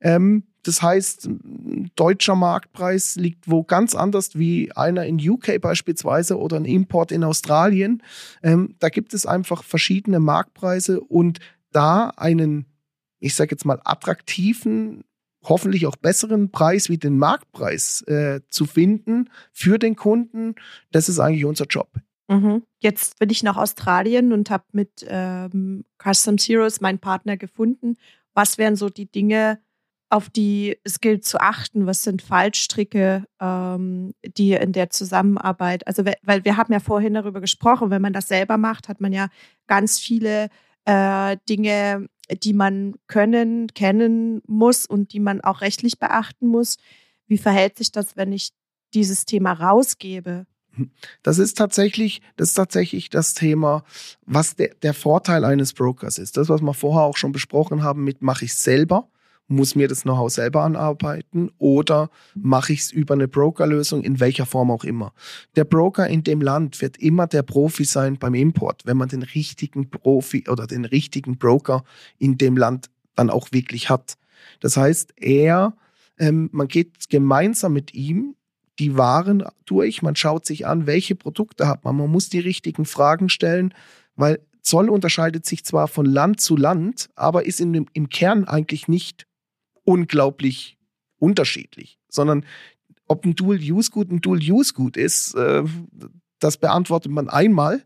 Ähm, 0.00 0.44
das 0.62 0.82
heißt, 0.82 1.28
deutscher 1.94 2.34
Marktpreis 2.34 3.16
liegt 3.16 3.48
wo 3.48 3.62
ganz 3.62 3.94
anders 3.94 4.36
wie 4.36 4.72
einer 4.72 5.06
in 5.06 5.18
UK 5.18 5.60
beispielsweise 5.60 6.38
oder 6.38 6.56
ein 6.56 6.64
Import 6.64 7.12
in 7.12 7.24
Australien. 7.24 8.02
Ähm, 8.42 8.74
da 8.78 8.88
gibt 8.88 9.14
es 9.14 9.26
einfach 9.26 9.62
verschiedene 9.62 10.20
Marktpreise 10.20 11.00
und 11.00 11.38
da 11.70 12.10
einen, 12.16 12.66
ich 13.20 13.34
sage 13.34 13.52
jetzt 13.52 13.64
mal, 13.64 13.80
attraktiven, 13.84 15.04
hoffentlich 15.44 15.86
auch 15.86 15.96
besseren 15.96 16.50
Preis 16.50 16.88
wie 16.88 16.98
den 16.98 17.18
Marktpreis 17.18 18.02
äh, 18.02 18.40
zu 18.48 18.66
finden 18.66 19.30
für 19.52 19.78
den 19.78 19.96
Kunden, 19.96 20.54
das 20.90 21.08
ist 21.08 21.20
eigentlich 21.20 21.44
unser 21.44 21.66
Job. 21.66 21.88
Mhm. 22.28 22.62
Jetzt 22.80 23.18
bin 23.18 23.30
ich 23.30 23.42
nach 23.42 23.56
Australien 23.56 24.32
und 24.32 24.50
habe 24.50 24.64
mit 24.72 25.06
ähm, 25.08 25.84
Custom 26.02 26.36
Zeros 26.38 26.80
meinen 26.80 26.98
Partner 26.98 27.36
gefunden. 27.36 27.96
Was 28.34 28.58
wären 28.58 28.76
so 28.76 28.90
die 28.90 29.10
Dinge, 29.10 29.60
auf 30.10 30.30
die 30.30 30.78
es 30.84 31.00
gilt 31.00 31.24
zu 31.24 31.40
achten, 31.40 31.86
was 31.86 32.02
sind 32.02 32.22
Fallstricke, 32.22 33.26
ähm, 33.40 34.14
die 34.22 34.52
in 34.52 34.72
der 34.72 34.90
Zusammenarbeit, 34.90 35.86
also 35.86 36.04
weil 36.22 36.44
wir 36.44 36.56
haben 36.56 36.72
ja 36.72 36.80
vorhin 36.80 37.14
darüber 37.14 37.40
gesprochen, 37.40 37.90
wenn 37.90 38.02
man 38.02 38.12
das 38.14 38.28
selber 38.28 38.56
macht, 38.56 38.88
hat 38.88 39.00
man 39.00 39.12
ja 39.12 39.28
ganz 39.66 39.98
viele 39.98 40.48
äh, 40.86 41.36
Dinge, 41.48 42.08
die 42.42 42.54
man 42.54 42.94
können, 43.06 43.68
kennen 43.74 44.40
muss 44.46 44.86
und 44.86 45.12
die 45.12 45.20
man 45.20 45.42
auch 45.42 45.60
rechtlich 45.60 45.98
beachten 45.98 46.46
muss. 46.46 46.76
Wie 47.26 47.38
verhält 47.38 47.76
sich 47.76 47.92
das, 47.92 48.16
wenn 48.16 48.32
ich 48.32 48.52
dieses 48.94 49.26
Thema 49.26 49.52
rausgebe? 49.52 50.46
Das 51.22 51.38
ist 51.38 51.58
tatsächlich, 51.58 52.22
das 52.36 52.50
ist 52.50 52.54
tatsächlich 52.54 53.10
das 53.10 53.34
Thema, 53.34 53.82
was 54.24 54.54
der, 54.54 54.74
der 54.82 54.94
Vorteil 54.94 55.44
eines 55.44 55.72
Brokers 55.72 56.18
ist. 56.18 56.36
Das, 56.36 56.48
was 56.48 56.62
wir 56.62 56.74
vorher 56.74 57.02
auch 57.02 57.16
schon 57.16 57.32
besprochen 57.32 57.82
haben, 57.82 58.04
mit 58.04 58.22
mache 58.22 58.44
ich 58.44 58.54
selber 58.54 59.10
muss 59.48 59.74
mir 59.74 59.88
das 59.88 60.02
Know-how 60.02 60.30
selber 60.30 60.62
anarbeiten 60.62 61.50
oder 61.58 62.10
mache 62.34 62.74
ich 62.74 62.80
es 62.80 62.92
über 62.92 63.14
eine 63.14 63.28
Brokerlösung, 63.28 64.04
in 64.04 64.20
welcher 64.20 64.46
Form 64.46 64.70
auch 64.70 64.84
immer. 64.84 65.12
Der 65.56 65.64
Broker 65.64 66.06
in 66.06 66.22
dem 66.22 66.42
Land 66.42 66.80
wird 66.80 66.98
immer 66.98 67.26
der 67.26 67.42
Profi 67.42 67.84
sein 67.84 68.18
beim 68.18 68.34
Import, 68.34 68.82
wenn 68.84 68.98
man 68.98 69.08
den 69.08 69.22
richtigen 69.22 69.90
Profi 69.90 70.44
oder 70.48 70.66
den 70.66 70.84
richtigen 70.84 71.38
Broker 71.38 71.82
in 72.18 72.36
dem 72.36 72.56
Land 72.56 72.90
dann 73.14 73.30
auch 73.30 73.48
wirklich 73.50 73.90
hat. 73.90 74.16
Das 74.60 74.76
heißt, 74.76 75.14
er, 75.16 75.74
ähm, 76.18 76.50
man 76.52 76.68
geht 76.68 77.08
gemeinsam 77.08 77.72
mit 77.72 77.94
ihm 77.94 78.34
die 78.78 78.96
Waren 78.96 79.44
durch, 79.64 80.02
man 80.02 80.14
schaut 80.14 80.46
sich 80.46 80.66
an, 80.66 80.86
welche 80.86 81.16
Produkte 81.16 81.66
hat 81.66 81.84
man, 81.84 81.96
man 81.96 82.10
muss 82.10 82.28
die 82.28 82.38
richtigen 82.38 82.84
Fragen 82.84 83.28
stellen, 83.28 83.74
weil 84.14 84.40
Zoll 84.62 84.90
unterscheidet 84.90 85.46
sich 85.46 85.64
zwar 85.64 85.88
von 85.88 86.06
Land 86.06 86.40
zu 86.40 86.56
Land, 86.56 87.08
aber 87.16 87.46
ist 87.46 87.60
in 87.60 87.72
dem, 87.72 87.86
im 87.92 88.08
Kern 88.08 88.44
eigentlich 88.44 88.86
nicht 88.86 89.26
unglaublich 89.88 90.76
unterschiedlich, 91.18 91.98
sondern 92.08 92.44
ob 93.06 93.24
ein 93.24 93.34
Dual-Use-Gut 93.34 94.10
ein 94.10 94.20
Dual-Use-Gut 94.20 94.98
ist, 94.98 95.34
äh, 95.34 95.64
das 96.40 96.58
beantwortet 96.58 97.10
man 97.10 97.30
einmal. 97.30 97.82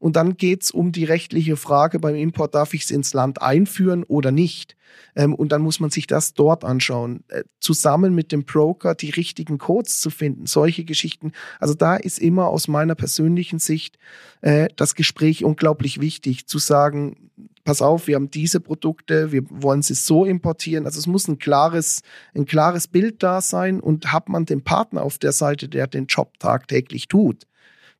Und 0.00 0.16
dann 0.16 0.36
geht 0.36 0.64
es 0.64 0.70
um 0.72 0.90
die 0.90 1.04
rechtliche 1.04 1.56
Frage 1.56 2.00
beim 2.00 2.16
Import, 2.16 2.56
darf 2.56 2.74
ich 2.74 2.82
es 2.82 2.90
ins 2.90 3.14
Land 3.14 3.40
einführen 3.40 4.02
oder 4.02 4.32
nicht? 4.32 4.76
Ähm, 5.14 5.32
und 5.32 5.52
dann 5.52 5.62
muss 5.62 5.78
man 5.78 5.90
sich 5.90 6.08
das 6.08 6.34
dort 6.34 6.64
anschauen, 6.64 7.22
äh, 7.28 7.44
zusammen 7.60 8.14
mit 8.14 8.32
dem 8.32 8.44
Broker 8.44 8.96
die 8.96 9.10
richtigen 9.10 9.58
Codes 9.58 10.00
zu 10.00 10.10
finden, 10.10 10.46
solche 10.46 10.84
Geschichten. 10.84 11.30
Also 11.60 11.74
da 11.74 11.94
ist 11.94 12.18
immer 12.18 12.48
aus 12.48 12.66
meiner 12.66 12.96
persönlichen 12.96 13.60
Sicht 13.60 13.96
äh, 14.40 14.68
das 14.74 14.96
Gespräch 14.96 15.44
unglaublich 15.44 16.00
wichtig, 16.00 16.48
zu 16.48 16.58
sagen, 16.58 17.30
pass 17.64 17.80
auf, 17.80 18.06
wir 18.06 18.14
haben 18.14 18.30
diese 18.30 18.60
Produkte, 18.60 19.32
wir 19.32 19.42
wollen 19.48 19.82
sie 19.82 19.94
so 19.94 20.24
importieren. 20.24 20.84
Also 20.84 20.98
es 20.98 21.06
muss 21.06 21.26
ein 21.26 21.38
klares, 21.38 22.02
ein 22.34 22.44
klares 22.44 22.86
Bild 22.86 23.22
da 23.22 23.40
sein 23.40 23.80
und 23.80 24.12
hat 24.12 24.28
man 24.28 24.44
den 24.44 24.62
Partner 24.62 25.02
auf 25.02 25.18
der 25.18 25.32
Seite, 25.32 25.68
der 25.68 25.86
den 25.86 26.06
Job 26.06 26.38
tagtäglich 26.38 27.08
tut, 27.08 27.44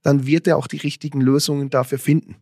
dann 0.03 0.27
wird 0.27 0.47
er 0.47 0.59
auch 0.59 0.67
die 0.67 0.77
richtigen 0.77 1.21
Lösungen 1.21 1.71
dafür 1.71 1.99
finden. 1.99 2.37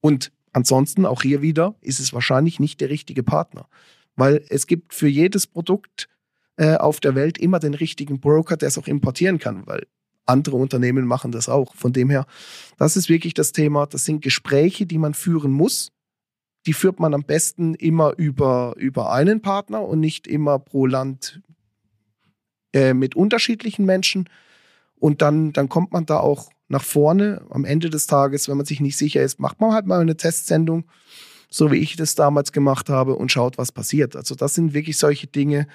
Und 0.00 0.32
ansonsten, 0.52 1.04
auch 1.04 1.22
hier 1.22 1.42
wieder, 1.42 1.74
ist 1.82 2.00
es 2.00 2.14
wahrscheinlich 2.14 2.58
nicht 2.60 2.80
der 2.80 2.88
richtige 2.88 3.22
Partner. 3.22 3.68
Weil 4.16 4.44
es 4.48 4.66
gibt 4.66 4.94
für 4.94 5.08
jedes 5.08 5.46
Produkt 5.46 6.08
äh, 6.56 6.76
auf 6.76 6.98
der 6.98 7.14
Welt 7.14 7.36
immer 7.36 7.60
den 7.60 7.74
richtigen 7.74 8.20
Broker, 8.20 8.56
der 8.56 8.68
es 8.68 8.78
auch 8.78 8.86
importieren 8.88 9.38
kann, 9.38 9.66
weil 9.66 9.86
andere 10.24 10.56
Unternehmen 10.56 11.06
machen 11.06 11.30
das 11.30 11.48
auch. 11.48 11.74
Von 11.74 11.92
dem 11.92 12.10
her, 12.10 12.26
das 12.78 12.96
ist 12.96 13.08
wirklich 13.08 13.34
das 13.34 13.52
Thema. 13.52 13.86
Das 13.86 14.04
sind 14.04 14.22
Gespräche, 14.22 14.86
die 14.86 14.98
man 14.98 15.14
führen 15.14 15.52
muss 15.52 15.90
die 16.68 16.74
führt 16.74 17.00
man 17.00 17.14
am 17.14 17.24
besten 17.24 17.72
immer 17.74 18.12
über, 18.18 18.74
über 18.76 19.10
einen 19.10 19.40
Partner 19.40 19.80
und 19.80 20.00
nicht 20.00 20.26
immer 20.26 20.58
pro 20.58 20.84
Land 20.84 21.40
äh, 22.74 22.92
mit 22.92 23.16
unterschiedlichen 23.16 23.86
Menschen. 23.86 24.28
Und 24.96 25.22
dann, 25.22 25.54
dann 25.54 25.70
kommt 25.70 25.92
man 25.92 26.04
da 26.04 26.20
auch 26.20 26.50
nach 26.68 26.84
vorne. 26.84 27.40
Am 27.48 27.64
Ende 27.64 27.88
des 27.88 28.06
Tages, 28.06 28.50
wenn 28.50 28.58
man 28.58 28.66
sich 28.66 28.80
nicht 28.80 28.98
sicher 28.98 29.22
ist, 29.22 29.40
macht 29.40 29.62
man 29.62 29.72
halt 29.72 29.86
mal 29.86 29.98
eine 29.98 30.18
Testsendung, 30.18 30.84
so 31.48 31.72
wie 31.72 31.78
ich 31.78 31.96
das 31.96 32.14
damals 32.14 32.52
gemacht 32.52 32.90
habe, 32.90 33.14
und 33.14 33.32
schaut, 33.32 33.56
was 33.56 33.72
passiert. 33.72 34.14
Also 34.14 34.34
das 34.34 34.54
sind 34.54 34.74
wirklich 34.74 34.98
solche 34.98 35.26
Dinge, 35.26 35.68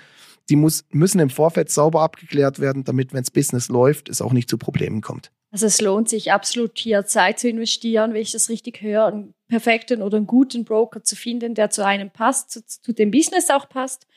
die 0.52 0.56
muss, 0.56 0.86
müssen 0.91 1.18
im 1.18 1.32
Vorfeld 1.32 1.72
sauber 1.72 2.02
abgeklärt 2.02 2.60
werden, 2.60 2.84
damit, 2.84 3.14
wenn 3.14 3.24
das 3.24 3.32
Business 3.32 3.68
läuft, 3.68 4.10
es 4.10 4.22
auch 4.22 4.32
nicht 4.32 4.48
zu 4.48 4.60
Problemen 4.60 5.02
kommt. 5.02 5.32
Also 5.50 5.66
es 5.66 5.82
lohnt 5.82 6.10
sich 6.10 6.32
absolut 6.32 6.78
hier 6.78 7.06
Zeit 7.06 7.39
zu 7.39 7.50
investieren, 7.50 8.14
wenn 8.14 8.22
ich 8.22 8.32
das 8.32 8.50
richtig 8.50 8.82
höre, 8.82 9.08
einen 9.08 9.34
perfekten 9.54 10.01
oder 10.01 10.18
einen 10.18 10.26
guten 10.26 10.66
Broker 10.66 11.04
zu 11.04 11.16
finden, 11.16 11.54
der 11.54 11.70
zu 11.70 11.86
einem 11.86 12.10
passt, 12.10 12.49
zu, 12.49 12.66
zu 12.66 12.91
dem 12.91 13.12
Business 13.12 13.51
auch 13.51 13.70
passt 13.70 14.08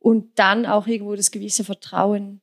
und 0.00 0.36
dann 0.36 0.66
auch 0.66 0.88
irgendwo 0.88 1.14
das 1.14 1.30
gewisse 1.30 1.62
Vertrauen 1.62 2.40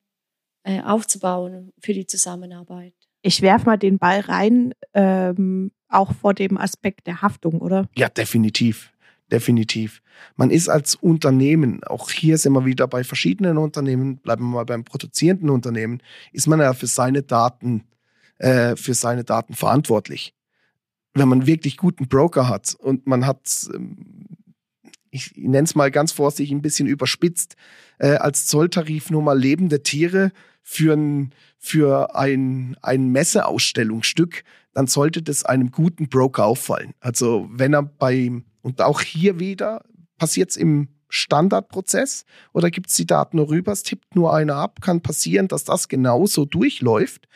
äh, 0.64 0.82
aufzubauen 0.82 1.74
für 1.78 1.94
die 1.94 2.08
Zusammenarbeit. 2.08 2.94
Ich 3.22 3.42
werfe 3.42 3.66
mal 3.66 3.76
den 3.76 3.98
Ball 3.98 4.22
rein, 4.22 4.74
ähm, 4.94 5.74
auch 5.90 6.14
vor 6.14 6.34
dem 6.34 6.58
Aspekt 6.58 7.06
der 7.06 7.22
Haftung, 7.22 7.60
oder? 7.60 7.90
Ja, 7.98 8.08
definitiv. 8.08 8.94
Definitiv. 9.30 10.02
Man 10.38 10.52
ist 10.52 10.70
als 10.70 10.96
Unternehmen, 10.96 11.84
auch 11.84 12.12
hier 12.12 12.38
sind 12.38 12.54
wir 12.54 12.64
wieder 12.64 12.88
bei 12.88 13.04
verschiedenen 13.04 13.58
Unternehmen, 13.58 14.20
bleiben 14.20 14.46
wir 14.46 14.58
mal 14.58 14.66
beim 14.66 14.86
produzierenden 14.86 15.50
Unternehmen, 15.50 16.02
ist 16.32 16.48
man 16.48 16.62
ja 16.62 16.74
für 16.74 16.88
seine 16.88 17.24
Daten 17.24 17.84
äh, 18.38 18.76
für 18.76 18.94
seine 18.94 19.24
Daten 19.24 19.54
verantwortlich. 19.54 20.35
Wenn 21.16 21.30
man 21.30 21.48
wirklich 21.48 21.78
guten 21.78 22.08
Broker 22.08 22.48
hat 22.48 22.76
und 22.78 23.08
man 23.08 23.26
hat, 23.26 23.68
ähm, 23.74 24.26
ich 25.10 25.34
nenne 25.36 25.64
es 25.64 25.76
mal 25.76 25.90
ganz 25.90 26.12
vorsichtig, 26.12 26.54
ein 26.54 26.62
bisschen 26.62 26.88
überspitzt, 26.88 27.56
äh, 28.00 28.16
als 28.16 28.46
Zolltarif 28.46 29.10
nur 29.10 29.22
mal 29.22 29.40
lebende 29.40 29.82
Tiere 29.82 30.32
für 30.62 30.94
ein, 30.94 31.34
für 31.58 32.16
ein, 32.16 32.76
ein 32.82 33.10
Messeausstellungsstück, 33.10 34.44
dann 34.74 34.88
sollte 34.88 35.24
das 35.24 35.46
einem 35.46 35.72
guten 35.72 36.10
Broker 36.10 36.46
auffallen. 36.46 36.94
Also 37.00 37.48
wenn 37.52 37.74
er 37.74 37.84
bei, 37.84 38.32
und 38.62 38.82
auch 38.82 39.02
hier 39.02 39.40
wieder, 39.40 39.84
passiert 40.18 40.50
es 40.50 40.58
im 40.58 40.90
Standardprozess 41.08 42.26
oder 42.54 42.70
gibt 42.70 42.90
es 42.90 42.96
die 42.96 43.06
Daten 43.06 43.38
nur 43.38 43.50
rüber, 43.50 43.72
es 43.72 43.84
tippt 43.84 44.16
nur 44.16 44.34
einer 44.34 44.56
ab, 44.56 44.82
kann 44.82 45.02
passieren, 45.02 45.48
dass 45.48 45.64
das 45.64 45.88
genauso 45.88 46.46
durchläuft 46.46 47.28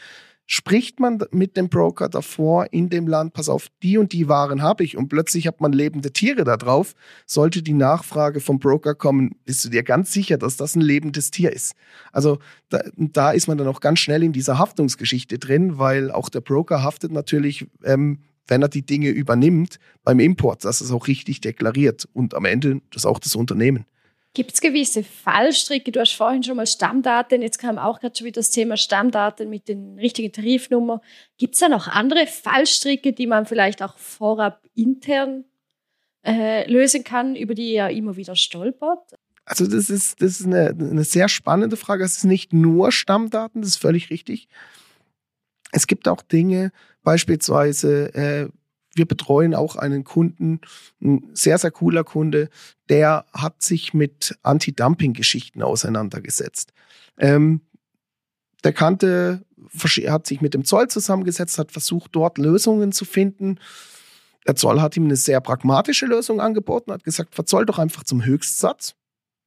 spricht 0.52 1.00
man 1.00 1.20
mit 1.30 1.56
dem 1.58 1.70
Broker 1.70 2.10
davor 2.10 2.66
in 2.72 2.89
dem 2.89 3.08
Land, 3.08 3.34
pass 3.34 3.50
auf, 3.50 3.68
die 3.84 4.00
und 4.00 4.14
die 4.14 4.28
Waren 4.30 4.64
habe 4.64 4.84
ich 4.84 4.97
und 4.97 5.08
plötzlich 5.08 5.45
hat 5.45 5.62
man 5.62 5.72
lebende 5.72 6.12
Tiere 6.12 6.43
da 6.43 6.58
drauf, 6.58 6.95
sollte 7.28 7.62
die 7.62 7.74
Nachfrage 7.74 8.39
vom 8.39 8.58
Broker 8.58 8.95
kommen, 8.95 9.36
bist 9.45 9.64
du 9.64 9.70
dir 9.70 9.84
ganz 9.84 10.12
sicher, 10.12 10.39
dass 10.39 10.58
das 10.58 10.76
ein 10.76 10.82
lebendes 10.82 11.30
Tier 11.30 11.54
ist. 11.54 11.76
Also 12.12 12.39
da, 12.70 12.82
da 12.97 13.30
ist 13.30 13.47
man 13.47 13.60
dann 13.60 13.68
auch 13.68 13.80
ganz 13.80 14.00
schnell 14.00 14.24
in 14.24 14.34
dieser 14.34 14.58
Haftungsgeschichte 14.58 15.38
drin, 15.38 15.78
weil 15.78 16.10
auch 16.10 16.30
der 16.30 16.41
Broker 16.41 16.82
haftet 16.82 17.12
natürlich, 17.12 17.68
ähm, 17.84 18.18
wenn 18.47 18.64
er 18.64 18.70
die 18.70 18.84
Dinge 18.84 19.10
übernimmt 19.10 19.78
beim 20.04 20.20
Import, 20.20 20.66
dass 20.66 20.82
es 20.82 20.91
auch 20.91 21.06
richtig 21.06 21.41
deklariert 21.41 22.10
und 22.14 22.34
am 22.34 22.45
Ende 22.45 22.82
das 22.91 23.06
auch 23.06 23.20
das 23.20 23.36
Unternehmen. 23.36 23.86
Gibt 24.36 24.53
es 24.53 24.61
gewisse 24.61 25.03
Fallstricke? 25.03 25.91
Du 25.91 25.99
hast 25.99 26.13
vorhin 26.13 26.43
schon 26.43 26.57
mal 26.57 26.67
Stammdaten, 26.67 27.41
jetzt 27.41 27.57
kam 27.57 27.80
auch 27.80 27.99
gerade 27.99 28.15
schon 28.15 28.25
wieder 28.25 28.39
das 28.39 28.51
Thema 28.51 28.77
Stammdaten 28.77 29.49
mit 29.49 29.67
den 29.67 29.97
richtigen 29.97 30.32
Tarifnummern. 30.32 30.99
Gibt 31.38 31.55
es 31.55 31.59
da 31.59 31.69
noch 31.69 31.88
andere 31.88 32.27
Fallstricke, 32.27 33.13
die 33.13 33.25
man 33.25 33.47
vielleicht 33.47 33.82
auch 33.82 33.97
vorab 33.97 34.61
intern 34.75 35.45
äh, 36.23 36.69
lösen 36.71 37.03
kann, 37.03 37.36
über 37.36 37.55
die 37.55 37.73
ihr 37.73 37.89
immer 37.89 38.17
wieder 38.17 38.36
stolpert? 38.36 39.15
Also 39.45 39.65
das 39.65 39.89
ist, 39.89 40.21
das 40.21 40.39
ist 40.39 40.45
eine, 40.45 40.69
eine 40.69 41.03
sehr 41.03 41.27
spannende 41.27 41.75
Frage. 41.75 42.03
Es 42.03 42.17
ist 42.17 42.25
nicht 42.25 42.53
nur 42.53 42.91
Stammdaten, 42.91 43.61
das 43.61 43.71
ist 43.71 43.77
völlig 43.77 44.11
richtig. 44.11 44.47
Es 45.71 45.88
gibt 45.88 46.07
auch 46.07 46.21
Dinge, 46.21 46.71
beispielsweise 47.01 48.13
äh, 48.13 48.49
wir 49.00 49.06
betreuen 49.06 49.56
auch 49.56 49.78
einen 49.78 50.04
Kunden, 50.04 50.60
ein 51.02 51.30
sehr, 51.34 51.58
sehr 51.58 51.72
cooler 51.72 52.04
Kunde, 52.04 52.50
der 52.89 53.26
hat 53.34 53.62
sich 53.64 53.93
mit 53.93 54.38
Anti-Dumping-Geschichten 54.43 55.64
auseinandergesetzt. 55.64 56.74
Ähm, 57.18 57.62
der 58.66 58.74
kannte, 58.74 59.45
hat 60.08 60.28
sich 60.28 60.41
mit 60.41 60.54
dem 60.54 60.66
Zoll 60.66 60.89
zusammengesetzt, 60.89 61.58
hat 61.58 61.72
versucht, 61.72 62.10
dort 62.14 62.38
Lösungen 62.38 62.91
zu 62.91 63.06
finden. 63.06 63.58
Der 64.45 64.58
Zoll 64.58 64.82
hat 64.82 64.97
ihm 64.97 65.06
eine 65.06 65.16
sehr 65.16 65.39
pragmatische 65.39 66.06
Lösung 66.06 66.41
angeboten, 66.41 66.91
hat 66.91 67.06
gesagt, 67.06 67.36
verzoll 67.36 67.66
doch 67.66 67.80
einfach 67.80 68.04
zum 68.04 68.26
Höchstsatz. 68.26 68.95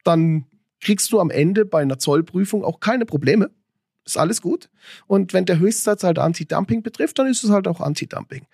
Dann 0.02 0.46
kriegst 0.80 1.12
du 1.12 1.20
am 1.20 1.28
Ende 1.28 1.66
bei 1.66 1.82
einer 1.82 1.98
Zollprüfung 1.98 2.64
auch 2.64 2.80
keine 2.80 3.04
Probleme 3.04 3.50
ist 4.04 4.18
alles 4.18 4.42
gut. 4.42 4.68
Und 5.06 5.32
wenn 5.32 5.44
der 5.44 5.58
Höchstsatz 5.58 6.02
halt 6.02 6.18
Anti-Dumping 6.18 6.82
betrifft, 6.82 7.18
dann 7.18 7.26
ist 7.26 7.44
es 7.44 7.50
halt 7.50 7.68
auch 7.68 7.80
Anti-Dumping. 7.80 8.46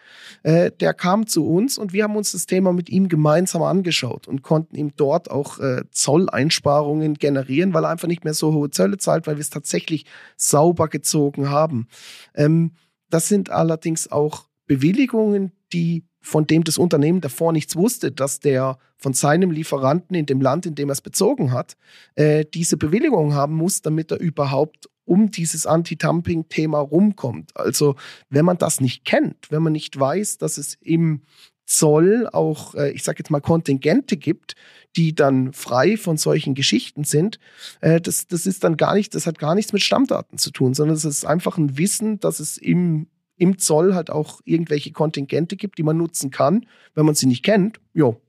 Äh, 0.43 0.71
der 0.79 0.95
kam 0.95 1.27
zu 1.27 1.47
uns 1.47 1.79
und 1.79 1.93
wir 1.93 2.05
haben 2.05 2.17
uns 2.17 2.33
das 2.33 2.47
Thema 2.47 2.73
mit 2.73 2.91
ihm 2.91 3.09
gemeinsam 3.09 3.63
angeschaut 3.63 4.29
und 4.29 4.43
konnten 4.43 4.77
ihm 4.77 4.93
dort 4.97 5.31
auch 5.31 5.59
äh, 5.59 5.85
Zolleinsparungen 5.91 7.15
generieren, 7.15 7.73
weil 7.75 7.85
er 7.85 7.91
einfach 7.91 8.09
nicht 8.09 8.25
mehr 8.25 8.35
so 8.35 8.53
hohe 8.53 8.71
Zölle 8.71 8.99
zahlt, 8.99 9.27
weil 9.27 9.37
wir 9.37 9.43
es 9.43 9.51
tatsächlich 9.51 10.05
sauber 10.37 10.89
gezogen 10.89 11.51
haben. 11.51 11.89
Ähm, 12.35 12.73
das 13.11 13.29
sind 13.29 13.51
allerdings 13.51 14.11
auch 14.11 14.49
Bewilligungen, 14.67 15.53
die 15.73 16.05
von 16.21 16.47
dem 16.47 16.65
das 16.65 16.79
Unternehmen 16.79 17.21
davor 17.21 17.53
nichts 17.53 17.75
wusste, 17.75 18.13
dass 18.13 18.41
der 18.41 18.79
von 18.97 19.15
seinem 19.15 19.51
Lieferanten 19.51 20.15
in 20.15 20.27
dem 20.27 20.41
Land, 20.41 20.67
in 20.67 20.75
dem 20.75 20.91
er 20.91 20.93
es 20.93 21.01
bezogen 21.01 21.53
hat, 21.53 21.77
äh, 22.17 22.45
diese 22.45 22.77
Bewilligung 22.77 23.35
haben 23.35 23.55
muss, 23.55 23.81
damit 23.81 24.11
er 24.11 24.21
überhaupt 24.21 24.91
um 25.09 25.31
dieses 25.31 25.67
Anti-Dumping-Thema 25.67 26.79
rumkommt. 26.79 27.57
Also 27.57 27.97
wenn 28.29 28.45
man 28.45 28.59
das 28.59 28.81
nicht 28.81 29.05
kennt, 29.05 29.51
wenn 29.51 29.63
man 29.63 29.73
nicht 29.73 29.99
weiß, 29.99 30.39
dass 30.39 30.59
es 30.59 30.75
im 30.75 31.23
Zoll 31.65 32.29
auch, 32.33 32.75
äh, 32.75 32.91
ich 32.93 33.05
sage 33.05 33.19
jetzt 33.19 33.31
mal, 33.31 33.41
Kontingente 33.41 34.17
gibt, 34.17 34.55
die 34.97 35.15
dann 35.15 35.53
frei 35.53 35.97
von 35.97 36.17
solchen 36.17 36.55
Geschichten 36.55 37.05
sind, 37.05 37.39
äh, 37.81 38.01
das, 38.01 38.27
das 38.27 38.47
ist 38.47 38.65
dann 38.65 38.77
gar 38.77 38.95
nicht, 38.95 39.15
das 39.15 39.27
hat 39.27 39.39
gar 39.39 39.55
nichts 39.55 39.73
mit 39.73 39.83
Stammdaten 39.83 40.39
zu 40.39 40.51
tun, 40.51 40.73
sondern 40.73 40.97
es 40.97 41.05
ist 41.05 41.27
einfach 41.27 41.59
ein 41.59 41.77
Wissen, 41.77 42.21
dass 42.21 42.41
es 42.41 42.57
im, 42.57 43.09
im 43.37 43.59
Zoll 43.59 43.95
halt 43.95 44.11
auch 44.11 44.41
irgendwelche 44.45 44.93
Kontingente 44.93 45.57
gibt, 45.57 45.79
die 45.79 45.83
man 45.83 45.99
nutzen 45.99 46.31
kann. 46.31 46.67
Wenn 46.95 47.05
man 47.07 47.15
sie 47.15 47.27
nicht 47.27 47.45
kennt, 47.45 47.81
jo, 47.93 48.21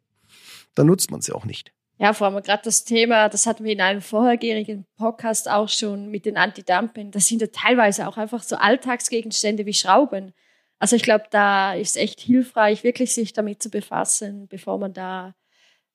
dann 0.75 0.87
nutzt 0.87 1.11
man 1.11 1.21
sie 1.21 1.33
auch 1.33 1.45
nicht. 1.45 1.71
Ja, 2.01 2.13
vor 2.13 2.27
allem 2.27 2.41
gerade 2.41 2.63
das 2.63 2.85
Thema, 2.85 3.27
das 3.27 3.45
hatten 3.45 3.65
wir 3.65 3.73
in 3.73 3.81
einem 3.81 4.01
vorherigen 4.01 4.85
Podcast 4.95 5.49
auch 5.49 5.67
schon 5.67 6.09
mit 6.09 6.25
den 6.25 6.37
Anti-Dumping. 6.37 7.11
Das 7.11 7.27
sind 7.27 7.41
ja 7.41 7.47
teilweise 7.51 8.07
auch 8.07 8.15
einfach 8.15 8.41
so 8.41 8.55
Alltagsgegenstände 8.55 9.65
wie 9.65 9.73
Schrauben. 9.73 10.31
Also 10.79 10.95
ich 10.95 11.03
glaube, 11.03 11.25
da 11.29 11.73
ist 11.73 11.97
echt 11.97 12.21
hilfreich, 12.21 12.85
wirklich 12.85 13.13
sich 13.13 13.33
damit 13.33 13.61
zu 13.61 13.69
befassen, 13.69 14.47
bevor 14.47 14.77
man 14.77 14.93
da 14.93 15.35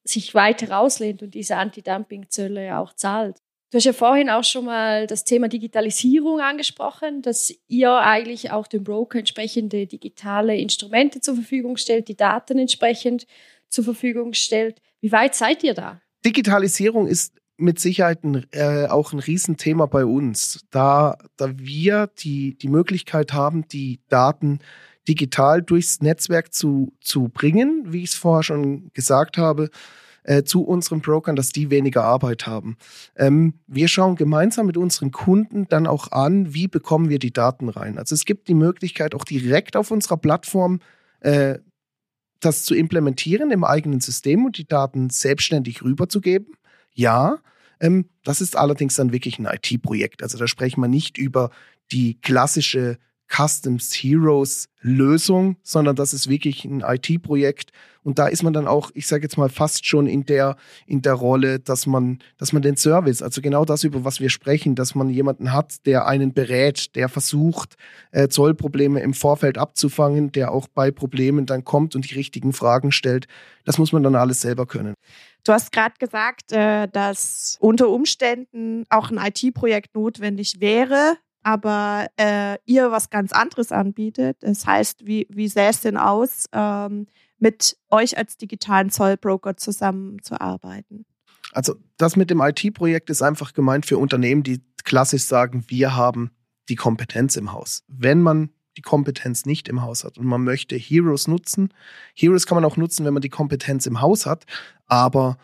sich 0.04 0.34
weiter 0.34 0.70
rauslehnt 0.70 1.22
und 1.22 1.32
diese 1.32 1.56
Anti-Dumping-Zölle 1.56 2.76
auch 2.78 2.92
zahlt. 2.92 3.38
Du 3.70 3.78
hast 3.78 3.86
ja 3.86 3.94
vorhin 3.94 4.28
auch 4.28 4.44
schon 4.44 4.66
mal 4.66 5.06
das 5.06 5.24
Thema 5.24 5.48
Digitalisierung 5.48 6.40
angesprochen, 6.40 7.22
dass 7.22 7.52
ihr 7.66 7.92
eigentlich 7.92 8.50
auch 8.50 8.66
dem 8.66 8.84
Broker 8.84 9.20
entsprechende 9.20 9.86
digitale 9.86 10.54
Instrumente 10.56 11.22
zur 11.22 11.36
Verfügung 11.36 11.78
stellt, 11.78 12.08
die 12.08 12.16
Daten 12.16 12.58
entsprechend 12.58 13.26
zur 13.70 13.84
Verfügung 13.84 14.34
stellt. 14.34 14.82
Wie 15.04 15.12
weit 15.12 15.34
seid 15.34 15.62
ihr 15.62 15.74
da? 15.74 16.00
Digitalisierung 16.24 17.06
ist 17.06 17.34
mit 17.58 17.78
Sicherheit 17.78 18.24
ein, 18.24 18.46
äh, 18.52 18.86
auch 18.86 19.12
ein 19.12 19.18
Riesenthema 19.18 19.84
bei 19.84 20.06
uns, 20.06 20.64
da, 20.70 21.18
da 21.36 21.58
wir 21.58 22.06
die, 22.20 22.56
die 22.56 22.68
Möglichkeit 22.68 23.34
haben, 23.34 23.68
die 23.68 24.00
Daten 24.08 24.60
digital 25.06 25.60
durchs 25.60 26.00
Netzwerk 26.00 26.54
zu, 26.54 26.94
zu 27.02 27.28
bringen, 27.28 27.84
wie 27.88 28.02
ich 28.02 28.12
es 28.12 28.14
vorher 28.14 28.44
schon 28.44 28.90
gesagt 28.94 29.36
habe, 29.36 29.68
äh, 30.22 30.42
zu 30.42 30.62
unseren 30.62 31.02
Brokern, 31.02 31.36
dass 31.36 31.50
die 31.50 31.68
weniger 31.68 32.04
Arbeit 32.04 32.46
haben. 32.46 32.78
Ähm, 33.14 33.60
wir 33.66 33.88
schauen 33.88 34.16
gemeinsam 34.16 34.64
mit 34.64 34.78
unseren 34.78 35.10
Kunden 35.10 35.68
dann 35.68 35.86
auch 35.86 36.12
an, 36.12 36.54
wie 36.54 36.66
bekommen 36.66 37.10
wir 37.10 37.18
die 37.18 37.34
Daten 37.34 37.68
rein. 37.68 37.98
Also 37.98 38.14
es 38.14 38.24
gibt 38.24 38.48
die 38.48 38.54
Möglichkeit, 38.54 39.14
auch 39.14 39.24
direkt 39.24 39.76
auf 39.76 39.90
unserer 39.90 40.16
Plattform 40.16 40.80
äh, 41.20 41.58
das 42.44 42.64
zu 42.64 42.74
implementieren 42.74 43.50
im 43.50 43.64
eigenen 43.64 44.00
System 44.00 44.44
und 44.44 44.58
die 44.58 44.66
Daten 44.66 45.10
selbstständig 45.10 45.82
rüberzugeben. 45.82 46.54
Ja, 46.92 47.38
ähm, 47.80 48.08
das 48.22 48.40
ist 48.40 48.56
allerdings 48.56 48.94
dann 48.94 49.12
wirklich 49.12 49.38
ein 49.38 49.46
IT-Projekt. 49.46 50.22
Also 50.22 50.38
da 50.38 50.46
sprechen 50.46 50.80
wir 50.80 50.88
nicht 50.88 51.18
über 51.18 51.50
die 51.92 52.20
klassische 52.20 52.98
Customs 53.28 53.92
Heroes 53.94 54.68
Lösung, 54.80 55.56
sondern 55.62 55.96
das 55.96 56.12
ist 56.12 56.28
wirklich 56.28 56.64
ein 56.64 56.82
IT-Projekt. 56.86 57.70
Und 58.02 58.18
da 58.18 58.26
ist 58.26 58.42
man 58.42 58.52
dann 58.52 58.68
auch, 58.68 58.90
ich 58.92 59.06
sage 59.06 59.22
jetzt 59.22 59.38
mal, 59.38 59.48
fast 59.48 59.86
schon 59.86 60.06
in 60.06 60.26
der, 60.26 60.56
in 60.86 61.00
der 61.00 61.14
Rolle, 61.14 61.58
dass 61.58 61.86
man, 61.86 62.18
dass 62.36 62.52
man 62.52 62.60
den 62.60 62.76
Service, 62.76 63.22
also 63.22 63.40
genau 63.40 63.64
das, 63.64 63.82
über 63.82 64.04
was 64.04 64.20
wir 64.20 64.28
sprechen, 64.28 64.74
dass 64.74 64.94
man 64.94 65.08
jemanden 65.08 65.52
hat, 65.52 65.86
der 65.86 66.06
einen 66.06 66.34
berät, 66.34 66.94
der 66.96 67.08
versucht, 67.08 67.76
äh, 68.12 68.28
Zollprobleme 68.28 69.00
im 69.00 69.14
Vorfeld 69.14 69.56
abzufangen, 69.56 70.32
der 70.32 70.52
auch 70.52 70.68
bei 70.68 70.90
Problemen 70.90 71.46
dann 71.46 71.64
kommt 71.64 71.96
und 71.96 72.10
die 72.10 72.14
richtigen 72.14 72.52
Fragen 72.52 72.92
stellt. 72.92 73.26
Das 73.64 73.78
muss 73.78 73.92
man 73.92 74.02
dann 74.02 74.16
alles 74.16 74.42
selber 74.42 74.66
können. 74.66 74.92
Du 75.44 75.52
hast 75.52 75.72
gerade 75.72 75.94
gesagt, 75.98 76.52
äh, 76.52 76.88
dass 76.88 77.56
unter 77.58 77.88
Umständen 77.88 78.84
auch 78.90 79.10
ein 79.10 79.18
IT-Projekt 79.18 79.94
notwendig 79.94 80.60
wäre 80.60 81.16
aber 81.44 82.06
äh, 82.16 82.56
ihr 82.64 82.90
was 82.90 83.10
ganz 83.10 83.30
anderes 83.32 83.70
anbietet. 83.70 84.38
Das 84.40 84.66
heißt, 84.66 85.06
wie, 85.06 85.28
wie 85.30 85.46
sähe 85.46 85.68
es 85.68 85.80
denn 85.80 85.96
aus, 85.96 86.46
ähm, 86.52 87.06
mit 87.38 87.76
euch 87.90 88.16
als 88.16 88.36
digitalen 88.36 88.90
Zollbroker 88.90 89.56
zusammenzuarbeiten? 89.56 91.04
Also 91.52 91.74
das 91.98 92.16
mit 92.16 92.30
dem 92.30 92.40
IT-Projekt 92.40 93.10
ist 93.10 93.22
einfach 93.22 93.52
gemeint 93.52 93.86
für 93.86 93.98
Unternehmen, 93.98 94.42
die 94.42 94.62
klassisch 94.82 95.24
sagen, 95.24 95.64
wir 95.68 95.94
haben 95.94 96.30
die 96.68 96.76
Kompetenz 96.76 97.36
im 97.36 97.52
Haus. 97.52 97.84
Wenn 97.86 98.22
man 98.22 98.50
die 98.76 98.82
Kompetenz 98.82 99.44
nicht 99.44 99.68
im 99.68 99.82
Haus 99.82 100.02
hat 100.02 100.18
und 100.18 100.26
man 100.26 100.42
möchte 100.42 100.76
Heroes 100.76 101.28
nutzen, 101.28 101.72
Heroes 102.14 102.46
kann 102.46 102.56
man 102.56 102.64
auch 102.64 102.76
nutzen, 102.76 103.04
wenn 103.04 103.14
man 103.14 103.22
die 103.22 103.28
Kompetenz 103.28 103.86
im 103.86 104.00
Haus 104.00 104.26
hat, 104.26 104.46
aber 104.86 105.36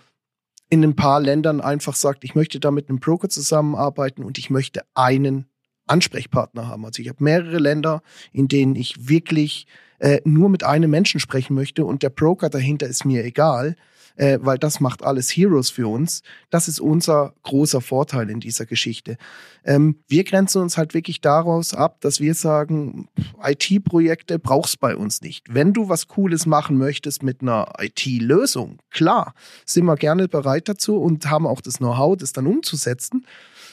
in 0.70 0.82
ein 0.82 0.96
paar 0.96 1.20
Ländern 1.20 1.60
einfach 1.60 1.94
sagt, 1.94 2.24
ich 2.24 2.34
möchte 2.34 2.58
da 2.58 2.70
mit 2.70 2.88
einem 2.88 3.00
Broker 3.00 3.28
zusammenarbeiten 3.28 4.24
und 4.24 4.38
ich 4.38 4.50
möchte 4.50 4.82
einen 4.94 5.49
Ansprechpartner 5.90 6.68
haben. 6.68 6.84
Also 6.84 7.02
ich 7.02 7.08
habe 7.08 7.22
mehrere 7.22 7.58
Länder, 7.58 8.02
in 8.32 8.48
denen 8.48 8.76
ich 8.76 9.08
wirklich 9.08 9.66
äh, 9.98 10.20
nur 10.24 10.48
mit 10.48 10.64
einem 10.64 10.90
Menschen 10.90 11.20
sprechen 11.20 11.54
möchte 11.54 11.84
und 11.84 12.02
der 12.02 12.10
Broker 12.10 12.48
dahinter 12.48 12.86
ist 12.86 13.04
mir 13.04 13.24
egal, 13.24 13.76
äh, 14.16 14.38
weil 14.42 14.58
das 14.58 14.80
macht 14.80 15.02
alles 15.02 15.30
Heroes 15.30 15.70
für 15.70 15.88
uns. 15.88 16.22
Das 16.50 16.68
ist 16.68 16.80
unser 16.80 17.34
großer 17.42 17.80
Vorteil 17.80 18.30
in 18.30 18.40
dieser 18.40 18.66
Geschichte. 18.66 19.16
Ähm, 19.64 19.96
wir 20.08 20.24
grenzen 20.24 20.62
uns 20.62 20.76
halt 20.76 20.94
wirklich 20.94 21.20
daraus 21.20 21.74
ab, 21.74 22.00
dass 22.00 22.20
wir 22.20 22.34
sagen, 22.34 23.08
IT-Projekte 23.42 24.38
brauchst 24.38 24.80
bei 24.80 24.96
uns 24.96 25.22
nicht. 25.22 25.52
Wenn 25.52 25.72
du 25.72 25.88
was 25.88 26.08
Cooles 26.08 26.46
machen 26.46 26.76
möchtest 26.76 27.22
mit 27.22 27.42
einer 27.42 27.72
IT-Lösung, 27.78 28.78
klar, 28.90 29.34
sind 29.64 29.84
wir 29.84 29.96
gerne 29.96 30.28
bereit 30.28 30.68
dazu 30.68 30.96
und 30.96 31.30
haben 31.30 31.46
auch 31.46 31.60
das 31.60 31.78
Know-how, 31.78 32.16
das 32.16 32.32
dann 32.32 32.46
umzusetzen, 32.46 33.26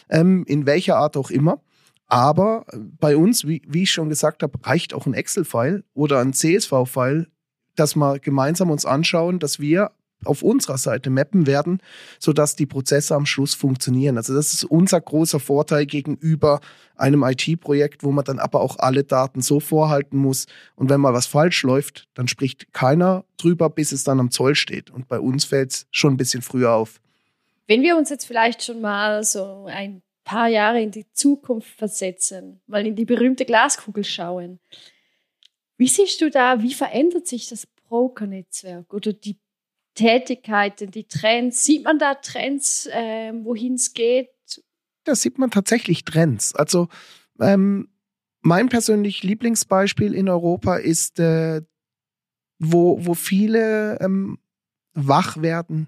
ähm, 0.09 0.45
in 0.47 0.65
welcher 0.65 0.97
Art 0.97 1.17
auch 1.17 1.29
immer. 1.29 1.59
Aber 2.07 2.65
bei 2.73 3.17
uns, 3.17 3.45
wie, 3.45 3.61
wie 3.67 3.83
ich 3.83 3.91
schon 3.91 4.09
gesagt 4.09 4.41
habe, 4.43 4.57
reicht 4.63 4.93
auch 4.93 5.05
ein 5.05 5.13
Excel-File 5.13 5.83
oder 5.93 6.19
ein 6.19 6.33
CSV-File, 6.33 7.27
dass 7.75 7.95
wir 7.95 8.19
gemeinsam 8.19 8.71
uns 8.71 8.85
anschauen, 8.85 9.39
dass 9.39 9.59
wir 9.59 9.91
auf 10.25 10.41
unserer 10.41 10.77
Seite 10.77 11.09
mappen 11.09 11.45
werden, 11.45 11.79
sodass 12.19 12.55
die 12.55 12.65
Prozesse 12.65 13.13
am 13.13 13.25
Schluss 13.25 13.53
funktionieren. 13.53 14.17
Also 14.17 14.33
das 14.33 14.53
ist 14.53 14.63
unser 14.63 14.99
großer 14.99 15.39
Vorteil 15.39 15.85
gegenüber 15.85 16.59
einem 16.95 17.23
IT-Projekt, 17.23 18.03
wo 18.03 18.11
man 18.11 18.25
dann 18.25 18.39
aber 18.39 18.61
auch 18.61 18.79
alle 18.79 19.03
Daten 19.03 19.41
so 19.41 19.59
vorhalten 19.59 20.17
muss. 20.17 20.47
Und 20.75 20.89
wenn 20.89 21.01
mal 21.01 21.13
was 21.13 21.27
falsch 21.27 21.61
läuft, 21.63 22.07
dann 22.15 22.27
spricht 22.27 22.73
keiner 22.73 23.25
drüber, 23.37 23.69
bis 23.69 23.91
es 23.91 24.03
dann 24.03 24.19
am 24.19 24.31
Zoll 24.31 24.55
steht. 24.55 24.89
Und 24.89 25.07
bei 25.07 25.19
uns 25.19 25.45
fällt 25.45 25.71
es 25.71 25.87
schon 25.91 26.13
ein 26.13 26.17
bisschen 26.17 26.41
früher 26.41 26.73
auf. 26.73 26.99
Wenn 27.67 27.83
wir 27.83 27.97
uns 27.97 28.09
jetzt 28.09 28.25
vielleicht 28.25 28.63
schon 28.63 28.81
mal 28.81 29.23
so 29.23 29.65
ein 29.67 30.01
paar 30.27 30.49
Jahre 30.49 30.81
in 30.81 30.91
die 30.91 31.09
Zukunft 31.13 31.69
versetzen, 31.69 32.59
mal 32.67 32.85
in 32.85 32.97
die 32.97 33.05
berühmte 33.05 33.45
Glaskugel 33.45 34.03
schauen, 34.03 34.59
wie 35.77 35.87
siehst 35.87 36.19
du 36.19 36.29
da, 36.29 36.61
wie 36.61 36.73
verändert 36.73 37.27
sich 37.27 37.47
das 37.47 37.65
Broker-Netzwerk 37.87 38.93
oder 38.93 39.13
die 39.13 39.37
Tätigkeiten, 39.95 40.91
die 40.91 41.07
Trends? 41.07 41.63
Sieht 41.63 41.85
man 41.85 41.97
da 41.97 42.15
Trends, 42.15 42.87
äh, 42.87 43.31
wohin 43.41 43.75
es 43.75 43.93
geht? 43.93 44.29
Da 45.05 45.15
sieht 45.15 45.37
man 45.37 45.49
tatsächlich 45.49 46.03
Trends. 46.03 46.53
Also 46.53 46.89
ähm, 47.39 47.87
mein 48.41 48.67
persönlich 48.67 49.23
Lieblingsbeispiel 49.23 50.13
in 50.13 50.27
Europa 50.27 50.75
ist, 50.75 51.19
äh, 51.19 51.61
wo, 52.59 53.05
wo 53.05 53.13
viele 53.13 53.97
ähm, 54.01 54.39
wach 54.93 55.41
werden. 55.41 55.87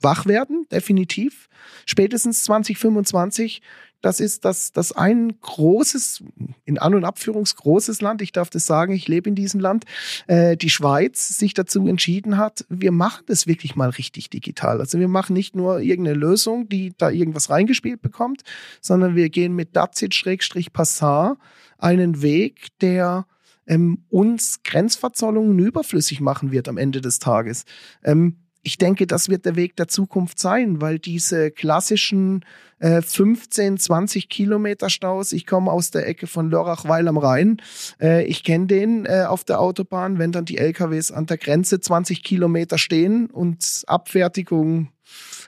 Wach 0.00 0.26
werden, 0.26 0.66
definitiv. 0.70 1.48
Spätestens 1.86 2.44
2025 2.44 3.62
das 4.00 4.20
ist 4.20 4.44
das, 4.44 4.72
das 4.72 4.92
ein 4.92 5.40
großes, 5.40 6.22
in 6.64 6.78
An- 6.78 6.94
und 6.94 7.04
Abführungs 7.04 7.56
großes 7.56 8.00
Land, 8.00 8.22
ich 8.22 8.32
darf 8.32 8.48
das 8.50 8.64
sagen, 8.64 8.92
ich 8.92 9.08
lebe 9.08 9.28
in 9.28 9.34
diesem 9.34 9.60
Land, 9.60 9.84
äh, 10.28 10.56
die 10.56 10.70
Schweiz 10.70 11.36
sich 11.36 11.52
dazu 11.52 11.86
entschieden 11.88 12.36
hat, 12.36 12.64
wir 12.68 12.92
machen 12.92 13.24
das 13.26 13.46
wirklich 13.46 13.74
mal 13.74 13.90
richtig 13.90 14.30
digital. 14.30 14.80
Also 14.80 15.00
wir 15.00 15.08
machen 15.08 15.32
nicht 15.32 15.56
nur 15.56 15.80
irgendeine 15.80 16.16
Lösung, 16.16 16.68
die 16.68 16.92
da 16.96 17.10
irgendwas 17.10 17.50
reingespielt 17.50 18.00
bekommt, 18.00 18.42
sondern 18.80 19.16
wir 19.16 19.30
gehen 19.30 19.54
mit 19.54 19.74
Dazit-Passat 19.74 21.36
einen 21.78 22.22
Weg, 22.22 22.68
der 22.80 23.26
ähm, 23.66 24.04
uns 24.08 24.62
Grenzverzollungen 24.62 25.58
überflüssig 25.58 26.20
machen 26.20 26.52
wird 26.52 26.68
am 26.68 26.78
Ende 26.78 27.00
des 27.00 27.18
Tages. 27.18 27.64
Ähm, 28.04 28.36
ich 28.62 28.78
denke, 28.78 29.06
das 29.06 29.28
wird 29.28 29.44
der 29.44 29.56
Weg 29.56 29.76
der 29.76 29.88
Zukunft 29.88 30.38
sein, 30.38 30.80
weil 30.80 30.98
diese 30.98 31.50
klassischen 31.50 32.44
äh, 32.80 33.02
15, 33.02 33.78
20 33.78 34.28
Kilometer 34.28 34.90
Staus, 34.90 35.32
ich 35.32 35.46
komme 35.46 35.70
aus 35.70 35.90
der 35.90 36.06
Ecke 36.06 36.26
von 36.26 36.50
Lörrach-Weil 36.50 37.08
am 37.08 37.18
Rhein, 37.18 37.62
äh, 38.00 38.24
ich 38.24 38.44
kenne 38.44 38.66
den 38.66 39.06
äh, 39.06 39.24
auf 39.28 39.44
der 39.44 39.60
Autobahn, 39.60 40.18
wenn 40.18 40.32
dann 40.32 40.44
die 40.44 40.58
LKWs 40.58 41.12
an 41.12 41.26
der 41.26 41.38
Grenze 41.38 41.80
20 41.80 42.22
Kilometer 42.22 42.78
stehen 42.78 43.26
und 43.26 43.82
Abfertigung 43.86 44.90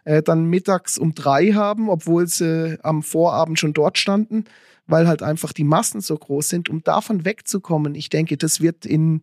äh, 0.04 0.22
dann 0.22 0.46
mittags 0.46 0.96
um 0.98 1.14
drei 1.14 1.52
haben, 1.52 1.88
obwohl 1.88 2.26
sie 2.26 2.78
am 2.82 3.02
Vorabend 3.02 3.58
schon 3.58 3.72
dort 3.72 3.98
standen, 3.98 4.44
weil 4.86 5.06
halt 5.06 5.22
einfach 5.22 5.52
die 5.52 5.64
Massen 5.64 6.00
so 6.00 6.16
groß 6.16 6.48
sind, 6.48 6.68
um 6.68 6.82
davon 6.82 7.24
wegzukommen. 7.24 7.94
Ich 7.94 8.08
denke, 8.08 8.36
das 8.36 8.60
wird 8.60 8.86
in 8.86 9.22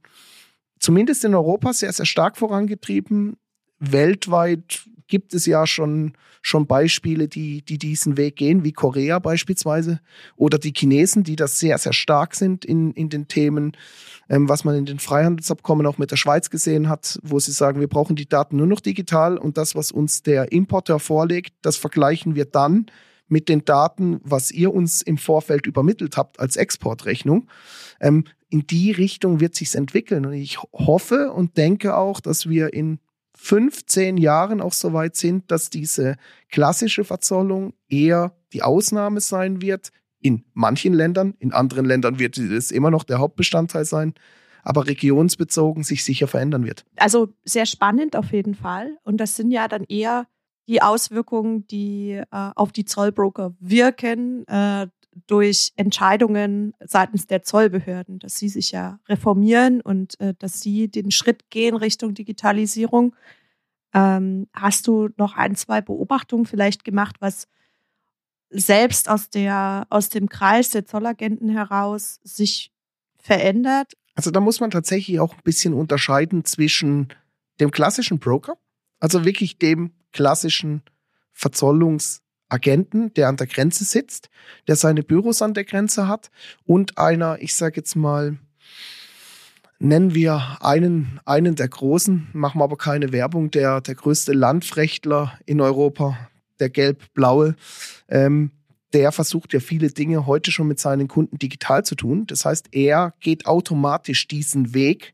zumindest 0.80 1.26
in 1.26 1.34
Europa 1.34 1.74
sehr, 1.74 1.92
sehr 1.92 2.06
stark 2.06 2.38
vorangetrieben 2.38 3.38
weltweit 3.80 4.88
gibt 5.08 5.34
es 5.34 5.46
ja 5.46 5.66
schon, 5.66 6.14
schon 6.42 6.68
Beispiele, 6.68 7.28
die, 7.28 7.62
die 7.62 7.78
diesen 7.78 8.18
Weg 8.18 8.36
gehen, 8.36 8.64
wie 8.64 8.74
Korea 8.74 9.20
beispielsweise 9.20 10.00
oder 10.36 10.58
die 10.58 10.74
Chinesen, 10.76 11.24
die 11.24 11.36
das 11.36 11.60
sehr, 11.60 11.78
sehr 11.78 11.94
stark 11.94 12.36
sind 12.36 12.66
in, 12.66 12.92
in 12.92 13.10
den 13.10 13.28
Themen, 13.28 13.76
ähm, 14.30 14.50
was 14.50 14.64
man 14.64 14.76
in 14.76 14.86
den 14.86 15.00
Freihandelsabkommen 15.00 15.86
auch 15.86 15.98
mit 15.98 16.12
der 16.12 16.18
Schweiz 16.18 16.50
gesehen 16.50 16.90
hat, 16.90 17.20
wo 17.24 17.40
sie 17.40 17.52
sagen, 17.52 17.80
wir 17.80 17.88
brauchen 17.88 18.16
die 18.16 18.28
Daten 18.28 18.58
nur 18.58 18.68
noch 18.68 18.82
digital 18.82 19.38
und 19.38 19.58
das, 19.58 19.76
was 19.76 19.92
uns 19.92 20.24
der 20.24 20.52
Importeur 20.52 21.00
vorlegt, 21.00 21.54
das 21.62 21.78
vergleichen 21.78 22.36
wir 22.36 22.46
dann 22.46 22.88
mit 23.30 23.50
den 23.50 23.66
Daten, 23.66 24.20
was 24.24 24.52
ihr 24.52 24.74
uns 24.74 25.02
im 25.02 25.18
Vorfeld 25.18 25.68
übermittelt 25.68 26.16
habt 26.16 26.40
als 26.40 26.56
Exportrechnung. 26.56 27.50
Ähm, 28.00 28.26
in 28.50 28.66
die 28.66 28.92
Richtung 28.92 29.42
wird 29.42 29.56
sich's 29.56 29.76
entwickeln 29.76 30.26
und 30.26 30.34
ich 30.34 30.60
hoffe 30.72 31.32
und 31.34 31.58
denke 31.58 31.98
auch, 31.98 32.22
dass 32.22 32.48
wir 32.48 32.74
in 32.74 33.00
15 33.38 34.18
Jahren 34.18 34.62
auch 34.62 34.74
so 34.74 34.94
weit 34.94 35.16
sind, 35.16 35.52
dass 35.52 35.70
diese 35.70 36.18
klassische 36.50 37.04
Verzollung 37.04 37.74
eher 37.88 38.36
die 38.54 38.64
Ausnahme 38.64 39.22
sein 39.22 39.62
wird. 39.62 39.92
In 40.20 40.44
manchen 40.54 40.94
Ländern, 40.94 41.36
in 41.40 41.54
anderen 41.54 41.86
Ländern 41.86 42.20
wird 42.20 42.38
es 42.38 42.72
immer 42.72 42.92
noch 42.92 43.04
der 43.04 43.20
Hauptbestandteil 43.20 43.86
sein, 43.86 44.16
aber 44.64 44.88
regionsbezogen 44.88 45.84
sich 45.84 46.04
sicher 46.04 46.28
verändern 46.28 46.66
wird. 46.66 46.84
Also 46.98 47.30
sehr 47.46 47.66
spannend 47.66 48.16
auf 48.16 48.32
jeden 48.32 48.56
Fall. 48.56 48.98
Und 49.04 49.18
das 49.18 49.36
sind 49.36 49.52
ja 49.52 49.68
dann 49.68 49.84
eher 49.84 50.28
die 50.68 50.82
Auswirkungen, 50.82 51.66
die 51.68 52.22
äh, 52.32 52.52
auf 52.56 52.72
die 52.72 52.86
Zollbroker 52.86 53.56
wirken, 53.60 54.46
äh, 54.48 54.88
durch 55.26 55.72
Entscheidungen 55.76 56.74
seitens 56.80 57.28
der 57.28 57.44
Zollbehörden, 57.44 58.20
dass 58.20 58.38
sie 58.38 58.50
sich 58.50 58.72
ja 58.72 59.00
reformieren 59.08 59.82
und 59.82 60.20
äh, 60.20 60.34
dass 60.38 60.62
sie 60.62 60.90
den 60.90 61.12
Schritt 61.12 61.50
gehen 61.50 61.76
Richtung 61.76 62.14
Digitalisierung. 62.14 63.16
Ähm, 63.94 64.48
hast 64.54 64.88
du 64.88 65.10
noch 65.18 65.36
ein, 65.36 65.56
zwei 65.56 65.82
Beobachtungen 65.82 66.46
vielleicht 66.46 66.84
gemacht, 66.84 67.16
was 67.20 67.48
selbst 68.50 69.10
aus 69.10 69.30
der, 69.30 69.88
aus 69.90 70.10
dem 70.10 70.30
Kreis 70.30 70.70
der 70.70 70.86
Zollagenten 70.86 71.50
heraus 71.50 72.20
sich 72.24 72.72
verändert? 73.18 73.94
Also 74.16 74.32
da 74.32 74.40
muss 74.40 74.60
man 74.60 74.72
tatsächlich 74.72 75.20
auch 75.20 75.34
ein 75.34 75.44
bisschen 75.44 75.74
unterscheiden 75.74 76.46
zwischen 76.46 77.10
dem 77.60 77.72
klassischen 77.72 78.20
Broker, 78.20 78.58
also 79.00 79.26
wirklich 79.26 79.58
dem 79.58 79.92
klassischen 80.12 80.82
Verzollungs- 81.36 82.22
Agenten, 82.50 83.14
der 83.14 83.28
an 83.28 83.38
der 83.38 83.48
Grenze 83.48 83.84
sitzt, 83.84 84.30
der 84.68 84.76
seine 84.76 85.04
Büros 85.04 85.42
an 85.42 85.54
der 85.54 85.66
Grenze 85.66 86.08
hat 86.08 86.32
und 86.66 86.98
einer, 86.98 87.42
ich 87.42 87.56
sage 87.56 87.78
jetzt 87.78 87.96
mal, 87.96 88.38
nennen 89.80 90.14
wir 90.14 90.58
einen, 90.62 91.20
einen 91.26 91.56
der 91.56 91.68
großen, 91.68 92.30
machen 92.34 92.60
wir 92.60 92.64
aber 92.64 92.78
keine 92.78 93.12
Werbung, 93.12 93.52
der, 93.52 93.82
der 93.82 93.96
größte 93.96 94.34
Landfrechtler 94.34 95.38
in 95.46 95.62
Europa, 95.62 96.18
der 96.60 96.70
gelb-blaue, 96.70 97.56
ähm, 98.08 98.52
der 98.94 99.12
versucht 99.12 99.54
ja 99.54 99.60
viele 99.60 99.90
Dinge 99.90 100.26
heute 100.26 100.52
schon 100.52 100.68
mit 100.68 100.80
seinen 100.80 101.08
Kunden 101.08 101.38
digital 101.38 101.84
zu 101.84 101.96
tun. 101.96 102.26
Das 102.28 102.46
heißt, 102.46 102.70
er 102.72 103.14
geht 103.20 103.46
automatisch 103.46 104.28
diesen 104.28 104.74
Weg, 104.74 105.14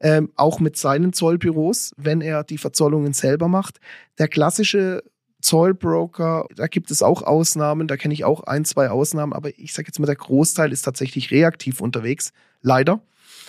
ähm, 0.00 0.32
auch 0.34 0.60
mit 0.60 0.76
seinen 0.76 1.12
Zollbüros, 1.12 1.92
wenn 1.96 2.20
er 2.20 2.42
die 2.42 2.58
Verzollungen 2.58 3.12
selber 3.12 3.48
macht. 3.48 3.78
Der 4.18 4.28
klassische 4.28 5.02
Zollbroker, 5.42 6.46
da 6.54 6.66
gibt 6.66 6.90
es 6.90 7.02
auch 7.02 7.22
Ausnahmen, 7.22 7.88
da 7.88 7.96
kenne 7.96 8.14
ich 8.14 8.24
auch 8.24 8.44
ein, 8.44 8.64
zwei 8.64 8.88
Ausnahmen, 8.88 9.32
aber 9.32 9.50
ich 9.58 9.74
sage 9.74 9.88
jetzt 9.88 9.98
mal, 9.98 10.06
der 10.06 10.16
Großteil 10.16 10.72
ist 10.72 10.82
tatsächlich 10.82 11.30
reaktiv 11.30 11.80
unterwegs, 11.80 12.32
leider. 12.62 13.02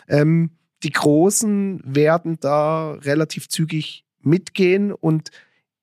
Ähm, 0.07 0.51
die 0.83 0.91
Großen 0.91 1.81
werden 1.85 2.37
da 2.41 2.93
relativ 2.93 3.47
zügig 3.47 4.05
mitgehen 4.19 4.91
und 4.91 5.29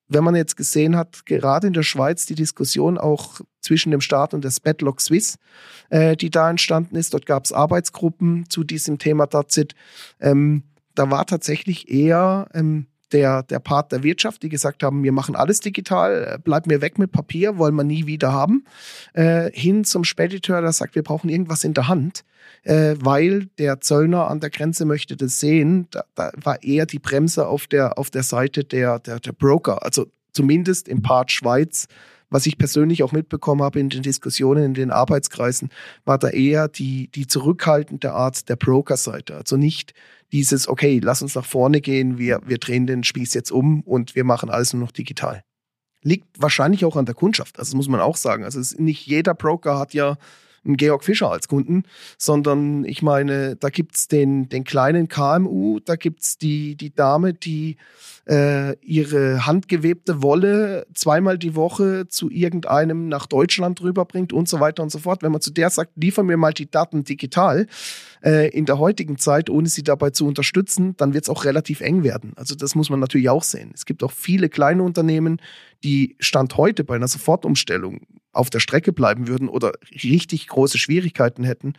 wenn 0.09 0.25
man 0.25 0.35
jetzt 0.35 0.57
gesehen 0.57 0.97
hat, 0.97 1.25
gerade 1.25 1.69
in 1.69 1.73
der 1.73 1.85
Schweiz 1.85 2.27
die 2.27 2.35
Diskussion 2.35 2.99
auch 2.99 3.41
zwischen 3.61 3.93
dem 3.93 4.01
Staat 4.01 4.35
und 4.35 4.43
der 4.43 4.51
Spetlock 4.51 5.01
Swiss, 5.01 5.39
äh, 5.89 6.17
die 6.17 6.31
da 6.31 6.51
entstanden 6.51 6.97
ist, 6.97 7.15
dort 7.15 7.27
gab 7.27 7.45
es 7.45 7.53
Arbeitsgruppen 7.53 8.51
zu 8.51 8.65
diesem 8.65 8.99
Thema 8.99 9.27
Dazit. 9.27 9.75
Ähm, 10.19 10.65
da 10.97 11.09
war 11.11 11.27
tatsächlich 11.27 11.89
eher 11.89 12.49
ähm, 12.53 12.87
der, 13.13 13.43
der 13.43 13.59
Part 13.59 13.93
der 13.93 14.03
Wirtschaft, 14.03 14.43
die 14.43 14.49
gesagt 14.49 14.83
haben, 14.83 15.03
wir 15.03 15.13
machen 15.13 15.37
alles 15.37 15.61
digital, 15.61 16.39
bleib 16.43 16.67
mir 16.67 16.81
weg 16.81 16.99
mit 16.99 17.13
Papier, 17.13 17.59
wollen 17.59 17.75
wir 17.75 17.85
nie 17.85 18.07
wieder 18.07 18.33
haben, 18.33 18.65
äh, 19.15 19.51
hin 19.53 19.85
zum 19.85 20.05
Spediteur, 20.05 20.61
der 20.61 20.73
sagt, 20.73 20.95
wir 20.95 21.03
brauchen 21.03 21.29
irgendwas 21.29 21.65
in 21.65 21.75
der 21.75 21.89
Hand, 21.89 22.25
äh, 22.63 22.95
weil 23.01 23.47
der 23.59 23.81
Zöllner 23.81 24.29
an 24.29 24.41
der 24.41 24.51
Grenze 24.51 24.85
möchte 24.85 25.17
das 25.17 25.41
sehen. 25.41 25.89
Da, 25.91 26.05
da 26.15 26.33
war 26.43 26.63
eher 26.63 26.87
die 26.87 26.99
Bremse 26.99 27.47
auf 27.47 27.67
der, 27.67 27.99
auf 27.99 28.11
der 28.11 28.23
Seite 28.23 28.65
der, 28.65 28.99
der, 28.99 29.21
der 29.21 29.33
Broker, 29.33 29.85
also 29.85 30.07
zumindest 30.33 30.89
im 30.89 31.03
Part 31.03 31.33
Schweiz 31.33 31.87
was 32.31 32.47
ich 32.47 32.57
persönlich 32.57 33.03
auch 33.03 33.13
mitbekommen 33.13 33.63
habe 33.63 33.81
in 33.81 33.91
den 33.91 34.03
Diskussionen 34.03 34.65
in 34.65 34.75
den 34.75 34.91
Arbeitskreisen, 34.91 35.69
war 36.05 36.17
da 36.17 36.29
eher 36.29 36.69
die, 36.69 37.09
die 37.09 37.27
zurückhaltende 37.27 38.13
Art 38.13 38.49
der 38.49 38.57
Broker-Seite. 38.57 39.37
Also 39.37 39.57
nicht 39.57 39.95
dieses, 40.33 40.69
okay, 40.69 41.01
lass 41.03 41.23
uns 41.23 41.35
nach 41.35 41.45
vorne 41.45 41.81
gehen, 41.81 42.19
wir, 42.19 42.41
wir 42.47 42.59
drehen 42.59 42.87
den 42.87 43.05
Spieß 43.05 43.35
jetzt 43.35 43.51
um 43.51 43.81
und 43.83 44.15
wir 44.15 44.25
machen 44.25 44.51
alles 44.51 44.73
nur 44.73 44.83
noch 44.83 44.93
digital. 44.93 45.43
Liegt 46.03 46.41
wahrscheinlich 46.41 46.85
auch 46.85 46.97
an 46.97 47.05
der 47.05 47.15
Kundschaft, 47.15 47.59
also 47.59 47.71
das 47.71 47.77
muss 47.77 47.89
man 47.89 48.01
auch 48.01 48.17
sagen. 48.17 48.45
Also 48.45 48.61
nicht 48.83 49.07
jeder 49.07 49.35
Broker 49.35 49.79
hat 49.79 49.93
ja 49.93 50.17
einen 50.65 50.77
Georg 50.77 51.05
Fischer 51.05 51.31
als 51.31 51.49
Kunden, 51.49 51.85
sondern 52.19 52.85
ich 52.85 53.03
meine, 53.03 53.57
da 53.57 53.71
gibt's 53.71 54.09
den, 54.09 54.49
den 54.49 54.65
kleinen 54.65 55.09
KMU, 55.09 55.81
da 55.81 55.97
gibt's 55.97 56.39
die, 56.39 56.77
die 56.77 56.95
Dame, 56.95 57.35
die 57.35 57.77
äh, 58.29 58.77
ihre 58.81 59.47
handgewebte 59.47 60.23
Wolle 60.23 60.87
zweimal 60.95 61.39
die 61.39 61.57
Woche 61.57 62.07
zu 62.09 62.31
irgendeinem 62.31 63.09
nach 63.09 63.27
Deutschland 63.27 63.81
rüberbringt 63.83 64.33
und 64.33 64.49
so 64.49 64.61
weiter 64.61 64.83
und 64.83 64.91
so 64.91 64.99
fort. 64.99 65.23
Wenn 65.23 65.33
man 65.33 65.41
zu 65.41 65.51
der 65.51 65.71
sagt, 65.71 65.93
liefer 65.97 66.23
mir 66.23 66.37
mal 66.37 66.53
die 66.53 66.71
Daten 66.71 67.05
digital 67.05 67.67
äh, 68.23 68.49
in 68.51 68.67
der 68.67 68.79
heutigen 68.79 69.19
Zeit, 69.19 69.51
ohne 69.51 69.69
sie 69.69 69.83
dabei 69.83 70.11
zu 70.11 70.27
unterstützen, 70.27 70.95
dann 70.97 71.15
wird 71.15 71.25
es 71.25 71.31
auch 71.31 71.45
relativ 71.45 71.81
eng 71.81 72.05
werden. 72.05 72.33
Also 72.37 72.55
das 72.55 72.75
muss 72.75 72.91
man 72.91 73.01
natürlich 73.01 73.31
auch 73.31 73.43
sehen. 73.43 73.73
Es 73.75 73.87
gibt 73.87 74.03
auch 74.03 74.13
viele 74.13 74.49
kleine 74.49 74.83
Unternehmen, 74.83 75.41
die 75.83 76.17
Stand 76.21 76.57
heute 76.57 76.85
bei 76.85 76.97
einer 76.97 77.09
Sofortumstellung 77.09 78.03
auf 78.33 78.51
der 78.51 78.61
Strecke 78.61 78.93
bleiben 78.93 79.29
würden 79.29 79.49
oder 79.49 79.73
richtig 80.03 80.49
große 80.49 80.79
Schwierigkeiten 80.79 81.45
hätten, 81.45 81.75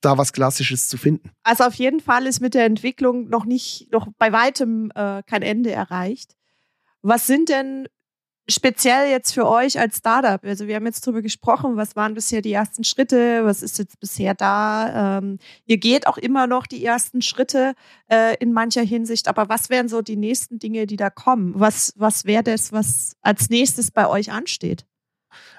da 0.00 0.18
was 0.18 0.32
Klassisches 0.32 0.88
zu 0.88 0.96
finden. 0.96 1.30
Also 1.42 1.64
auf 1.64 1.74
jeden 1.74 2.00
Fall 2.00 2.26
ist 2.26 2.40
mit 2.40 2.54
der 2.54 2.64
Entwicklung 2.64 3.28
noch 3.28 3.44
nicht, 3.44 3.92
noch 3.92 4.08
bei 4.18 4.32
weitem 4.32 4.90
äh, 4.94 5.22
kein 5.24 5.42
Ende 5.42 5.70
erreicht. 5.70 6.36
Was 7.02 7.26
sind 7.26 7.48
denn 7.48 7.86
speziell 8.48 9.10
jetzt 9.10 9.32
für 9.32 9.46
euch 9.46 9.78
als 9.78 9.98
Startup? 9.98 10.42
Also 10.44 10.66
wir 10.66 10.76
haben 10.76 10.86
jetzt 10.86 11.06
drüber 11.06 11.22
gesprochen, 11.22 11.76
was 11.76 11.96
waren 11.96 12.14
bisher 12.14 12.42
die 12.42 12.52
ersten 12.52 12.84
Schritte, 12.84 13.44
was 13.44 13.62
ist 13.62 13.78
jetzt 13.78 14.00
bisher 14.00 14.34
da? 14.34 15.18
Ähm, 15.18 15.38
ihr 15.66 15.78
geht 15.78 16.06
auch 16.06 16.18
immer 16.18 16.46
noch 16.46 16.66
die 16.66 16.84
ersten 16.84 17.22
Schritte 17.22 17.74
äh, 18.10 18.36
in 18.38 18.52
mancher 18.52 18.82
Hinsicht, 18.82 19.28
aber 19.28 19.48
was 19.48 19.70
wären 19.70 19.88
so 19.88 20.02
die 20.02 20.16
nächsten 20.16 20.58
Dinge, 20.58 20.86
die 20.86 20.96
da 20.96 21.10
kommen? 21.10 21.52
Was, 21.56 21.92
was 21.96 22.24
wäre 22.24 22.42
das, 22.42 22.72
was 22.72 23.16
als 23.22 23.48
nächstes 23.50 23.90
bei 23.90 24.08
euch 24.08 24.32
ansteht? 24.32 24.84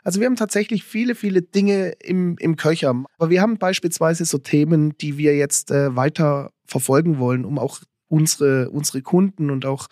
Also 0.04 0.20
wir 0.20 0.28
haben 0.28 0.36
tatsächlich 0.36 0.84
viele, 0.84 1.16
viele 1.16 1.42
Dinge 1.42 1.94
im, 2.04 2.38
im 2.38 2.56
Köcher. 2.56 2.90
Aber 3.18 3.30
wir 3.30 3.42
haben 3.42 3.58
beispielsweise 3.58 4.26
so 4.26 4.38
Themen, 4.38 4.98
die 4.98 5.18
wir 5.18 5.36
jetzt 5.36 5.72
äh, 5.72 5.96
weiter 5.96 6.52
verfolgen 6.66 7.20
wollen, 7.20 7.46
um 7.46 7.60
auch 7.60 7.80
unsere, 8.08 8.70
unsere 8.70 9.02
Kunden 9.02 9.50
und 9.50 9.66
auch 9.66 9.88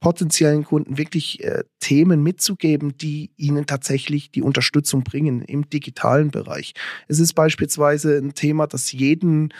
potenziellen 0.00 0.64
Kunden 0.64 0.98
wirklich 0.98 1.42
äh, 1.42 1.64
Themen 1.80 2.22
mitzugeben, 2.22 2.96
die 2.98 3.30
ihnen 3.36 3.64
tatsächlich 3.64 4.30
die 4.30 4.42
Unterstützung 4.42 5.02
bringen 5.02 5.40
im 5.40 5.70
digitalen 5.70 6.30
Bereich. 6.30 6.74
Es 7.08 7.20
ist 7.20 7.32
beispielsweise 7.32 8.18
ein 8.18 8.34
Thema, 8.34 8.66
das 8.66 8.92
jeden 8.92 9.54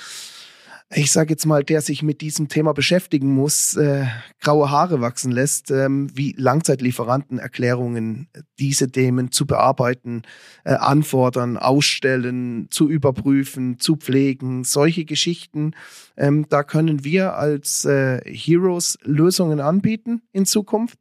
ich 0.91 1.11
sage 1.11 1.31
jetzt 1.31 1.47
mal, 1.47 1.65
der 1.65 1.81
sich 1.81 2.03
mit 2.03 2.21
diesem 2.21 2.49
Thema 2.49 2.73
beschäftigen 2.73 3.35
muss, 3.35 3.75
äh, 3.75 4.07
graue 4.41 4.71
Haare 4.71 5.01
wachsen 5.01 5.33
lässt, 5.33 5.71
ähm, 5.71 6.09
wie 6.15 6.35
Langzeitlieferantenerklärungen 6.37 8.29
diese 8.59 8.91
Themen 8.91 9.33
zu 9.33 9.47
bearbeiten, 9.47 10.23
äh, 10.65 10.75
anfordern, 10.75 11.57
ausstellen, 11.57 12.69
zu 12.71 12.89
überprüfen, 12.89 13.81
zu 13.81 13.97
pflegen, 13.97 14.65
solche 14.65 15.05
Geschichten. 15.05 15.73
Ähm, 16.17 16.47
da 16.49 16.63
können 16.63 17.03
wir 17.03 17.35
als 17.35 17.85
äh, 17.87 18.21
Heroes 18.25 18.99
Lösungen 19.03 19.61
anbieten 19.61 20.23
in 20.33 20.45
Zukunft. 20.45 20.99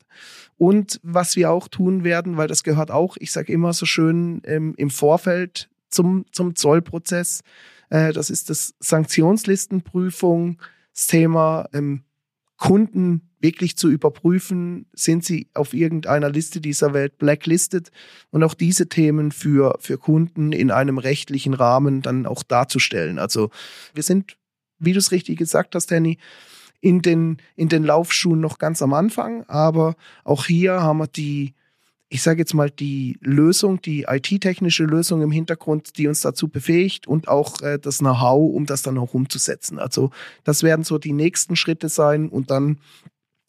Und 0.57 0.99
was 1.03 1.35
wir 1.35 1.51
auch 1.51 1.67
tun 1.67 2.03
werden, 2.03 2.37
weil 2.37 2.47
das 2.47 2.63
gehört 2.63 2.89
auch, 2.89 3.17
ich 3.19 3.31
sage 3.31 3.51
immer 3.51 3.73
so 3.73 3.85
schön, 3.85 4.41
ähm, 4.45 4.73
im 4.77 4.89
Vorfeld 4.89 5.69
zum, 5.89 6.25
zum 6.31 6.55
Zollprozess, 6.55 7.41
äh, 7.41 7.72
das 7.89 8.29
ist 8.29 8.49
das 8.49 8.73
Sanktionslistenprüfung, 8.79 10.61
das 10.93 11.07
Thema 11.07 11.67
ähm, 11.73 12.03
Kunden 12.57 13.29
wirklich 13.39 13.75
zu 13.75 13.89
überprüfen, 13.89 14.85
sind 14.93 15.25
sie 15.25 15.49
auf 15.53 15.73
irgendeiner 15.73 16.29
Liste 16.29 16.61
dieser 16.61 16.93
Welt 16.93 17.17
blacklisted 17.17 17.91
und 18.31 18.41
auch 18.41 18.53
diese 18.53 18.87
Themen 18.87 19.33
für, 19.33 19.75
für 19.79 19.97
Kunden 19.97 20.53
in 20.53 20.71
einem 20.71 20.97
rechtlichen 20.97 21.53
Rahmen 21.53 22.01
dann 22.01 22.25
auch 22.25 22.41
darzustellen. 22.41 23.19
Also 23.19 23.49
wir 23.93 24.03
sind, 24.03 24.37
wie 24.79 24.93
du 24.93 24.99
es 24.99 25.11
richtig 25.11 25.37
gesagt 25.37 25.75
hast, 25.75 25.91
Danny, 25.91 26.17
in 26.79 27.01
den, 27.01 27.37
in 27.55 27.67
den 27.67 27.83
Laufschuhen 27.83 28.39
noch 28.39 28.59
ganz 28.59 28.81
am 28.81 28.93
Anfang, 28.93 29.43
aber 29.49 29.95
auch 30.23 30.45
hier 30.45 30.81
haben 30.81 30.99
wir 30.99 31.07
die, 31.07 31.53
ich 32.13 32.21
sage 32.21 32.37
jetzt 32.37 32.53
mal, 32.53 32.69
die 32.69 33.17
Lösung, 33.21 33.81
die 33.81 34.05
IT-technische 34.07 34.83
Lösung 34.83 35.23
im 35.23 35.31
Hintergrund, 35.31 35.97
die 35.97 36.07
uns 36.07 36.21
dazu 36.21 36.47
befähigt 36.47 37.07
und 37.07 37.27
auch 37.27 37.59
äh, 37.63 37.79
das 37.79 37.97
Know-how, 37.97 38.53
um 38.53 38.67
das 38.67 38.83
dann 38.83 38.99
auch 38.99 39.15
umzusetzen. 39.15 39.79
Also 39.79 40.11
das 40.43 40.61
werden 40.61 40.85
so 40.85 40.99
die 40.99 41.11
nächsten 41.11 41.55
Schritte 41.55 41.89
sein 41.89 42.29
und 42.29 42.51
dann 42.51 42.77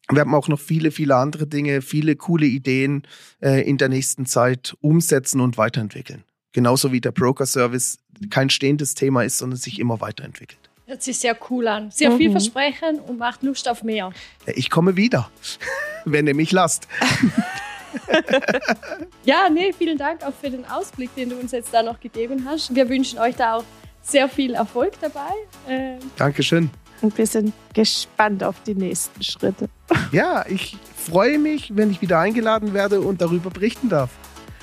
werden 0.08 0.30
wir 0.30 0.38
auch 0.38 0.48
noch 0.48 0.60
viele, 0.60 0.92
viele 0.92 1.16
andere 1.16 1.46
Dinge, 1.46 1.82
viele 1.82 2.16
coole 2.16 2.46
Ideen 2.46 3.02
äh, 3.42 3.68
in 3.68 3.76
der 3.76 3.90
nächsten 3.90 4.24
Zeit 4.24 4.74
umsetzen 4.80 5.42
und 5.42 5.58
weiterentwickeln. 5.58 6.24
Genauso 6.52 6.90
wie 6.90 7.02
der 7.02 7.12
Broker-Service 7.12 7.98
kein 8.30 8.48
stehendes 8.48 8.94
Thema 8.94 9.24
ist, 9.24 9.36
sondern 9.36 9.58
sich 9.58 9.78
immer 9.78 10.00
weiterentwickelt. 10.00 10.70
Hört 10.86 11.02
sich 11.02 11.18
sehr 11.18 11.36
cool 11.50 11.68
an. 11.68 11.90
Sehr 11.90 12.08
mhm. 12.08 12.16
vielversprechend 12.16 13.06
und 13.06 13.18
macht 13.18 13.42
Lust 13.42 13.68
auf 13.68 13.82
mehr. 13.82 14.10
Ich 14.46 14.70
komme 14.70 14.96
wieder, 14.96 15.30
wenn 16.06 16.26
ihr 16.26 16.34
mich 16.34 16.50
lasst. 16.50 16.88
ja, 19.24 19.48
nee, 19.50 19.72
vielen 19.72 19.98
Dank 19.98 20.24
auch 20.24 20.34
für 20.34 20.50
den 20.50 20.64
Ausblick, 20.66 21.14
den 21.14 21.30
du 21.30 21.36
uns 21.36 21.52
jetzt 21.52 21.72
da 21.72 21.82
noch 21.82 22.00
gegeben 22.00 22.44
hast. 22.46 22.74
Wir 22.74 22.88
wünschen 22.88 23.18
euch 23.18 23.36
da 23.36 23.56
auch 23.56 23.64
sehr 24.02 24.28
viel 24.28 24.54
Erfolg 24.54 24.92
dabei. 25.00 25.32
Ähm 25.68 25.98
Dankeschön. 26.16 26.70
Und 27.00 27.16
wir 27.18 27.26
sind 27.26 27.52
gespannt 27.74 28.42
auf 28.42 28.56
die 28.66 28.74
nächsten 28.74 29.22
Schritte. 29.22 29.68
Ja, 30.12 30.44
ich 30.48 30.76
freue 30.96 31.38
mich, 31.38 31.76
wenn 31.76 31.90
ich 31.90 32.00
wieder 32.00 32.18
eingeladen 32.18 32.72
werde 32.72 33.00
und 33.00 33.20
darüber 33.20 33.50
berichten 33.50 33.88
darf. 33.88 34.10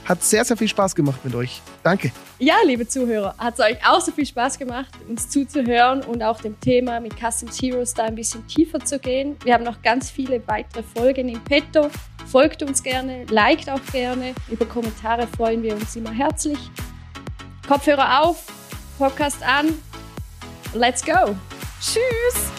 Hat 0.06 0.24
sehr, 0.24 0.44
sehr 0.44 0.58
viel 0.58 0.68
Spaß 0.68 0.96
gemacht 0.96 1.24
mit 1.24 1.36
euch. 1.36 1.62
Danke. 1.84 2.12
Ja, 2.40 2.56
liebe 2.66 2.88
Zuhörer, 2.88 3.36
hat 3.38 3.54
es 3.54 3.60
euch 3.60 3.78
auch 3.88 4.02
so 4.02 4.12
viel 4.12 4.26
Spaß 4.26 4.58
gemacht, 4.58 4.90
uns 5.08 5.30
zuzuhören 5.30 6.02
und 6.04 6.24
auch 6.24 6.42
dem 6.42 6.60
Thema 6.60 7.00
mit 7.00 7.14
Custom 7.20 7.50
Heroes 7.50 7.94
da 7.94 8.06
ein 8.06 8.16
bisschen 8.16 8.46
tiefer 8.48 8.80
zu 8.80 8.98
gehen. 8.98 9.38
Wir 9.44 9.54
haben 9.54 9.64
noch 9.64 9.82
ganz 9.82 10.10
viele 10.10 10.42
weitere 10.48 10.84
Folgen 10.84 11.30
in 11.30 11.44
petto. 11.44 11.90
Folgt 12.32 12.64
uns 12.64 12.82
gerne, 12.82 13.26
liked 13.26 13.70
auch 13.70 13.82
gerne. 13.92 14.34
Über 14.50 14.66
Kommentare 14.66 15.28
freuen 15.28 15.62
wir 15.62 15.76
uns 15.76 15.96
immer 15.96 16.12
herzlich. 16.12 16.60
Kopfhörer 17.68 18.24
auf, 18.24 18.46
Podcast 18.98 19.44
an. 19.44 19.68
Let's 20.74 21.06
go. 21.06 21.36
Tschüss. 21.80 22.52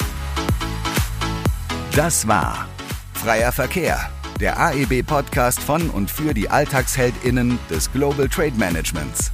Das 1.95 2.27
war 2.27 2.69
Freier 3.15 3.53
Verkehr 3.53 4.11
der 4.43 4.59
AEB-Podcast 4.59 5.61
von 5.61 5.89
und 5.91 6.11
für 6.11 6.35
die 6.35 6.51
AlltagsheldInnen 6.51 7.61
des 7.71 7.93
Global 7.93 8.29
Trade 8.29 8.55
Managements. 8.57 9.31